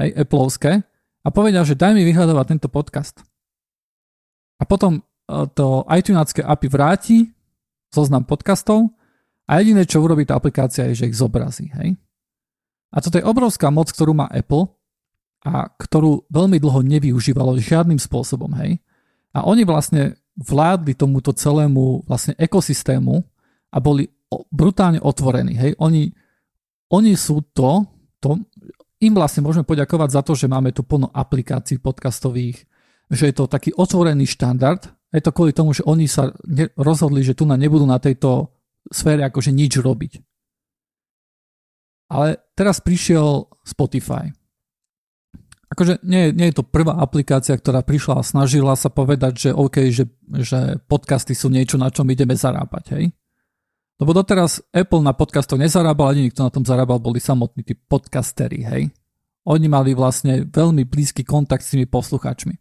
[0.01, 0.81] hej, Appleovské,
[1.23, 3.21] a povedia, že daj mi vyhľadávať tento podcast.
[4.57, 5.01] A potom e,
[5.53, 7.17] to iTuneské API vráti
[7.93, 8.89] zoznam podcastov
[9.43, 11.67] a jediné, čo urobí tá aplikácia, je, že ich zobrazí.
[11.75, 11.99] Hej?
[12.93, 14.71] A toto je obrovská moc, ktorú má Apple
[15.43, 18.53] a ktorú veľmi dlho nevyužívalo žiadnym spôsobom.
[18.63, 18.79] Hej?
[19.35, 23.19] A oni vlastne vládli tomuto celému vlastne ekosystému
[23.73, 24.07] a boli
[24.49, 25.59] brutálne otvorení.
[25.59, 25.71] Hej?
[25.83, 26.07] Oni,
[26.93, 27.83] oni sú to,
[28.23, 28.39] to,
[29.03, 32.63] im vlastne môžeme poďakovať za to, že máme tu plno aplikácií podcastových,
[33.11, 34.87] že je to taký otvorený štandard.
[35.11, 36.31] Je to kvôli tomu, že oni sa
[36.79, 38.52] rozhodli, že tu na nebudú na tejto
[38.91, 40.19] sfére akože nič robiť.
[42.11, 44.29] Ale teraz prišiel Spotify.
[45.73, 49.89] Akože nie, nie je to prvá aplikácia, ktorá prišla a snažila sa povedať, že OK,
[49.89, 50.05] že,
[50.37, 53.09] že podcasty sú niečo, na čom ideme zarábať, hej?
[53.97, 58.61] Lebo doteraz Apple na podcastoch nezarábal, ani nikto na tom zarábal, boli samotní tí podcastery,
[58.61, 58.83] hej?
[59.49, 62.53] Oni mali vlastne veľmi blízky kontakt s tými poslucháčmi.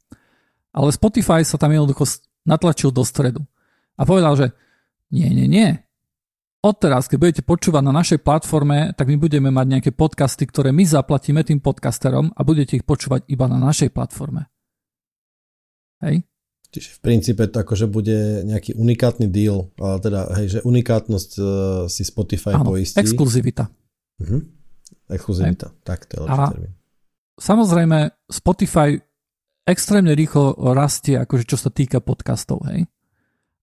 [0.73, 2.09] Ale Spotify sa tam jednoducho
[2.49, 3.45] natlačil do stredu
[4.01, 4.47] a povedal, že
[5.13, 5.85] nie, nie, nie,
[6.63, 10.87] odteraz, keď budete počúvať na našej platforme, tak my budeme mať nejaké podcasty, ktoré my
[10.87, 14.47] zaplatíme tým podcasterom a budete ich počúvať iba na našej platforme.
[16.01, 16.23] Hej?
[16.73, 21.47] Čiže v princípe to akože bude nejaký unikátny deal, ale teda, hej, že unikátnosť uh,
[21.85, 22.97] si Spotify Áno, poistí.
[22.97, 23.69] exkluzivita.
[24.25, 24.41] Uh-huh.
[25.13, 25.85] Exkluzivita, hej.
[25.85, 26.73] tak to je lepší A termín.
[27.37, 28.97] Samozrejme, Spotify
[29.69, 32.89] extrémne rýchlo rastie, akože čo sa týka podcastov, hej.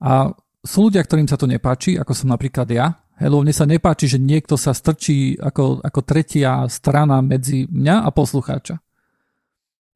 [0.06, 0.30] A
[0.70, 2.94] sú ľudia, ktorým sa to nepáči, ako som napríklad ja.
[3.18, 8.06] Hej, lebo mne sa nepáči, že niekto sa strčí ako, ako tretia strana medzi mňa
[8.06, 8.78] a poslucháča.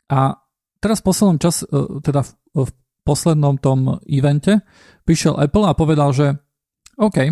[0.09, 0.33] A
[0.81, 1.69] teraz v poslednom čas, e,
[2.01, 2.69] teda v, v
[3.05, 4.65] poslednom tom evente
[5.05, 6.35] prišiel Apple a povedal, že
[6.97, 7.31] OK,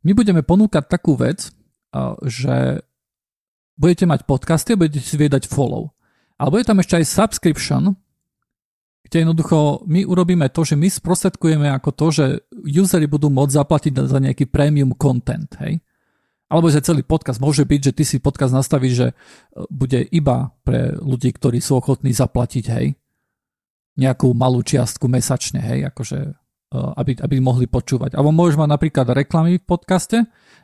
[0.00, 1.50] my budeme ponúkať takú vec, e,
[2.26, 2.80] že
[3.76, 5.92] budete mať podcasty a budete si viedať follow.
[6.40, 7.94] Ale bude tam ešte aj subscription,
[9.04, 12.24] kde jednoducho my urobíme to, že my sprostredkujeme ako to, že
[12.62, 15.80] usery budú môcť zaplatiť za nejaký premium content, hej?
[16.50, 19.14] Alebo že celý podcast môže byť, že ty si podcast nastavíš, že e,
[19.70, 22.98] bude iba pre ľudí, ktorí sú ochotní zaplatiť, hej,
[23.94, 26.32] nejakú malú čiastku mesačne, hej, akože e,
[26.74, 28.18] aby, aby mohli počúvať.
[28.18, 30.18] Alebo môžeš mať napríklad reklamy v podcaste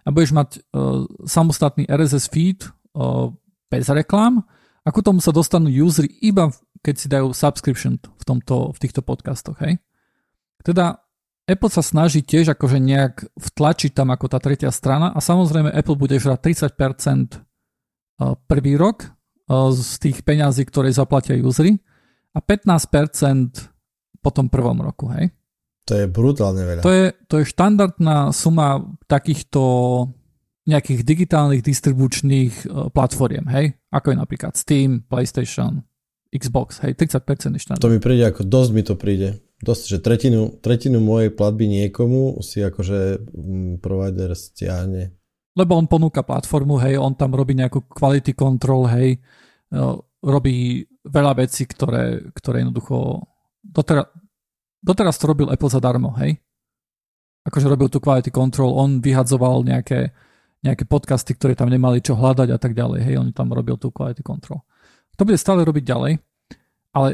[0.06, 2.62] a budeš mať uh, samostatný RSS feed
[2.94, 3.34] uh,
[3.66, 4.46] bez reklám
[4.86, 9.00] a ku tomu sa dostanú usery iba keď si dajú subscription v, tomto, v týchto
[9.04, 9.56] podcastoch.
[9.60, 9.78] Hej?
[10.64, 11.04] Teda
[11.46, 15.94] Apple sa snaží tiež akože nejak vtlačiť tam ako tá tretia strana a samozrejme Apple
[15.94, 16.42] bude žrať
[16.74, 17.38] 30%
[18.50, 19.06] prvý rok
[19.70, 21.78] z tých peňazí, ktoré zaplatia usery
[22.34, 25.06] a 15% po tom prvom roku.
[25.14, 25.30] Hej?
[25.86, 26.82] To je brutálne veľa.
[26.82, 29.62] To je, to je štandardná suma takýchto
[30.66, 33.78] nejakých digitálnych distribučných e, platformiem, hej?
[33.94, 35.86] Ako je napríklad Steam, PlayStation,
[36.34, 37.82] Xbox, hej, 30% je štandard.
[37.82, 39.40] To mi príde ako, dosť mi to príde.
[39.56, 45.16] Dosť, že tretinu, tretinu mojej platby niekomu si akože mm, provider stiahne.
[45.56, 49.78] Lebo on ponúka platformu, hej, on tam robí nejakú quality control, hej, e,
[50.20, 53.24] robí veľa vecí, ktoré, ktoré jednoducho
[53.64, 54.12] doteraz,
[54.84, 56.36] doteraz to robil Apple zadarmo, hej.
[57.48, 60.12] Akože robil tú quality control, on vyhadzoval nejaké
[60.66, 63.06] nejaké podcasty, ktoré tam nemali čo hľadať a tak ďalej.
[63.06, 64.66] Hej, on tam robil tú quality control.
[65.16, 66.12] To bude stále robiť ďalej,
[66.92, 67.08] ale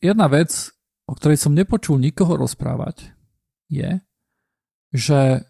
[0.00, 0.72] jedna vec,
[1.08, 3.12] o ktorej som nepočul nikoho rozprávať,
[3.68, 4.00] je,
[4.92, 5.44] že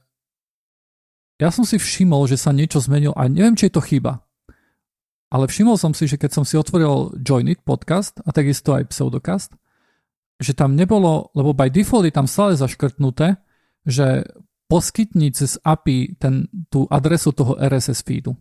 [1.39, 4.27] ja som si všimol, že sa niečo zmenilo a neviem, či je to chyba.
[5.31, 9.55] Ale všimol som si, že keď som si otvoril Joinit podcast a takisto aj Pseudocast,
[10.39, 13.39] že tam nebolo, lebo by default je tam stále zaškrtnuté,
[13.87, 14.27] že
[14.71, 18.35] poskytni cez API ten, tú adresu toho RSS feedu.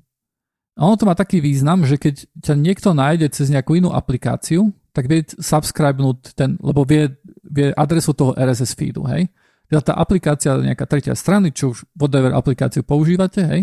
[0.78, 5.10] Ono to má taký význam, že keď ťa niekto nájde cez nejakú inú aplikáciu, tak
[5.10, 9.30] vie subscribenúť ten, lebo vie, vie adresu toho RSS feedu, hej.
[9.68, 13.62] Teda tá aplikácia nejaká tretia strany, čo už whatever aplikáciu používate, hej,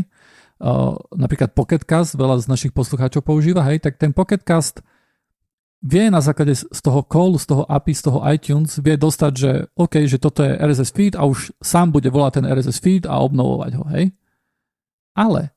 [0.58, 4.82] uh, napríklad Pocketcast, veľa z našich poslucháčov používa, hej, tak ten Pocketcast
[5.84, 9.50] vie na základe z toho callu, z toho API, z toho iTunes, vie dostať, že
[9.78, 13.22] OK, že toto je RSS feed a už sám bude volať ten RSS feed a
[13.22, 14.10] obnovovať ho, hej?
[15.14, 15.53] Ale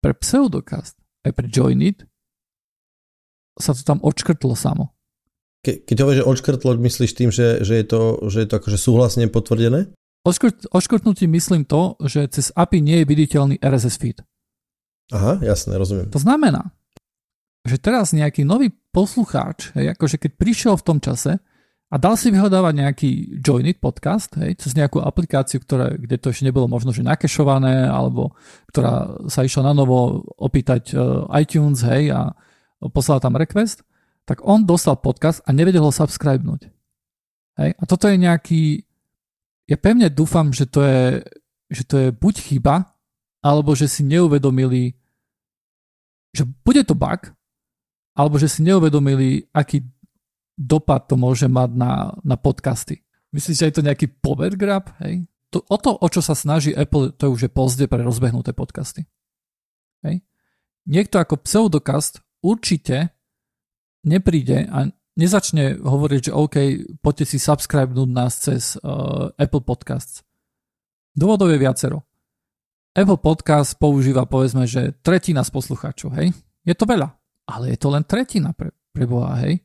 [0.00, 2.08] pre Pseudocast aj pre Joinit
[3.60, 4.96] sa to tam odškrtlo samo.
[5.60, 8.00] Ke, keď hovoríš, že odškrtlo, myslíš tým, že, že, je to,
[8.32, 9.92] že je to akože súhlasne potvrdené?
[10.24, 14.18] Odškrt, odškrtnutím myslím to, že cez API nie je viditeľný RSS feed.
[15.12, 16.08] Aha, jasné, rozumiem.
[16.12, 16.72] To znamená,
[17.68, 21.44] že teraz nejaký nový poslucháč, hej, akože keď prišiel v tom čase
[21.90, 23.10] a dal si vyhľadávať nejaký
[23.42, 28.38] Joinit podcast, hej, cez nejakú aplikáciu, ktoré, kde to ešte nebolo možno, že nakešované, alebo
[28.70, 32.30] ktorá sa išla na novo opýtať uh, iTunes, hej, a
[32.94, 33.82] poslala tam request,
[34.22, 36.70] tak on dostal podcast a nevedel ho subscribenúť.
[37.58, 38.62] Hej, a toto je nejaký,
[39.66, 41.26] ja pevne dúfam, že to je,
[41.74, 42.86] že to je buď chyba,
[43.42, 44.94] alebo že si neuvedomili,
[46.30, 47.34] že bude to bug,
[48.14, 49.82] alebo že si neuvedomili, aký
[50.60, 53.00] dopad to môže mať na, na podcasty.
[53.32, 54.92] Myslíš, že je to nejaký power grab?
[55.00, 55.24] Hej?
[55.56, 59.08] To, o to, o čo sa snaží Apple, to už je pozde pre rozbehnuté podcasty.
[60.04, 60.20] Hej?
[60.84, 63.16] Niekto ako pseudokast určite
[64.04, 66.56] nepríde a nezačne hovoriť, že OK,
[67.00, 70.20] poďte si subscribenúť nás cez uh, Apple Podcasts.
[71.16, 72.04] Dôvodov je viacero.
[72.94, 76.34] Apple Podcast používa povedzme, že tretina z poslucháčov, hej?
[76.66, 77.20] Je to veľa
[77.50, 79.58] ale je to len tretina pre, pre Boha, hej.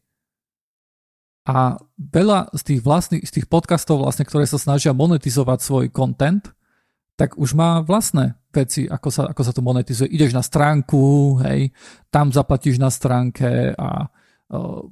[1.45, 6.41] A veľa z tých, vlastných, z tých podcastov, vlastne, ktoré sa snažia monetizovať svoj content,
[7.15, 10.09] tak už má vlastné veci, ako sa, ako sa to monetizuje.
[10.09, 11.71] Ideš na stránku, hej,
[12.09, 14.09] tam zaplatíš na stránke a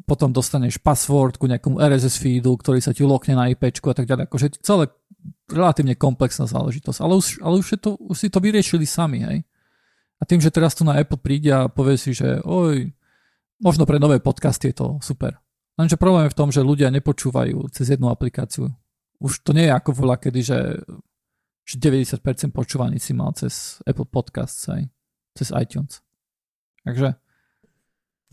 [0.10, 4.10] potom dostaneš password ku nejakomu RSS feedu, ktorý sa ti lokne na IP a tak
[4.10, 4.26] ďalej.
[4.26, 4.90] Akože celé
[5.46, 7.00] relatívne komplexná záležitosť.
[7.00, 9.38] Ale už, ale už, to, už si to vyriešili sami, hej.
[10.18, 12.90] A tým, že teraz tu na Apple príde a povie si, že oj,
[13.62, 15.43] možno pre nové podcasty je to super.
[15.74, 18.70] Lenže problém je v tom, že ľudia nepočúvajú cez jednu aplikáciu.
[19.18, 20.60] Už to nie je ako voľa, kedy, že,
[21.66, 24.92] že 90% počúvaní si mal cez Apple Podcasts, hej,
[25.34, 26.06] cez iTunes.
[26.86, 27.18] Takže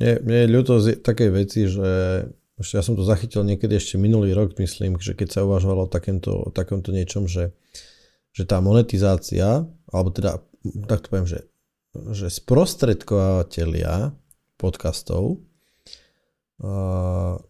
[0.00, 1.88] mne, mne je ľúto z takej veci, že
[2.56, 5.92] ešte ja som to zachytil niekedy ešte minulý rok, myslím, že keď sa uvažovalo o
[5.92, 7.52] takémto, o takomto niečom, že,
[8.32, 10.40] že tá monetizácia, alebo teda,
[10.88, 11.40] tak to poviem, že,
[12.16, 14.16] že sprostredkovateľia
[14.56, 15.40] podcastov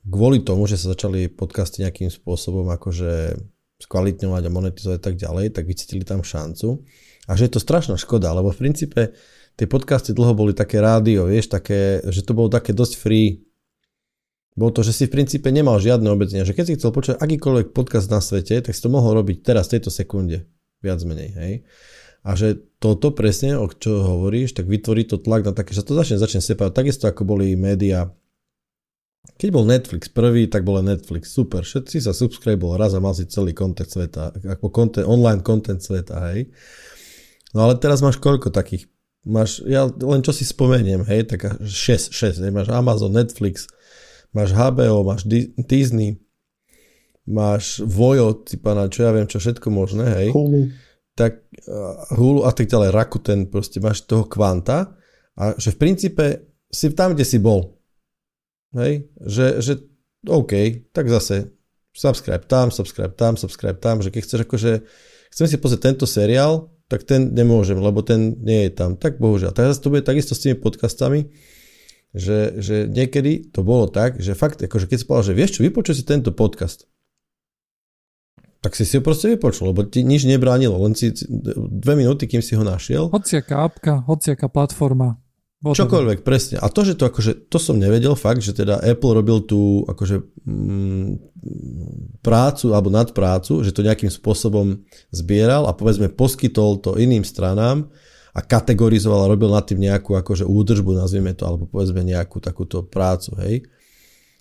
[0.06, 3.34] kvôli tomu, že sa začali podcasty nejakým spôsobom akože
[3.80, 6.84] skvalitňovať a monetizovať a tak ďalej, tak vycítili tam šancu.
[7.26, 9.16] A že je to strašná škoda, lebo v princípe
[9.58, 13.42] tie podcasty dlho boli také rádio, vieš, také, že to bolo také dosť free.
[14.54, 17.72] Bolo to, že si v princípe nemal žiadne obmedzenia, že keď si chcel počuť akýkoľvek
[17.74, 20.44] podcast na svete, tak si to mohol robiť teraz v tejto sekunde,
[20.84, 21.54] viac menej, hej.
[22.20, 25.96] A že toto presne, o čo hovoríš, tak vytvorí to tlak na také, že to
[25.96, 26.76] začne, začne separovať.
[26.76, 28.12] Takisto ako boli médiá.
[29.20, 31.64] Keď bol Netflix prvý, tak bol Netflix super.
[31.64, 36.32] Všetci sa subscribe raz a mal si celý content sveta, ako content, online content sveta,
[36.32, 36.48] hej.
[37.52, 38.88] No ale teraz máš koľko takých
[39.26, 43.68] máš, ja len čo si spomeniem, hej, tak 6, 6, hej, máš Amazon, Netflix,
[44.32, 46.20] máš HBO, máš Disney,
[47.28, 50.28] máš Vojo, typa na čo ja viem, čo všetko možné, hej.
[50.32, 50.72] Hulu.
[51.18, 51.32] Tak
[51.68, 54.96] uh, Hulu a tak ďalej, Rakuten, proste máš toho kvanta
[55.36, 56.24] a že v princípe
[56.70, 57.79] si tam, kde si bol.
[58.70, 59.72] Hej, že, že
[60.26, 60.52] OK,
[60.94, 61.50] tak zase
[61.90, 64.72] subscribe tam, subscribe tam, subscribe tam, že keď chceš akože,
[65.34, 68.98] chcem si pozrieť tento seriál, tak ten nemôžem, lebo ten nie je tam.
[68.98, 69.54] Tak bohužiaľ.
[69.54, 71.30] Teraz to bude takisto s tými podcastami,
[72.10, 75.60] že, že niekedy to bolo tak, že fakt, akože keď si povedal, že vieš čo,
[75.62, 76.90] vypočuj si tento podcast,
[78.60, 81.14] tak si si ho proste vypočul, lebo ti nič nebránilo, len si
[81.56, 83.08] dve minúty, kým si ho našiel.
[83.08, 85.16] Hociaká apka, hociaká platforma.
[85.60, 86.56] Čokoľvek, presne.
[86.56, 90.24] A to, že to akože, to som nevedel fakt, že teda Apple robil tú akože
[90.48, 91.08] mm,
[92.24, 94.80] prácu alebo nadprácu, že to nejakým spôsobom
[95.12, 97.92] zbieral a povedzme poskytol to iným stranám
[98.32, 102.80] a kategorizoval a robil nad tým nejakú akože údržbu, nazvieme to, alebo povedzme nejakú takúto
[102.80, 103.68] prácu, hej.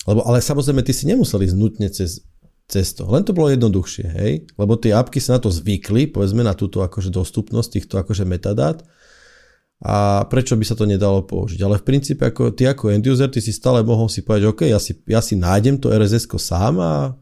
[0.08, 2.24] Lebo, ale samozrejme, ty si nemuseli znutne cez,
[2.72, 3.04] cez to.
[3.12, 4.48] Len to bolo jednoduchšie, hej.
[4.56, 8.88] Lebo tie apky sa na to zvykli, povedzme na túto akože dostupnosť týchto akože metadát
[9.80, 11.60] a prečo by sa to nedalo použiť.
[11.64, 14.62] Ale v princípe ako, ty ako end user, ty si stále mohol si povedať, OK,
[14.68, 17.16] ja si, ja si nájdem to RSS sám a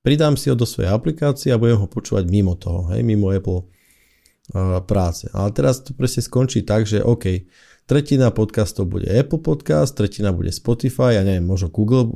[0.00, 3.60] pridám si ho do svojej aplikácie a budem ho počúvať mimo toho, hej, mimo Apple
[3.60, 5.28] uh, práce.
[5.36, 7.44] Ale teraz to presne skončí tak, že OK,
[7.84, 12.08] tretina podcastov bude Apple Podcast, tretina bude Spotify, ja neviem, možno Google,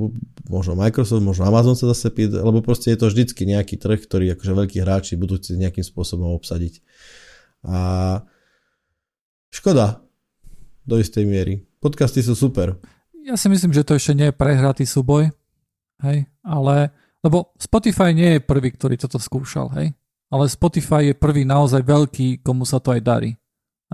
[0.49, 4.33] možno Microsoft, možno Amazon sa zase pýta, lebo proste je to vždycky nejaký trh, ktorý
[4.33, 6.81] akože veľkí hráči budú chcieť nejakým spôsobom obsadiť.
[7.69, 7.77] A
[9.53, 10.01] Škoda.
[10.81, 11.61] Do istej miery.
[11.77, 12.73] Podcasty sú super.
[13.21, 15.29] Ja si myslím, že to ešte nie je prehratý súboj.
[16.01, 16.89] Hej, ale...
[17.23, 19.95] Lebo Spotify nie je prvý, ktorý toto skúšal, hej.
[20.27, 23.31] Ale Spotify je prvý naozaj veľký, komu sa to aj darí.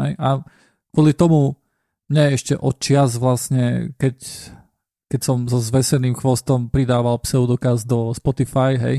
[0.02, 0.18] Hej?
[0.18, 0.41] A
[0.90, 1.53] kvôli tomu
[2.10, 4.18] mne ešte od čias vlastne, keď,
[5.14, 8.98] keď som so zveseným chvostom pridával pseudokaz do Spotify, hej,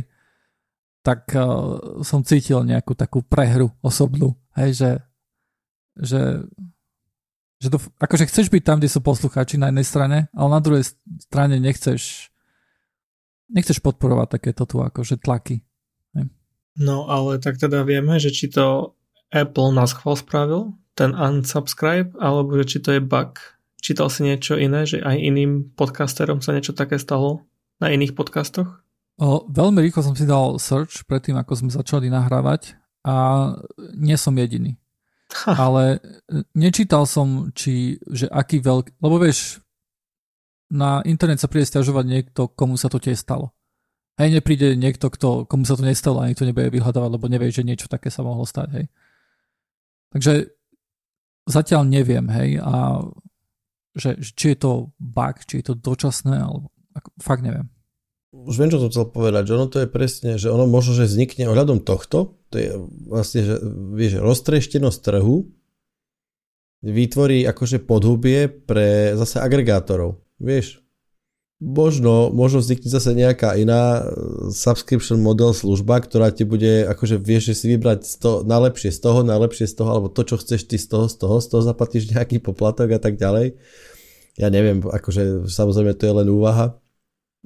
[1.03, 4.91] tak uh, som cítil nejakú takú prehru osobnú, hej, že
[6.01, 6.49] že,
[7.61, 10.85] že to, akože chceš byť tam, kde sú poslucháči na jednej strane, ale na druhej
[11.23, 12.31] strane nechceš
[13.51, 15.67] nechceš podporovať takéto tu akože tlaky.
[16.15, 16.31] Ne?
[16.79, 18.95] No ale tak teda vieme, že či to
[19.35, 20.63] Apple nás chval spravil,
[20.95, 23.39] ten unsubscribe, alebo že či to je bug.
[23.81, 27.47] Čítal si niečo iné, že aj iným podcasterom sa niečo také stalo
[27.81, 28.85] na iných podcastoch?
[29.21, 33.49] O, veľmi rýchlo som si dal search predtým, ako sme začali nahrávať a
[33.97, 34.80] nie som jediný.
[35.47, 35.98] Ale e,
[36.55, 39.62] nečítal som, či, že aký veľký, lebo vieš,
[40.70, 43.51] na internet sa príde stiažovať niekto, komu sa to tiež stalo.
[44.20, 47.66] Hej, nepríde niekto, kto, komu sa to nestalo a niekto nebude vyhľadávať, lebo nevie, že
[47.66, 48.86] niečo také sa mohlo stať, hej.
[50.11, 50.32] Takže
[51.48, 53.07] zatiaľ neviem, hej, a
[53.97, 57.70] že, či je to bug, či je to dočasné, alebo ako, fakt neviem
[58.31, 61.11] už viem, čo som chcel povedať, že ono to je presne, že ono možno, že
[61.11, 62.70] vznikne ohľadom tohto, to je
[63.11, 63.55] vlastne, že
[63.94, 65.51] vieš, roztrieštenosť trhu
[66.81, 70.78] vytvorí akože podhubie pre zase agregátorov, vieš.
[71.61, 74.01] Možno, možno vznikne zase nejaká iná
[74.48, 78.97] subscription model služba, ktorá ti bude, akože vieš, že si vybrať z toho, najlepšie z
[78.97, 81.61] toho, najlepšie z toho, alebo to, čo chceš ty z toho, z toho, z toho
[81.61, 83.61] zaplatíš nejaký poplatok a tak ďalej
[84.40, 86.80] ja neviem, akože samozrejme to je len úvaha.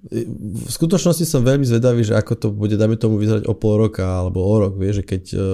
[0.03, 4.03] V skutočnosti som veľmi zvedavý, že ako to bude, dáme tomu vyzerať o pol roka
[4.03, 5.23] alebo o rok, vieš, že keď...
[5.33, 5.49] E,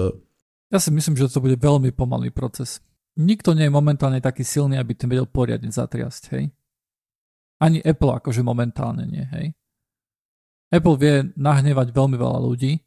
[0.73, 2.81] ja si myslím, že to bude veľmi pomalý proces.
[3.21, 6.49] Nikto nie je momentálne taký silný, aby ten vedel poriadne zatriasť, hej?
[7.61, 9.53] Ani Apple akože momentálne nie, hej?
[10.73, 12.81] Apple vie nahnevať veľmi veľa ľudí,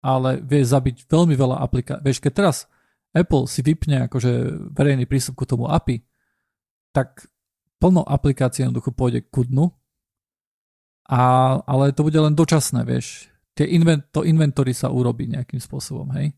[0.00, 2.04] ale vie zabiť veľmi veľa aplikácií.
[2.06, 2.56] Vieš, keď teraz
[3.12, 4.32] Apple si vypne akože
[4.72, 6.00] verejný prístup k tomu API,
[6.94, 7.26] tak
[7.82, 9.74] plno aplikácií jednoducho pôjde ku dnu,
[11.08, 11.22] a,
[11.64, 13.28] ale to bude len dočasné, vieš.
[13.54, 16.34] Tie invent, to inventory sa urobí nejakým spôsobom, hej.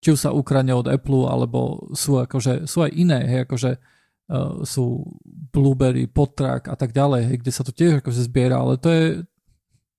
[0.00, 4.64] Či už sa ukradne od Apple, alebo sú, akože, sú aj iné, hej, akože uh,
[4.64, 5.04] sú
[5.52, 9.04] Blueberry, Podtrack a tak ďalej, hej, kde sa to tiež akože zbiera, ale to je,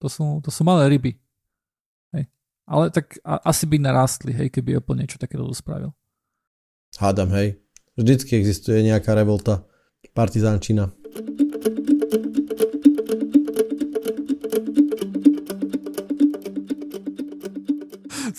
[0.02, 1.22] to sú, to sú malé ryby.
[2.72, 5.92] Ale tak a, asi by narastli, hej, keby Apple niečo takéto spravil.
[6.96, 7.60] Hádam, hej.
[8.00, 9.68] Vždycky existuje nejaká revolta.
[10.16, 10.88] Partizánčina.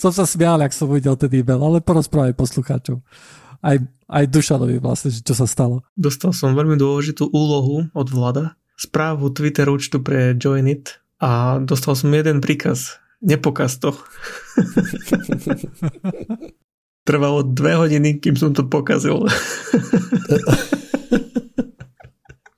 [0.03, 2.99] Som sa smial, ak som videl ten e-mail, ale porozprávaj poslucháčov.
[3.63, 3.79] Aj,
[4.11, 5.87] aj Dušanovi vlastne, čo sa stalo.
[5.95, 12.11] Dostal som veľmi dôležitú úlohu od vláda, správu Twitter účtu pre Joinit a dostal som
[12.11, 13.95] jeden príkaz nepokaz to.
[17.07, 19.23] Trvalo dve hodiny, kým som to pokazil.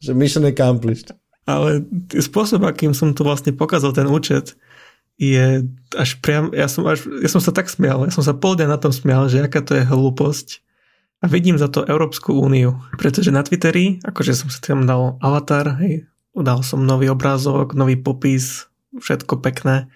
[0.01, 1.13] Že mission accomplished.
[1.45, 4.57] Ale spôsob, akým som to vlastne pokazal, ten účet,
[5.15, 5.63] je
[5.95, 8.67] až priam, ja som, až, ja som sa tak smial, ja som sa pol dňa
[8.67, 10.59] na tom smial, že aká to je hlúposť.
[11.23, 15.79] A vidím za to Európsku úniu, pretože na Twitteri, akože som sa tam dal avatar,
[15.79, 16.05] hej,
[16.35, 18.67] dal som nový obrázok, nový popis,
[18.99, 19.87] všetko pekné.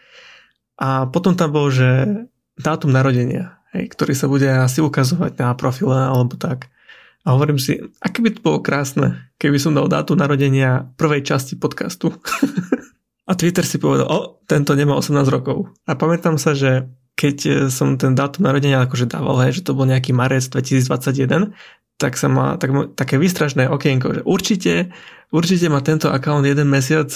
[0.79, 2.07] A potom tam bol, že
[2.55, 6.71] dátum narodenia, hej, ktorý sa bude asi ukazovať na profile alebo tak.
[7.27, 11.59] A hovorím si, aké by to bolo krásne, keby som dal dátum narodenia prvej časti
[11.59, 12.15] podcastu.
[13.29, 15.69] a Twitter si povedal, o, tento nemá 18 rokov.
[15.85, 19.85] A pamätám sa, že keď som ten dátum narodenia akože dával, hej, že to bol
[19.85, 21.53] nejaký marec 2021,
[21.99, 24.73] tak sa má tak, také výstražné okienko, že určite,
[25.29, 27.11] určite má tento account jeden mesiac.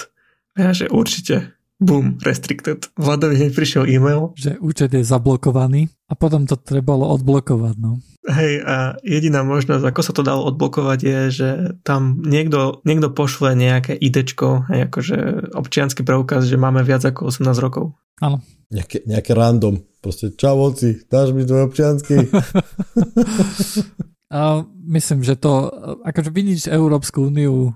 [0.54, 2.90] A ja, že určite boom, restricted.
[3.00, 4.34] Vladovi hneď prišiel e-mail.
[4.38, 8.00] Že účet je zablokovaný a potom to trebalo odblokovať, no.
[8.24, 11.50] Hej, a jediná možnosť, ako sa to dalo odblokovať, je, že
[11.84, 15.18] tam niekto, niekto pošle nejaké idečko, hej, akože
[15.52, 18.00] občianský preukaz, že máme viac ako 18 rokov.
[18.24, 18.40] Áno.
[18.72, 19.84] Nejaké, nejaké random.
[20.00, 22.16] Proste, čau oci, dáš mi tvoj občiansky?
[24.38, 25.68] a myslím, že to,
[26.08, 27.76] akože vidíš Európsku úniu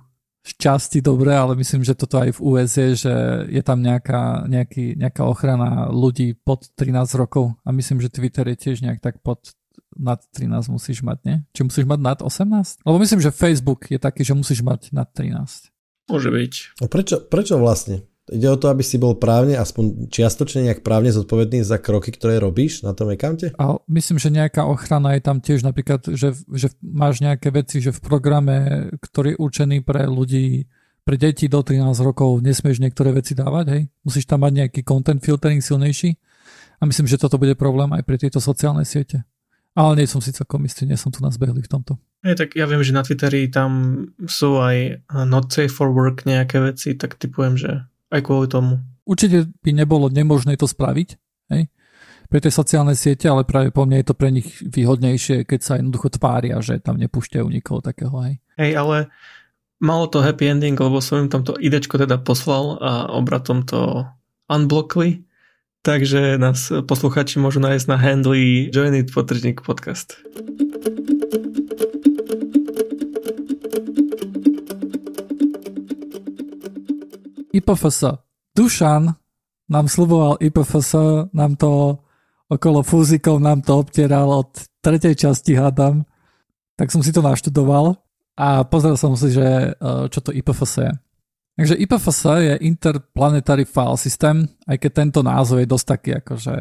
[0.55, 3.13] časti dobre, ale myslím, že toto aj v US je, že
[3.51, 8.57] je tam nejaká, nejaký, nejaká ochrana ľudí pod 13 rokov a myslím, že Twitter je
[8.57, 9.51] tiež nejak tak pod
[9.97, 11.37] nad 13 musíš mať, nie?
[11.57, 12.85] Či musíš mať nad 18?
[12.85, 15.73] Lebo myslím, že Facebook je taký, že musíš mať nad 13.
[16.07, 16.53] Môže byť.
[16.79, 18.05] A prečo, prečo vlastne?
[18.27, 22.43] Ide o to, aby si bol právne, aspoň čiastočne nejak právne zodpovedný za kroky, ktoré
[22.43, 23.55] robíš na tom akante?
[23.55, 27.95] A myslím, že nejaká ochrana je tam tiež napríklad, že, že máš nejaké veci, že
[27.95, 30.67] v programe, ktorý je určený pre ľudí,
[31.07, 33.81] pre deti do 13 rokov nesmieš niektoré veci dávať, hej?
[34.03, 36.19] Musíš tam mať nejaký content filtering silnejší
[36.77, 39.23] a myslím, že toto bude problém aj pre tieto sociálne siete.
[39.77, 41.95] Ale nie som si celkom istý, nie som tu nazbehli v tomto.
[42.25, 46.59] Hej, tak ja viem, že na Twitteri tam sú aj not safe for work nejaké
[46.59, 48.79] veci, tak typujem, že aj kvôli tomu.
[49.07, 51.09] Určite by nebolo nemožné to spraviť,
[51.51, 51.71] hej?
[52.27, 55.73] pre tie sociálne siete, ale práve po mne je to pre nich výhodnejšie, keď sa
[55.79, 58.11] jednoducho tvária, že tam nepúšťajú nikoho takého.
[58.19, 59.07] Hej, hej ale
[59.79, 64.03] malo to happy ending, lebo som im tamto idečko teda poslal a obratom to
[64.51, 65.23] unblockli,
[65.87, 70.19] takže nás posluchači môžu nájsť na handli Join It Potržník podcast.
[77.57, 78.17] IPFS.
[78.53, 79.13] Dušan
[79.69, 80.95] nám sluboval IPFS,
[81.33, 82.01] nám to
[82.47, 86.07] okolo fúzikov nám to obtieral od tretej časti hádam,
[86.79, 87.99] tak som si to naštudoval
[88.39, 89.69] a pozrel som si, že e,
[90.07, 90.91] čo to IPFS je.
[91.57, 96.55] Takže IPFS je Interplanetary File System, aj keď tento názov je dosť taký akože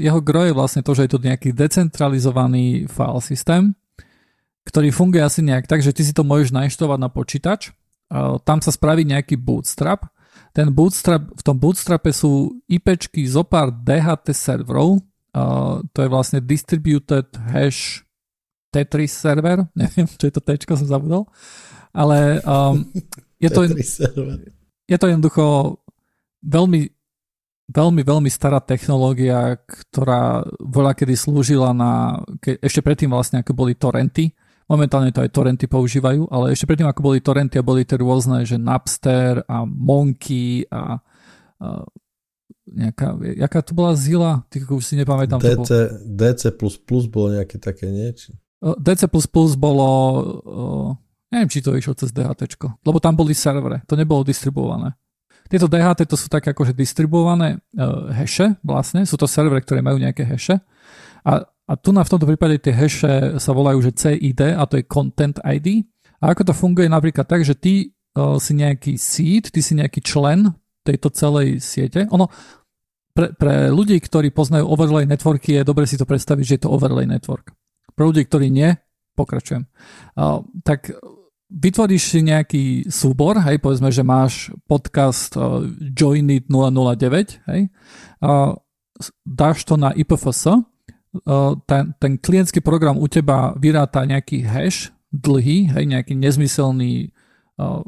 [0.00, 3.76] jeho gro je vlastne to, že je to nejaký decentralizovaný file systém,
[4.64, 7.72] ktorý funguje asi nejak tak, že ty si to môžeš nainštalovať na počítač, e,
[8.48, 10.08] tam sa spraví nejaký bootstrap
[10.52, 14.98] ten bootstrap, v tom bootstrape sú IPčky zo pár DHT serverov,
[15.34, 18.02] uh, to je vlastne Distributed Hash
[18.68, 21.28] Tetris server, neviem, čo je to T, som zabudol,
[21.92, 22.84] ale um,
[23.44, 23.60] je, to,
[24.88, 25.76] je to jednoducho
[26.44, 26.88] veľmi,
[27.68, 33.76] veľmi, veľmi stará technológia, ktorá voľa kedy slúžila na, ke, ešte predtým vlastne ako boli
[33.76, 34.32] torrenty,
[34.68, 38.44] Momentálne to aj torrenty používajú, ale ešte predtým, ako boli torrenty a boli tie rôzne,
[38.44, 41.00] že Napster a Monkey a,
[41.56, 41.66] a
[42.68, 44.44] nejaká, jaká to bola zila?
[44.52, 45.40] Ty už si nepamätám.
[45.40, 45.66] DC, to bol...
[46.04, 46.44] DC++
[47.08, 48.36] bolo nejaké také niečo.
[48.60, 49.08] DC++
[49.56, 49.88] bolo,
[51.32, 54.92] neviem, či to išlo cez DHT, lebo tam boli servere, to nebolo distribuované.
[55.48, 59.96] Tieto DHT to sú také akože distribuované uh, haše vlastne, sú to servery, ktoré majú
[59.96, 60.60] nejaké haše
[61.28, 64.80] a, a tu na v tomto prípade tie haše sa volajú, že CID a to
[64.80, 65.84] je Content ID
[66.24, 70.00] a ako to funguje napríklad tak, že ty uh, si nejaký seed, ty si nejaký
[70.00, 72.08] člen tejto celej siete.
[72.08, 72.32] Ono,
[73.12, 76.72] pre, pre ľudí, ktorí poznajú overlay networky, je dobre si to predstaviť, že je to
[76.72, 77.52] overlay network.
[77.92, 78.72] Pre ľudí, ktorí nie,
[79.12, 79.68] pokračujem.
[80.16, 80.90] Uh, tak
[81.52, 85.60] vytvoríš si nejaký súbor, hej, povedzme, že máš podcast uh,
[85.92, 87.60] Joinit 009, hej,
[88.24, 88.56] uh,
[89.22, 90.77] dáš to na IPFS,
[91.64, 97.10] ten, ten klientský program u teba vyráta nejaký hash dlhý, hej, nejaký nezmyselný
[97.56, 97.80] uh,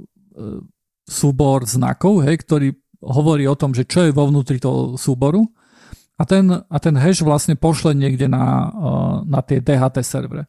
[1.04, 2.68] súbor znakov, hej, ktorý
[3.04, 5.44] hovorí o tom, že čo je vo vnútri toho súboru
[6.20, 10.48] a ten, a ten hash vlastne pošle niekde na, uh, na tie DHT servere.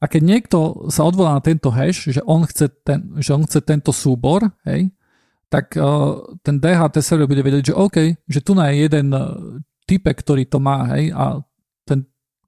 [0.00, 3.60] A keď niekto sa odvolá na tento hash, že on chce, ten, že on chce
[3.64, 4.92] tento súbor, hej,
[5.52, 7.96] tak uh, ten DHT server bude vedieť, že OK,
[8.28, 9.12] že tu je jeden
[9.84, 11.42] typek, ktorý to má, hej, a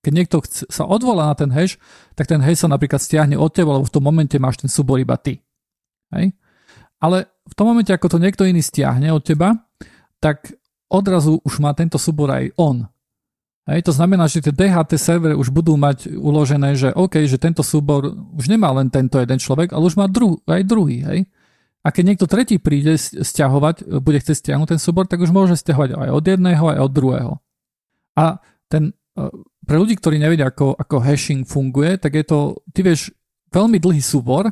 [0.03, 1.79] keď niekto chce, sa odvolá na ten hash,
[2.19, 4.99] tak ten hash sa napríklad stiahne od teba, lebo v tom momente máš ten súbor
[4.99, 5.39] iba ty.
[6.11, 6.35] Hej.
[6.99, 9.55] Ale v tom momente, ako to niekto iný stiahne od teba,
[10.19, 10.55] tak
[10.91, 12.87] odrazu už má tento súbor aj on.
[13.63, 17.63] Hej, to znamená, že tie DHT servery už budú mať uložené, že OK, že tento
[17.63, 21.07] súbor už nemá len tento jeden človek, ale už má dru- aj druhý.
[21.07, 21.21] Hej.
[21.83, 25.95] A keď niekto tretí príde stiahovať, bude chcieť stiahnuť ten súbor, tak už môže stiahovať
[25.95, 27.33] aj od jedného, aj od druhého.
[28.19, 28.95] A ten,
[29.63, 33.15] pre ľudí, ktorí nevedia, ako, ako hashing funguje, tak je to, ty vieš,
[33.55, 34.51] veľmi dlhý súbor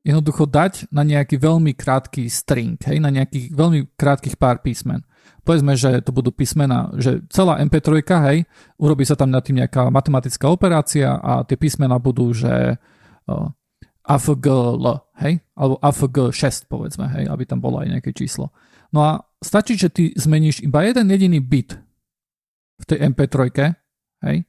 [0.00, 5.04] jednoducho dať na nejaký veľmi krátky string, hej, na nejakých veľmi krátkých pár písmen
[5.44, 8.38] povedzme, že to budú písmena, že celá MP3, hej,
[8.76, 13.48] urobí sa tam na tým nejaká matematická operácia a tie písmena budú, že uh,
[14.04, 14.84] AFGL,
[15.26, 18.52] hej, alebo AFG6, povedzme, hej, aby tam bolo aj nejaké číslo.
[18.90, 21.78] No a stačí, že ty zmeníš iba jeden jediný bit
[22.80, 23.38] v tej MP3,
[24.24, 24.44] hej,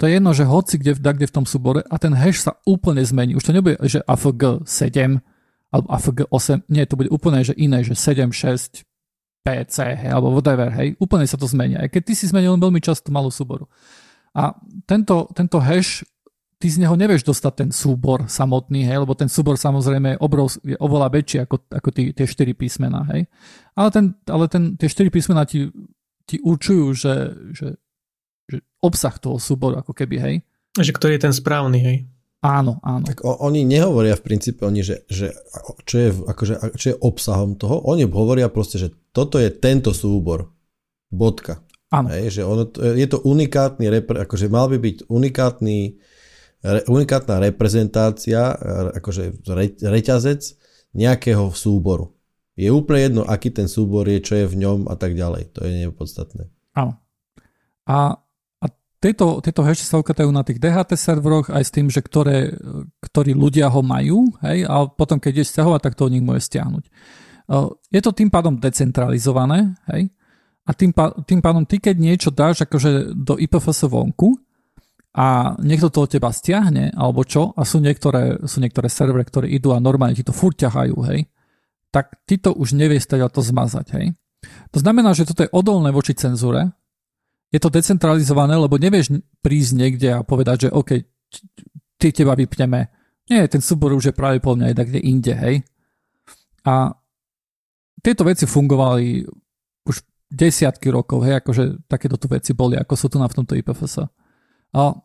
[0.00, 3.06] to je jedno, že hoci kde, kde v tom súbore a ten hash sa úplne
[3.06, 3.38] zmení.
[3.38, 5.22] Už to nebude, že AFG7
[5.72, 8.84] alebo AFG8, nie, to bude úplne že iné, že 7, 6,
[9.42, 11.82] PC, hej, alebo whatever, hej, úplne sa to zmenia.
[11.82, 13.66] Aj keď ty si zmenil veľmi často malú súboru.
[14.38, 14.54] A
[14.86, 16.06] tento, tento hash,
[16.62, 20.54] ty z neho nevieš dostať ten súbor samotný, hej, lebo ten súbor samozrejme je, obrov,
[20.62, 23.26] je oveľa väčší ako, ako tí, tie 4 písmená, hej.
[23.74, 25.74] Ale, ten, ale ten, tie 4 písmená ti,
[26.22, 27.14] ti určujú, že,
[27.50, 27.66] že,
[28.52, 30.34] že obsah toho súboru, ako keby, hej.
[30.76, 31.98] Že ktorý je ten správny, hej.
[32.42, 33.06] Áno, áno.
[33.06, 35.30] Tak o, oni nehovoria v princípe oni, že, že
[35.86, 37.86] čo, je, akože, čo je obsahom toho.
[37.86, 40.50] Oni hovoria proste, že toto je tento súbor.
[41.06, 41.62] Bodka.
[41.94, 42.10] Áno.
[42.10, 46.00] Hej, že ono, je to unikátny, repre, akože mal by byť unikátny,
[46.66, 48.58] re, unikátna reprezentácia,
[48.96, 50.40] akože re, reťazec
[50.98, 52.10] nejakého súboru.
[52.58, 55.56] Je úplne jedno, aký ten súbor je, čo je v ňom a tak ďalej.
[55.56, 56.50] To je nepodstatné.
[56.74, 56.98] Áno.
[57.86, 58.18] A
[59.02, 62.54] tieto, tieto hashy sa ukladajú na tých DHT serveroch aj s tým, že ktoré,
[63.02, 66.46] ktorí ľudia ho majú hej, a potom keď je stiahovať, tak to od nich môže
[66.46, 66.86] stiahnuť.
[67.90, 70.14] Je to tým pádom decentralizované hej,
[70.62, 70.94] a tým,
[71.26, 74.38] tým pádom ty keď niečo dáš akože do IPFS vonku
[75.18, 79.50] a niekto to od teba stiahne alebo čo a sú niektoré, sú niektoré servery, ktoré
[79.50, 81.26] idú a normálne ti to furt ťahajú, hej,
[81.90, 83.86] tak ty to už nevieš teda to zmazať.
[83.98, 84.14] Hej.
[84.70, 86.70] To znamená, že toto je odolné voči cenzúre,
[87.52, 89.12] je to decentralizované, lebo nevieš
[89.44, 90.90] prísť niekde a povedať, že OK,
[92.00, 92.88] ty teba vypneme.
[93.28, 95.56] Nie, ten súbor už je práve po mňa aj kde inde, hej.
[96.64, 96.96] A
[98.00, 99.28] tieto veci fungovali
[99.84, 99.96] už
[100.32, 104.08] desiatky rokov, hej, akože takéto tu veci boli, ako sú tu na v tomto IPFS.
[104.72, 104.96] A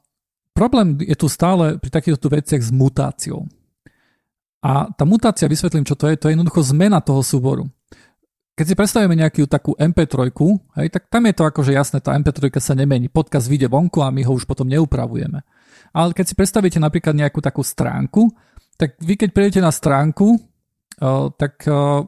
[0.56, 3.44] problém je tu stále pri takýchto veciach s mutáciou.
[4.64, 7.70] A tá mutácia, vysvetlím, čo to je, to je jednoducho zmena toho súboru
[8.58, 10.34] keď si predstavíme nejakú takú MP3,
[10.82, 13.06] hej, tak tam je to akože jasné, tá MP3 sa nemení.
[13.06, 15.46] Podcast vyjde vonku a my ho už potom neupravujeme.
[15.94, 18.34] Ale keď si predstavíte napríklad nejakú takú stránku,
[18.74, 22.02] tak vy keď prídete na stránku, uh, tak uh,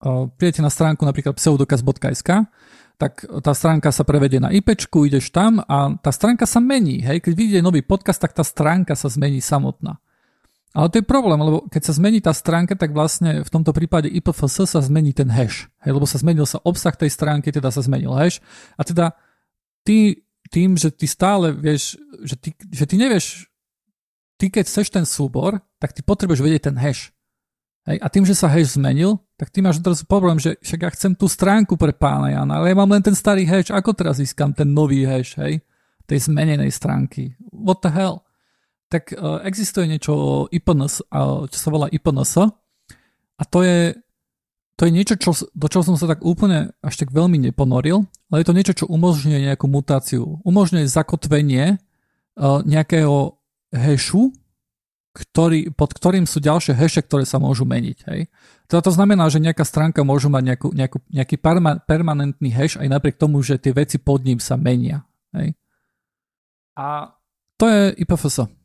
[0.00, 2.48] uh, prídete na stránku napríklad pseudokaz.sk,
[2.96, 7.04] tak tá stránka sa prevedie na IP, ideš tam a tá stránka sa mení.
[7.04, 7.20] Hej?
[7.24, 10.00] Keď vyjde nový podcast, tak tá stránka sa zmení samotná.
[10.70, 14.06] Ale to je problém, lebo keď sa zmení tá stránka, tak vlastne v tomto prípade
[14.06, 15.66] IPFS sa zmení ten hash.
[15.82, 18.38] Hej, lebo sa zmenil sa obsah tej stránky, teda sa zmenil hash.
[18.78, 19.18] A teda
[19.82, 23.50] ty tým, že ty stále vieš, že ty, že ty nevieš
[24.40, 27.12] ty keď chceš ten súbor, tak ty potrebuješ vedieť ten hash.
[27.84, 30.90] Hej, a tým, že sa hash zmenil, tak ty máš teraz problém, že však ja
[30.96, 34.16] chcem tú stránku pre pána Jana, ale ja mám len ten starý hash, ako teraz
[34.16, 35.60] získam ten nový hash, hej,
[36.08, 37.36] tej zmenenej stránky.
[37.52, 38.24] What the hell?
[38.90, 42.32] Tak uh, existuje niečo IPNS, uh, čo sa volá IPNS
[43.40, 43.94] a to je,
[44.76, 48.36] to je niečo, čo, do čoho som sa tak úplne až tak veľmi neponoril, ale
[48.42, 50.42] je to niečo, čo umožňuje nejakú mutáciu.
[50.44, 53.38] Umožňuje zakotvenie uh, nejakého
[53.70, 54.34] hashu
[55.10, 57.98] ktorý, pod ktorým sú ďalšie hashe, ktoré sa môžu meniť.
[58.06, 58.20] Hej.
[58.70, 62.86] Teda to znamená, že nejaká stránka môže mať nejakú, nejakú, nejaký perma, permanentný hash aj
[62.86, 65.02] napriek tomu, že tie veci pod ním sa menia.
[65.34, 65.58] Hej.
[66.78, 67.10] A
[67.58, 68.59] to je IPFS.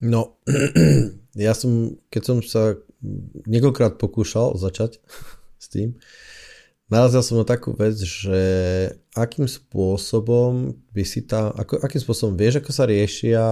[0.00, 0.36] No,
[1.36, 2.76] ja som, keď som sa
[3.48, 5.00] niekoľkrát pokúšal začať
[5.64, 5.96] s tým,
[6.92, 8.40] narazil som na takú vec, že
[9.16, 13.44] akým spôsobom by si tam, ako, akým spôsobom vieš, ako sa riešia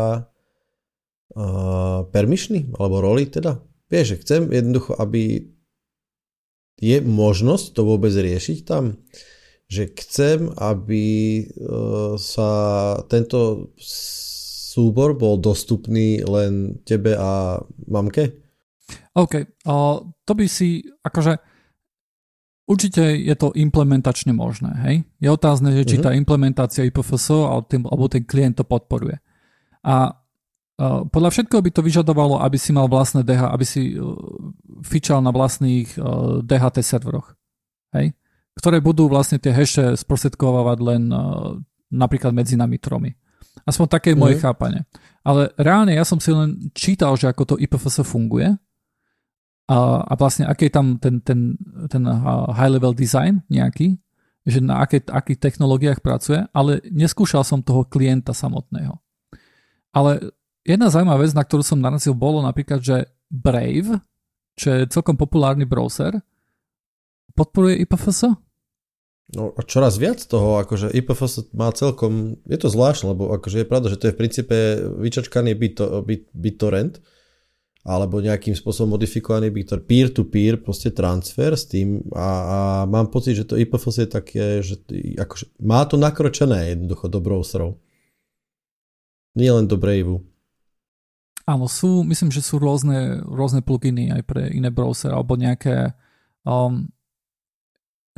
[1.34, 3.58] uh, permišný, alebo roli teda.
[3.88, 5.50] Vieš, že chcem jednoducho, aby
[6.78, 8.98] je možnosť to vôbec riešiť tam,
[9.70, 11.04] že chcem, aby
[11.46, 12.50] uh, sa
[13.08, 13.72] tento
[14.74, 18.34] súbor bol dostupný len tebe a mamke?
[19.14, 19.34] OK,
[19.70, 21.38] uh, to by si, akože
[22.66, 24.96] určite je to implementačne možné, hej?
[25.22, 26.10] Je otázne, že či uh-huh.
[26.10, 29.22] tá implementácia IPFS alebo ten klient to podporuje.
[29.86, 30.18] A
[31.06, 34.18] podľa všetkého by to vyžadovalo, aby si mal vlastné DH, aby si uh,
[34.82, 37.38] fičal na vlastných uh, DHT serveroch.
[37.94, 38.10] Hej?
[38.58, 41.62] Ktoré budú vlastne tie hashe sprostredkovávať len uh,
[41.94, 43.14] napríklad medzi nami tromi.
[43.62, 44.42] Aspoň také je moje mm.
[44.42, 44.82] chápanie.
[45.22, 48.50] Ale reálne ja som si len čítal, že ako to IPFS funguje
[49.70, 51.56] a, a vlastne aký je tam ten, ten,
[51.88, 52.02] ten
[52.52, 53.96] high level design nejaký,
[54.44, 59.00] že na aké, akých technológiách pracuje, ale neskúšal som toho klienta samotného.
[59.96, 64.00] Ale Jedna zaujímavá vec, na ktorú som narazil, bolo napríklad, že Brave,
[64.56, 66.16] čo je celkom populárny browser,
[67.36, 68.32] podporuje IPFS?
[69.34, 73.68] No a čoraz viac toho, akože IPFS má celkom, je to zvláštne, lebo akože je
[73.68, 74.56] pravda, že to je v princípe
[75.02, 75.58] vyčačkaný
[76.30, 77.02] BitTorrent,
[77.84, 83.44] alebo nejakým spôsobom modifikovaný BitTorrent, peer-to-peer, proste transfer s tým a, a mám pocit, že
[83.44, 84.78] to IPFS je také, že
[85.18, 87.76] akože má to nakročené jednoducho do browserov.
[89.34, 90.22] Nie len do Braveu.
[91.44, 95.92] Áno, sú, myslím, že sú rôzne, rôzne pluginy aj pre iné browser alebo nejaké
[96.46, 96.88] um,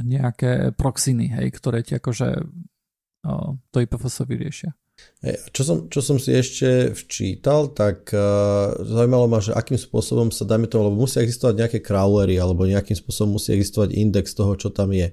[0.00, 4.70] nejaké proxiny, hej, ktoré ti akože uh, to IPFS vyriešia.
[5.20, 10.32] Hey, čo, som, čo som si ešte včítal, tak uh, zaujímalo ma, že akým spôsobom
[10.32, 14.56] sa dáme to, lebo musia existovať nejaké crawlery, alebo nejakým spôsobom musí existovať index toho,
[14.56, 15.12] čo tam je.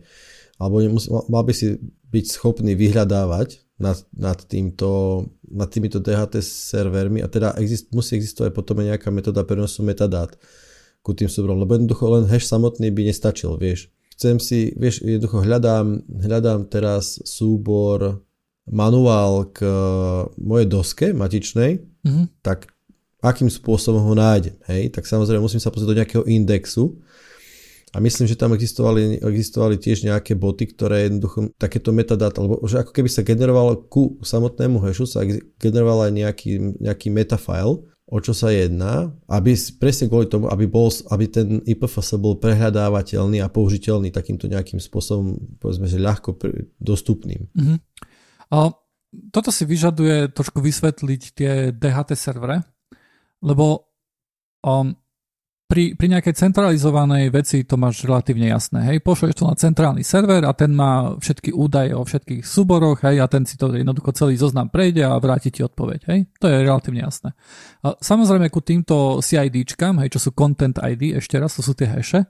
[0.56, 1.76] Alebo nemus, mal by si
[2.14, 8.56] byť schopný vyhľadávať nad, nad, týmto, nad týmito DHT servermi a teda exist, musí existovať
[8.56, 10.32] potom aj nejaká metóda prenosu metadát
[11.04, 13.92] ku tým súborom, lebo jednoducho len hash samotný by nestačil, vieš.
[14.14, 18.22] Chcem si, vieš, jednoducho hľadám, hľadám teraz súbor
[18.70, 19.66] manuál k
[20.40, 22.26] mojej doske matičnej, mm-hmm.
[22.46, 22.72] tak
[23.20, 27.00] akým spôsobom ho nájdem, hej, tak samozrejme musím sa pozrieť do nejakého indexu,
[27.94, 32.82] a myslím, že tam existovali, existovali tiež nejaké boty, ktoré jednoducho takéto metadáta, alebo že
[32.82, 35.22] ako keby sa generovalo ku samotnému hashu, sa
[35.62, 40.92] generoval aj nejaký, nejaký metafile, o čo sa jedná, aby presne kvôli tomu, aby, bol,
[41.08, 46.36] aby ten IPFS bol prehľadávateľný a použiteľný takýmto nejakým spôsobom, povedzme, že ľahko
[46.84, 47.48] dostupným.
[47.56, 47.78] Uh-huh.
[48.52, 48.58] A
[49.32, 52.66] toto si vyžaduje trošku vysvetliť tie DHT servere,
[53.40, 53.88] lebo
[54.66, 54.94] um,
[55.64, 58.84] pri, pri nejakej centralizovanej veci to máš relatívne jasné.
[58.94, 63.24] Hej, pošleš to na centrálny server a ten má všetky údaje o všetkých súboroch, hej,
[63.24, 66.00] a ten si to jednoducho celý zoznam prejde a vráti ti odpoveď.
[66.12, 67.34] Hej, to je relatívne jasné.
[67.82, 71.90] A samozrejme ku týmto CIDčkám, hej, čo sú Content ID, ešte raz, to sú tie
[71.90, 72.28] hashe,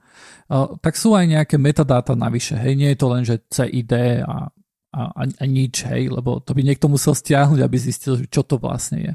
[0.80, 2.55] tak sú aj nejaké metadáta navyše.
[2.55, 4.53] Hej, nie je to len, že CID a,
[4.93, 8.99] a, a nič, hej, lebo to by niekto musel stiahnuť, aby zistil, čo to vlastne
[9.01, 9.14] je.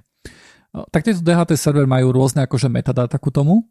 [0.69, 3.65] Tak tieto DHT server majú rôzne akože metadáta ku tomu,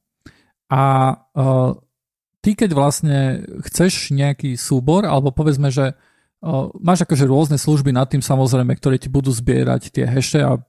[0.68, 0.84] a
[1.16, 1.72] uh,
[2.44, 8.08] ty, keď vlastne chceš nejaký súbor, alebo povedzme, že uh, máš akože rôzne služby nad
[8.12, 10.60] tým samozrejme, ktoré ti budú zbierať tie hashe a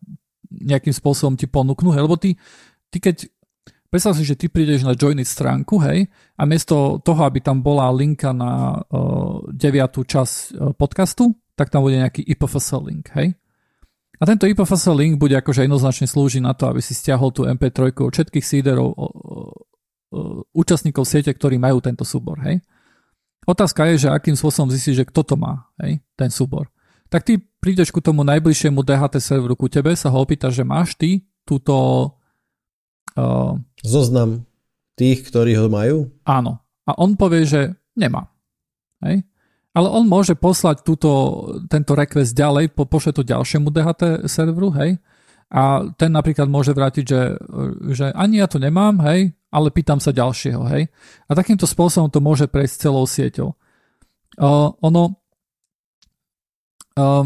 [0.48, 2.38] nejakým spôsobom ti ponúknú, hej, lebo ty,
[2.88, 3.28] ty keď
[3.90, 6.08] predstav si, že ty prídeš na joinit stránku, hej,
[6.38, 11.82] a miesto toho, aby tam bola linka na uh, deviatú časť uh, podcastu, tak tam
[11.82, 13.34] bude nejaký IPFS link, hej.
[14.18, 17.94] A tento IPFS link bude akože jednoznačne slúžiť na to, aby si stiahol tú MP3
[17.94, 19.67] od všetkých seederov Uh,
[20.56, 22.40] účastníkov siete, ktorí majú tento súbor.
[22.44, 22.64] Hej?
[23.44, 26.00] Otázka je, že akým spôsobom zistíš, že kto to má, hej?
[26.16, 26.68] ten súbor.
[27.08, 30.92] Tak ty prídeš ku tomu najbližšiemu DHT serveru ku tebe, sa ho opýtaš, že máš
[30.96, 31.72] ty túto
[33.18, 34.46] Uh, Zoznam
[34.94, 36.06] tých, ktorí ho majú?
[36.22, 36.62] Áno.
[36.86, 38.30] A on povie, že nemá.
[39.02, 39.26] Hej?
[39.74, 41.10] Ale on môže poslať túto,
[41.66, 45.02] tento request ďalej, po, pošle to ďalšiemu DHT serveru, hej?
[45.48, 47.22] A ten napríklad môže vrátiť, že,
[47.96, 50.92] že ani ja to nemám, hej, ale pýtam sa ďalšieho, hej.
[51.24, 53.56] A takýmto spôsobom to môže prejsť celou sieťou.
[54.36, 55.16] Uh, ono,
[57.00, 57.24] uh,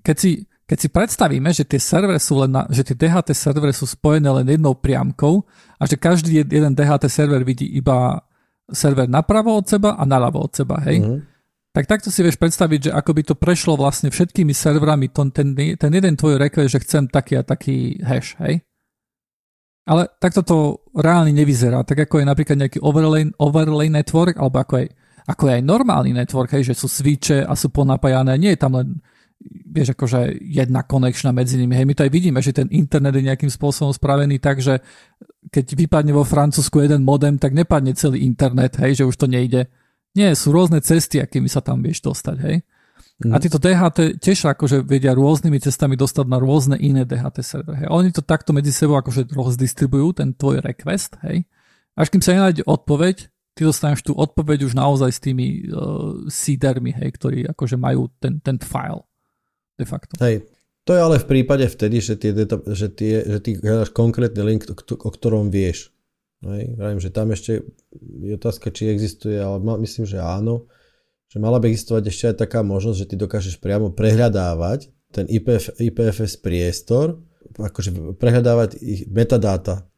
[0.00, 0.30] keď si,
[0.64, 4.32] keď si predstavíme, že tie servery sú len na, že tie DHT servery sú spojené
[4.32, 5.44] len jednou priamkou
[5.76, 8.24] a že každý jeden DHT server vidí iba
[8.72, 11.04] server napravo od seba a naľavo od seba, hej?
[11.04, 11.35] Mm-hmm.
[11.76, 15.52] Tak takto si vieš predstaviť, že ako by to prešlo vlastne všetkými serverami to, ten,
[15.52, 18.64] ten jeden tvoj request, že chcem taký a taký hash, hej?
[19.84, 20.56] Ale takto to
[20.96, 24.86] reálne nevyzerá, tak ako je napríklad nejaký overlay, overlay network, alebo ako je,
[25.28, 28.80] ako je aj normálny network, hej, že sú switche a sú ponapájané, nie je tam
[28.80, 29.04] len
[29.68, 31.76] vieš, akože jedna konekčná medzi nimi.
[31.76, 34.80] Hej, my to aj vidíme, že ten internet je nejakým spôsobom spravený tak, že
[35.52, 39.68] keď vypadne vo Francúzsku jeden modem, tak nepadne celý internet, hej, že už to nejde.
[40.16, 42.56] Nie, sú rôzne cesty, akými sa tam vieš dostať, hej.
[43.16, 43.32] Mm.
[43.32, 47.84] A títo DHT tiež akože vedia rôznymi cestami dostať na rôzne iné DHT servery.
[47.84, 47.88] Hej.
[47.88, 51.48] Oni to takto medzi sebou akože rozdistribujú, ten tvoj request, hej.
[51.96, 56.92] Až kým sa nenájde odpoveď, ty dostaneš tú odpoveď už naozaj s tými uh, seedermi,
[56.92, 59.00] hej, ktorí akože majú ten, ten file
[59.80, 60.12] de facto.
[60.20, 60.44] Hej,
[60.84, 64.68] to je ale v prípade vtedy, že, tie, že, tie, že ty hľadaš konkrétny link,
[64.68, 65.95] o ktorom vieš.
[66.52, 67.66] Hej, vravím, že tam ešte
[68.22, 70.70] je otázka, či existuje, ale myslím, že áno.
[71.26, 75.74] Že mala by existovať ešte aj taká možnosť, že ty dokážeš priamo prehľadávať ten IPF,
[75.80, 77.18] IPFS priestor,
[77.56, 79.88] akože prehľadávať ich metadáta.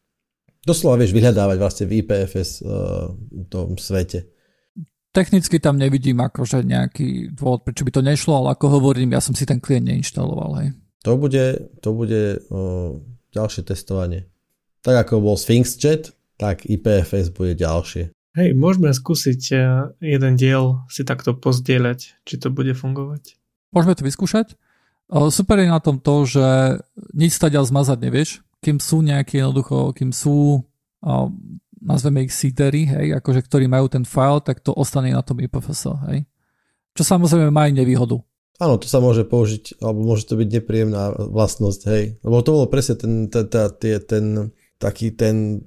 [0.65, 3.13] Doslova vieš vyhľadávať vlastne v IPFS uh,
[3.49, 4.29] tom svete.
[5.09, 9.33] Technicky tam nevidím akože nejaký dôvod, prečo by to nešlo, ale ako hovorím, ja som
[9.33, 10.51] si ten klient neinštaloval.
[10.61, 10.69] Hej.
[11.09, 11.45] To bude,
[11.81, 12.23] to bude
[12.53, 13.01] o,
[13.33, 14.29] ďalšie testovanie.
[14.85, 18.15] Tak ako bol Sphinx Chat, tak IPFS bude ďalšie.
[18.39, 19.57] Hej, môžeme skúsiť e,
[19.99, 23.35] jeden diel si takto pozdieľať, či to bude fungovať.
[23.75, 24.55] Môžeme to vyskúšať.
[25.09, 26.79] Super je na tom to, že
[27.17, 30.63] nič stadiaľ zmazať nevieš, kým sú nejaké jednoducho, kým sú
[31.81, 35.95] nazveme ich seedery, hej, akože ktorí majú ten file, tak to ostane na tom IPFS,
[36.11, 36.27] hej.
[36.93, 38.19] Čo samozrejme má aj nevýhodu.
[38.59, 42.05] Áno, to sa môže použiť, alebo môže to byť nepríjemná vlastnosť, hej.
[42.27, 44.25] Lebo to bolo presne ten, ten, ten, ten
[44.83, 45.67] taký ten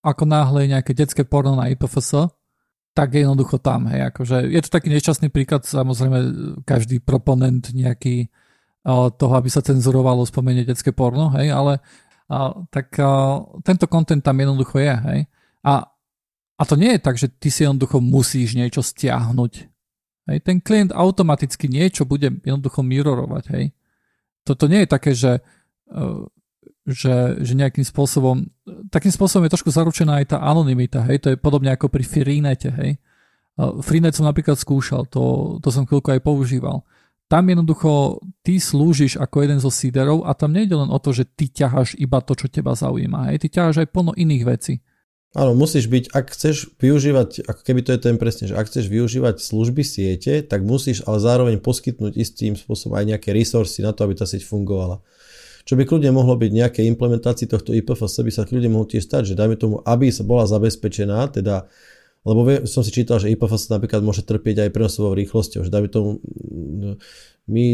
[0.02, 2.34] ako náhle nejaké detské porno na IPFS,
[2.96, 3.92] tak jednoducho tam.
[3.92, 6.18] Hej, akože je to taký nešťastný príklad, samozrejme
[6.64, 8.32] každý proponent nejaký
[9.20, 11.82] toho, aby sa cenzurovalo spomenie detské porno, hej, ale
[12.30, 15.20] a, tak a, tento content tam jednoducho je, hej.
[15.66, 15.90] A,
[16.56, 19.52] a to nie je tak, že ty si jednoducho musíš niečo stiahnuť.
[20.30, 20.38] Hej.
[20.46, 23.64] Ten klient automaticky niečo bude jednoducho mirorovať, hej.
[24.46, 25.42] Toto nie je také, že
[26.86, 28.46] že, že nejakým spôsobom,
[28.94, 32.70] takým spôsobom je trošku zaručená aj tá anonimita, hej, to je podobne ako pri Freenete,
[32.70, 33.02] hej.
[33.58, 36.86] Freenet som napríklad skúšal, to, to som chvíľku aj používal.
[37.26, 41.26] Tam jednoducho ty slúžiš ako jeden zo seederov a tam nejde len o to, že
[41.26, 44.78] ty ťaháš iba to, čo teba zaujíma, hej, ty ťaháš aj plno iných vecí.
[45.36, 48.88] Áno, musíš byť, ak chceš využívať, ako keby to je ten presne, že ak chceš
[48.88, 54.08] využívať služby siete, tak musíš ale zároveň poskytnúť istým spôsobom aj nejaké resursy na to,
[54.08, 55.04] aby tá sieť fungovala.
[55.66, 59.34] Čo by kľudne mohlo byť nejaké implementácii tohto IPFS, by sa kľudne mohlo tiež stať,
[59.34, 61.66] že dajme tomu, aby sa bola zabezpečená, teda
[62.26, 66.18] lebo som si čítal, že IPFS napríklad môže trpieť aj prenosovou rýchlosťou, že dajme tomu,
[67.46, 67.66] my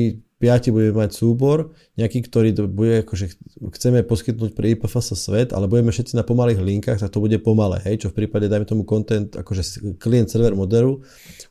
[0.43, 3.39] piati budeme mať súbor, nejaký, ktorý bude, akože
[3.79, 7.79] chceme poskytnúť pre IPFS svet, ale budeme všetci na pomalých linkách, tak to bude pomalé,
[7.87, 10.99] hej, čo v prípade, dajme tomu content, akože klient server modelu,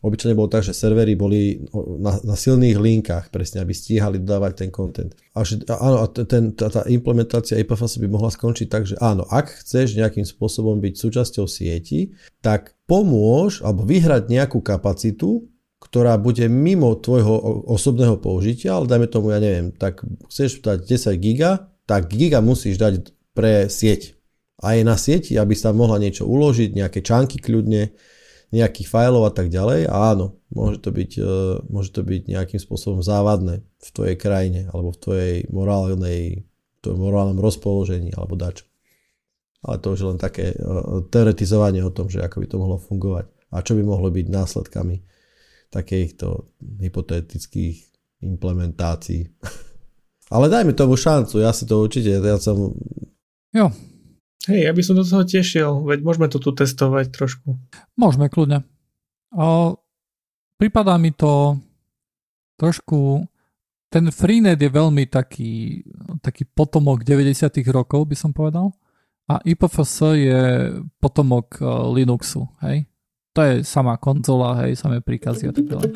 [0.04, 1.64] obyčajne bolo tak, že servery boli
[2.04, 5.16] na, na silných linkách, presne, aby stíhali dodávať ten content.
[5.40, 5.48] A,
[5.80, 9.96] áno, a ten, tá, tá implementácia IPFS by mohla skončiť tak, že áno, ak chceš
[9.96, 12.12] nejakým spôsobom byť súčasťou sieti,
[12.44, 15.48] tak pomôž alebo vyhrať nejakú kapacitu,
[15.82, 21.18] ktorá bude mimo tvojho osobného použitia, ale dajme tomu, ja neviem, tak chceš dať 10
[21.18, 24.14] giga, tak giga musíš dať pre sieť.
[24.62, 27.98] A je na sieti, aby sa mohla niečo uložiť, nejaké čánky kľudne,
[28.54, 29.90] nejakých fajlov a tak ďalej.
[29.90, 31.24] A áno, môže to byť, e,
[31.66, 36.46] môže to byť nejakým spôsobom závadné v tvojej krajine alebo v tvojej morálnej,
[36.86, 38.70] tvojom morálnom rozpoložení alebo dačo.
[39.66, 40.58] Ale to už je len také e,
[41.10, 45.11] teoretizovanie o tom, že ako by to mohlo fungovať a čo by mohlo byť následkami
[45.72, 47.80] takýchto hypotetických
[48.22, 49.32] implementácií.
[50.36, 52.72] Ale dajme tomu šancu, ja si to určite, ja som...
[53.52, 53.68] Jo.
[54.48, 57.60] Hej, ja by som do toho tešiel, veď môžeme to tu testovať trošku.
[58.00, 58.64] Môžeme, kľudne.
[59.36, 59.76] O,
[60.56, 61.60] pripadá mi to
[62.60, 63.28] trošku...
[63.92, 65.84] Ten Freenet je veľmi taký,
[66.24, 68.72] taký potomok 90 rokov, by som povedal.
[69.28, 70.42] A IPFS je
[71.04, 71.60] potomok
[71.92, 72.88] Linuxu, hej?
[73.32, 75.92] To je sama konzola, hej, samé príkazy a tak ďalej.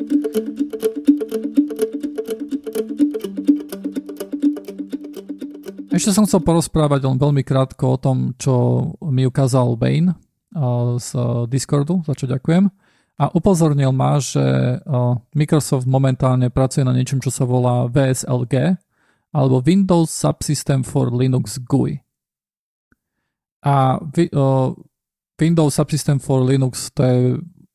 [5.96, 10.12] Ešte som chcel porozprávať len veľmi krátko o tom, čo mi ukázal Wayne
[11.00, 11.08] z
[11.48, 12.68] Discordu, za čo ďakujem.
[13.16, 14.76] A upozornil ma, že
[15.32, 18.76] Microsoft momentálne pracuje na niečom, čo sa volá VSLG,
[19.32, 22.04] alebo Windows Subsystem for Linux GUI.
[23.64, 23.96] A
[25.36, 27.18] Windows Subsystem for Linux to je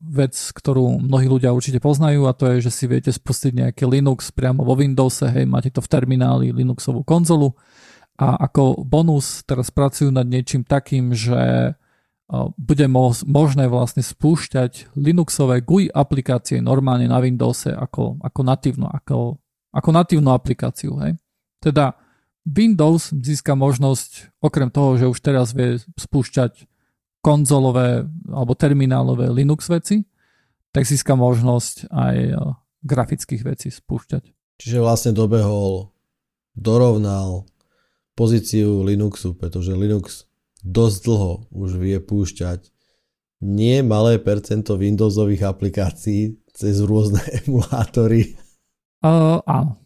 [0.02, 4.34] vec, ktorú mnohí ľudia určite poznajú a to je, že si viete spustiť nejaký Linux
[4.34, 7.54] priamo vo Windowse, hej, máte to v termináli Linuxovú konzolu
[8.18, 11.74] a ako bonus teraz pracujú nad niečím takým, že
[12.58, 12.88] bude
[13.28, 19.36] možné vlastne spúšťať Linuxové GUI aplikácie normálne na Windowse ako, ako, natívnu, ako,
[19.76, 20.96] ako natívnu aplikáciu.
[21.04, 21.20] Hej.
[21.60, 22.00] Teda
[22.48, 26.70] Windows získa možnosť, okrem toho, že už teraz vie spúšťať
[27.22, 30.02] konzolové alebo terminálové Linux veci,
[30.73, 32.34] tak získa možnosť aj e,
[32.81, 34.23] grafických vecí spúšťať.
[34.61, 35.93] Čiže vlastne dobehol,
[36.57, 37.45] dorovnal
[38.18, 40.30] pozíciu Linuxu, pretože Linux
[40.61, 42.69] dosť dlho už vie púšťať
[43.41, 48.38] nie malé percento Windowsových aplikácií cez rôzne emulátory.
[49.02, 49.81] Uh, áno.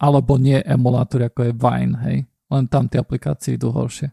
[0.00, 2.18] Alebo nie emulátory, ako je Vine, hej.
[2.50, 4.12] Len tam tie aplikácie idú horšie.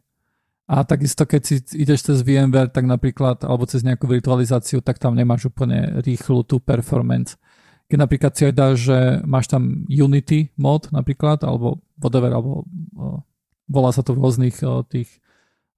[0.68, 5.16] A takisto, keď si ideš cez VMware, tak napríklad, alebo cez nejakú virtualizáciu, tak tam
[5.16, 7.40] nemáš úplne rýchlu tú performance.
[7.88, 12.68] Keď napríklad si aj dáš, že máš tam Unity mod napríklad, alebo whatever, alebo
[13.00, 13.24] uh,
[13.72, 15.08] volá sa to v rôznych uh, tých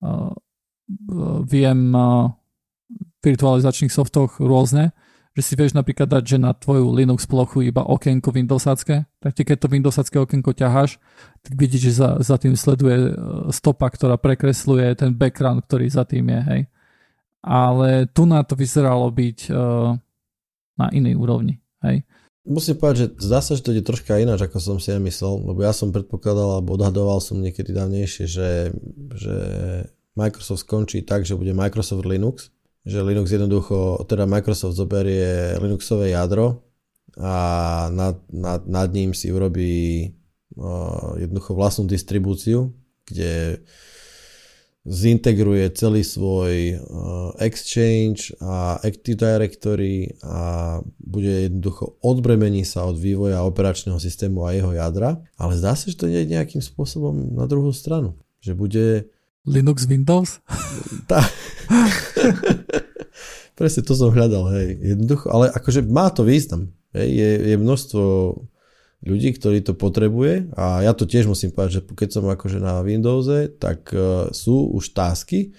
[0.01, 0.33] uh,
[1.45, 2.33] VM uh,
[3.21, 4.89] virtualizačných softoch rôzne,
[5.37, 9.41] že si vieš napríklad dať, že na tvoju Linux plochu iba okienko Windowsácké, tak ty
[9.45, 10.97] keď to Windowsácké okienko ťaháš,
[11.45, 13.11] tak vidíš, že za, za tým sleduje e,
[13.53, 16.61] stopa, ktorá prekresluje ten background, ktorý za tým je, hej.
[17.39, 19.95] Ale tu na to vyzeralo byť uh,
[20.75, 22.03] na inej úrovni, hej.
[22.43, 25.47] Musím povedať, že zdá sa, že to ide troška ináč, ako som si ja myslel,
[25.47, 28.75] lebo ja som predpokladal alebo odhadoval som niekedy dávnejšie, že,
[29.15, 29.37] že
[30.19, 32.51] Microsoft skončí tak, že bude Microsoft Linux,
[32.85, 36.63] že Linux jednoducho, teda Microsoft zoberie Linuxové jadro
[37.19, 37.33] a
[37.91, 40.07] nad, nad, nad ním si urobí
[40.55, 42.71] uh, jednoducho vlastnú distribúciu,
[43.03, 43.59] kde
[44.87, 53.43] zintegruje celý svoj uh, Exchange a Active Directory a bude jednoducho odbremení sa od vývoja
[53.43, 57.75] operačného systému a jeho jadra, ale zdá sa, že to nie nejakým spôsobom na druhú
[57.75, 58.15] stranu.
[58.39, 58.85] Že bude
[59.49, 60.37] Linux Windows?
[61.09, 61.25] Tá.
[63.57, 64.77] Presne to som hľadal, hej.
[64.93, 66.69] Jednoducho, ale akože má to význam.
[66.93, 67.09] Hej.
[67.09, 68.03] Je, je množstvo
[69.01, 72.83] ľudí, ktorí to potrebuje a ja to tiež musím povedať, že keď som akože na
[72.85, 75.55] Windowse, tak uh, sú už tásky,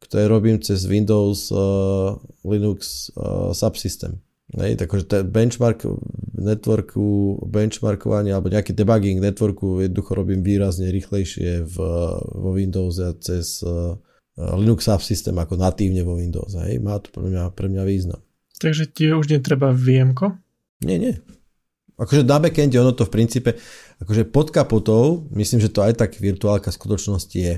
[0.00, 2.16] ktoré robím cez Windows uh,
[2.48, 4.23] Linux uh, subsystem.
[4.54, 5.82] Hej, takže ten benchmark
[6.38, 11.76] networku, benchmarkovanie alebo nejaký debugging networku jednoducho robím výrazne rýchlejšie v,
[12.22, 13.98] vo Windows cez uh,
[14.38, 16.54] Linux subsystem ako natívne vo Windows.
[16.54, 16.78] Hej.
[16.78, 18.22] Má to pre mňa, pre mňa význam.
[18.62, 20.38] Takže ti už netreba VMko?
[20.86, 21.14] Nie, nie.
[21.94, 23.54] Akože na backende ono to v princípe,
[24.02, 27.54] akože pod kapotou, myslím, že to aj tak virtuálka v skutočnosti je.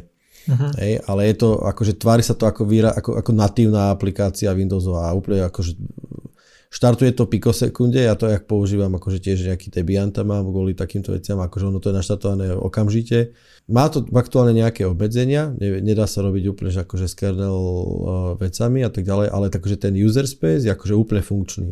[0.46, 0.70] Uh-huh.
[0.76, 5.08] Hej, ale je to, akože tvári sa to ako, výra, ako, ako natívna aplikácia Windowsová
[5.08, 5.72] a úplne akože
[6.70, 11.14] štartuje to pikosekunde, ja to jak používam, akože tiež nejaký Debian tam mám kvôli takýmto
[11.14, 13.32] veciam, akože ono to je naštartované okamžite.
[13.70, 17.86] Má to aktuálne nejaké obmedzenia, nedá sa robiť úplne že akože s kernel uh,
[18.38, 21.68] vecami a tak ďalej, ale takže ten user space je akože úplne funkčný.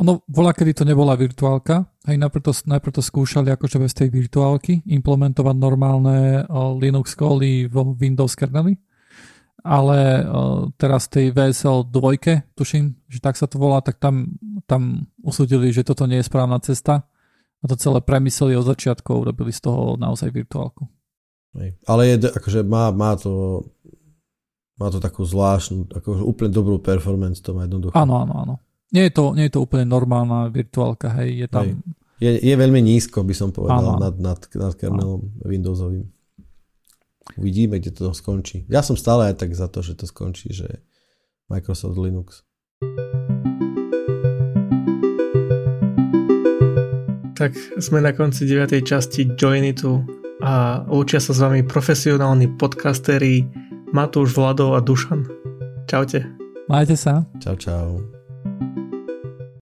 [0.00, 4.08] Ono, bola, kedy to nebola virtuálka, aj najprv to, najprv to skúšali akože bez tej
[4.08, 8.80] virtuálky implementovať normálne uh, Linux koly vo Windows kerneli
[9.64, 10.24] ale
[10.80, 15.84] teraz tej VSL 2, tuším, že tak sa to volá, tak tam, tam usúdili, že
[15.84, 17.04] toto nie je správna cesta
[17.60, 20.88] a to celé premysleli od začiatku, urobili z toho naozaj virtuálku.
[21.84, 23.64] Ale je, akože má, má to
[24.80, 27.92] má to takú zvláštnu, akože úplne dobrú performance, to má jednoducho.
[27.92, 28.54] Áno, áno, áno.
[28.96, 31.64] Nie je to, nie je to úplne normálna virtuálka, hej, je tam...
[31.68, 31.76] Hej.
[32.20, 34.00] Je, je veľmi nízko, by som povedal, áno.
[34.00, 35.44] nad, nad, nad kernelom áno.
[35.44, 36.04] Windowsovým.
[37.36, 38.66] Uvidíme, kde to skončí.
[38.66, 40.82] Ja som stále aj tak za to, že to skončí, že
[41.50, 42.46] Microsoft Linux.
[47.34, 48.84] Tak sme na konci 9.
[48.84, 50.04] časti Joinitu
[50.44, 53.48] a učia sa s vami profesionálni podcasteri
[53.96, 55.24] Matúš, Vladov a Dušan.
[55.88, 56.22] Čaute.
[56.68, 57.26] Majte sa.
[57.42, 58.19] Čau, čau.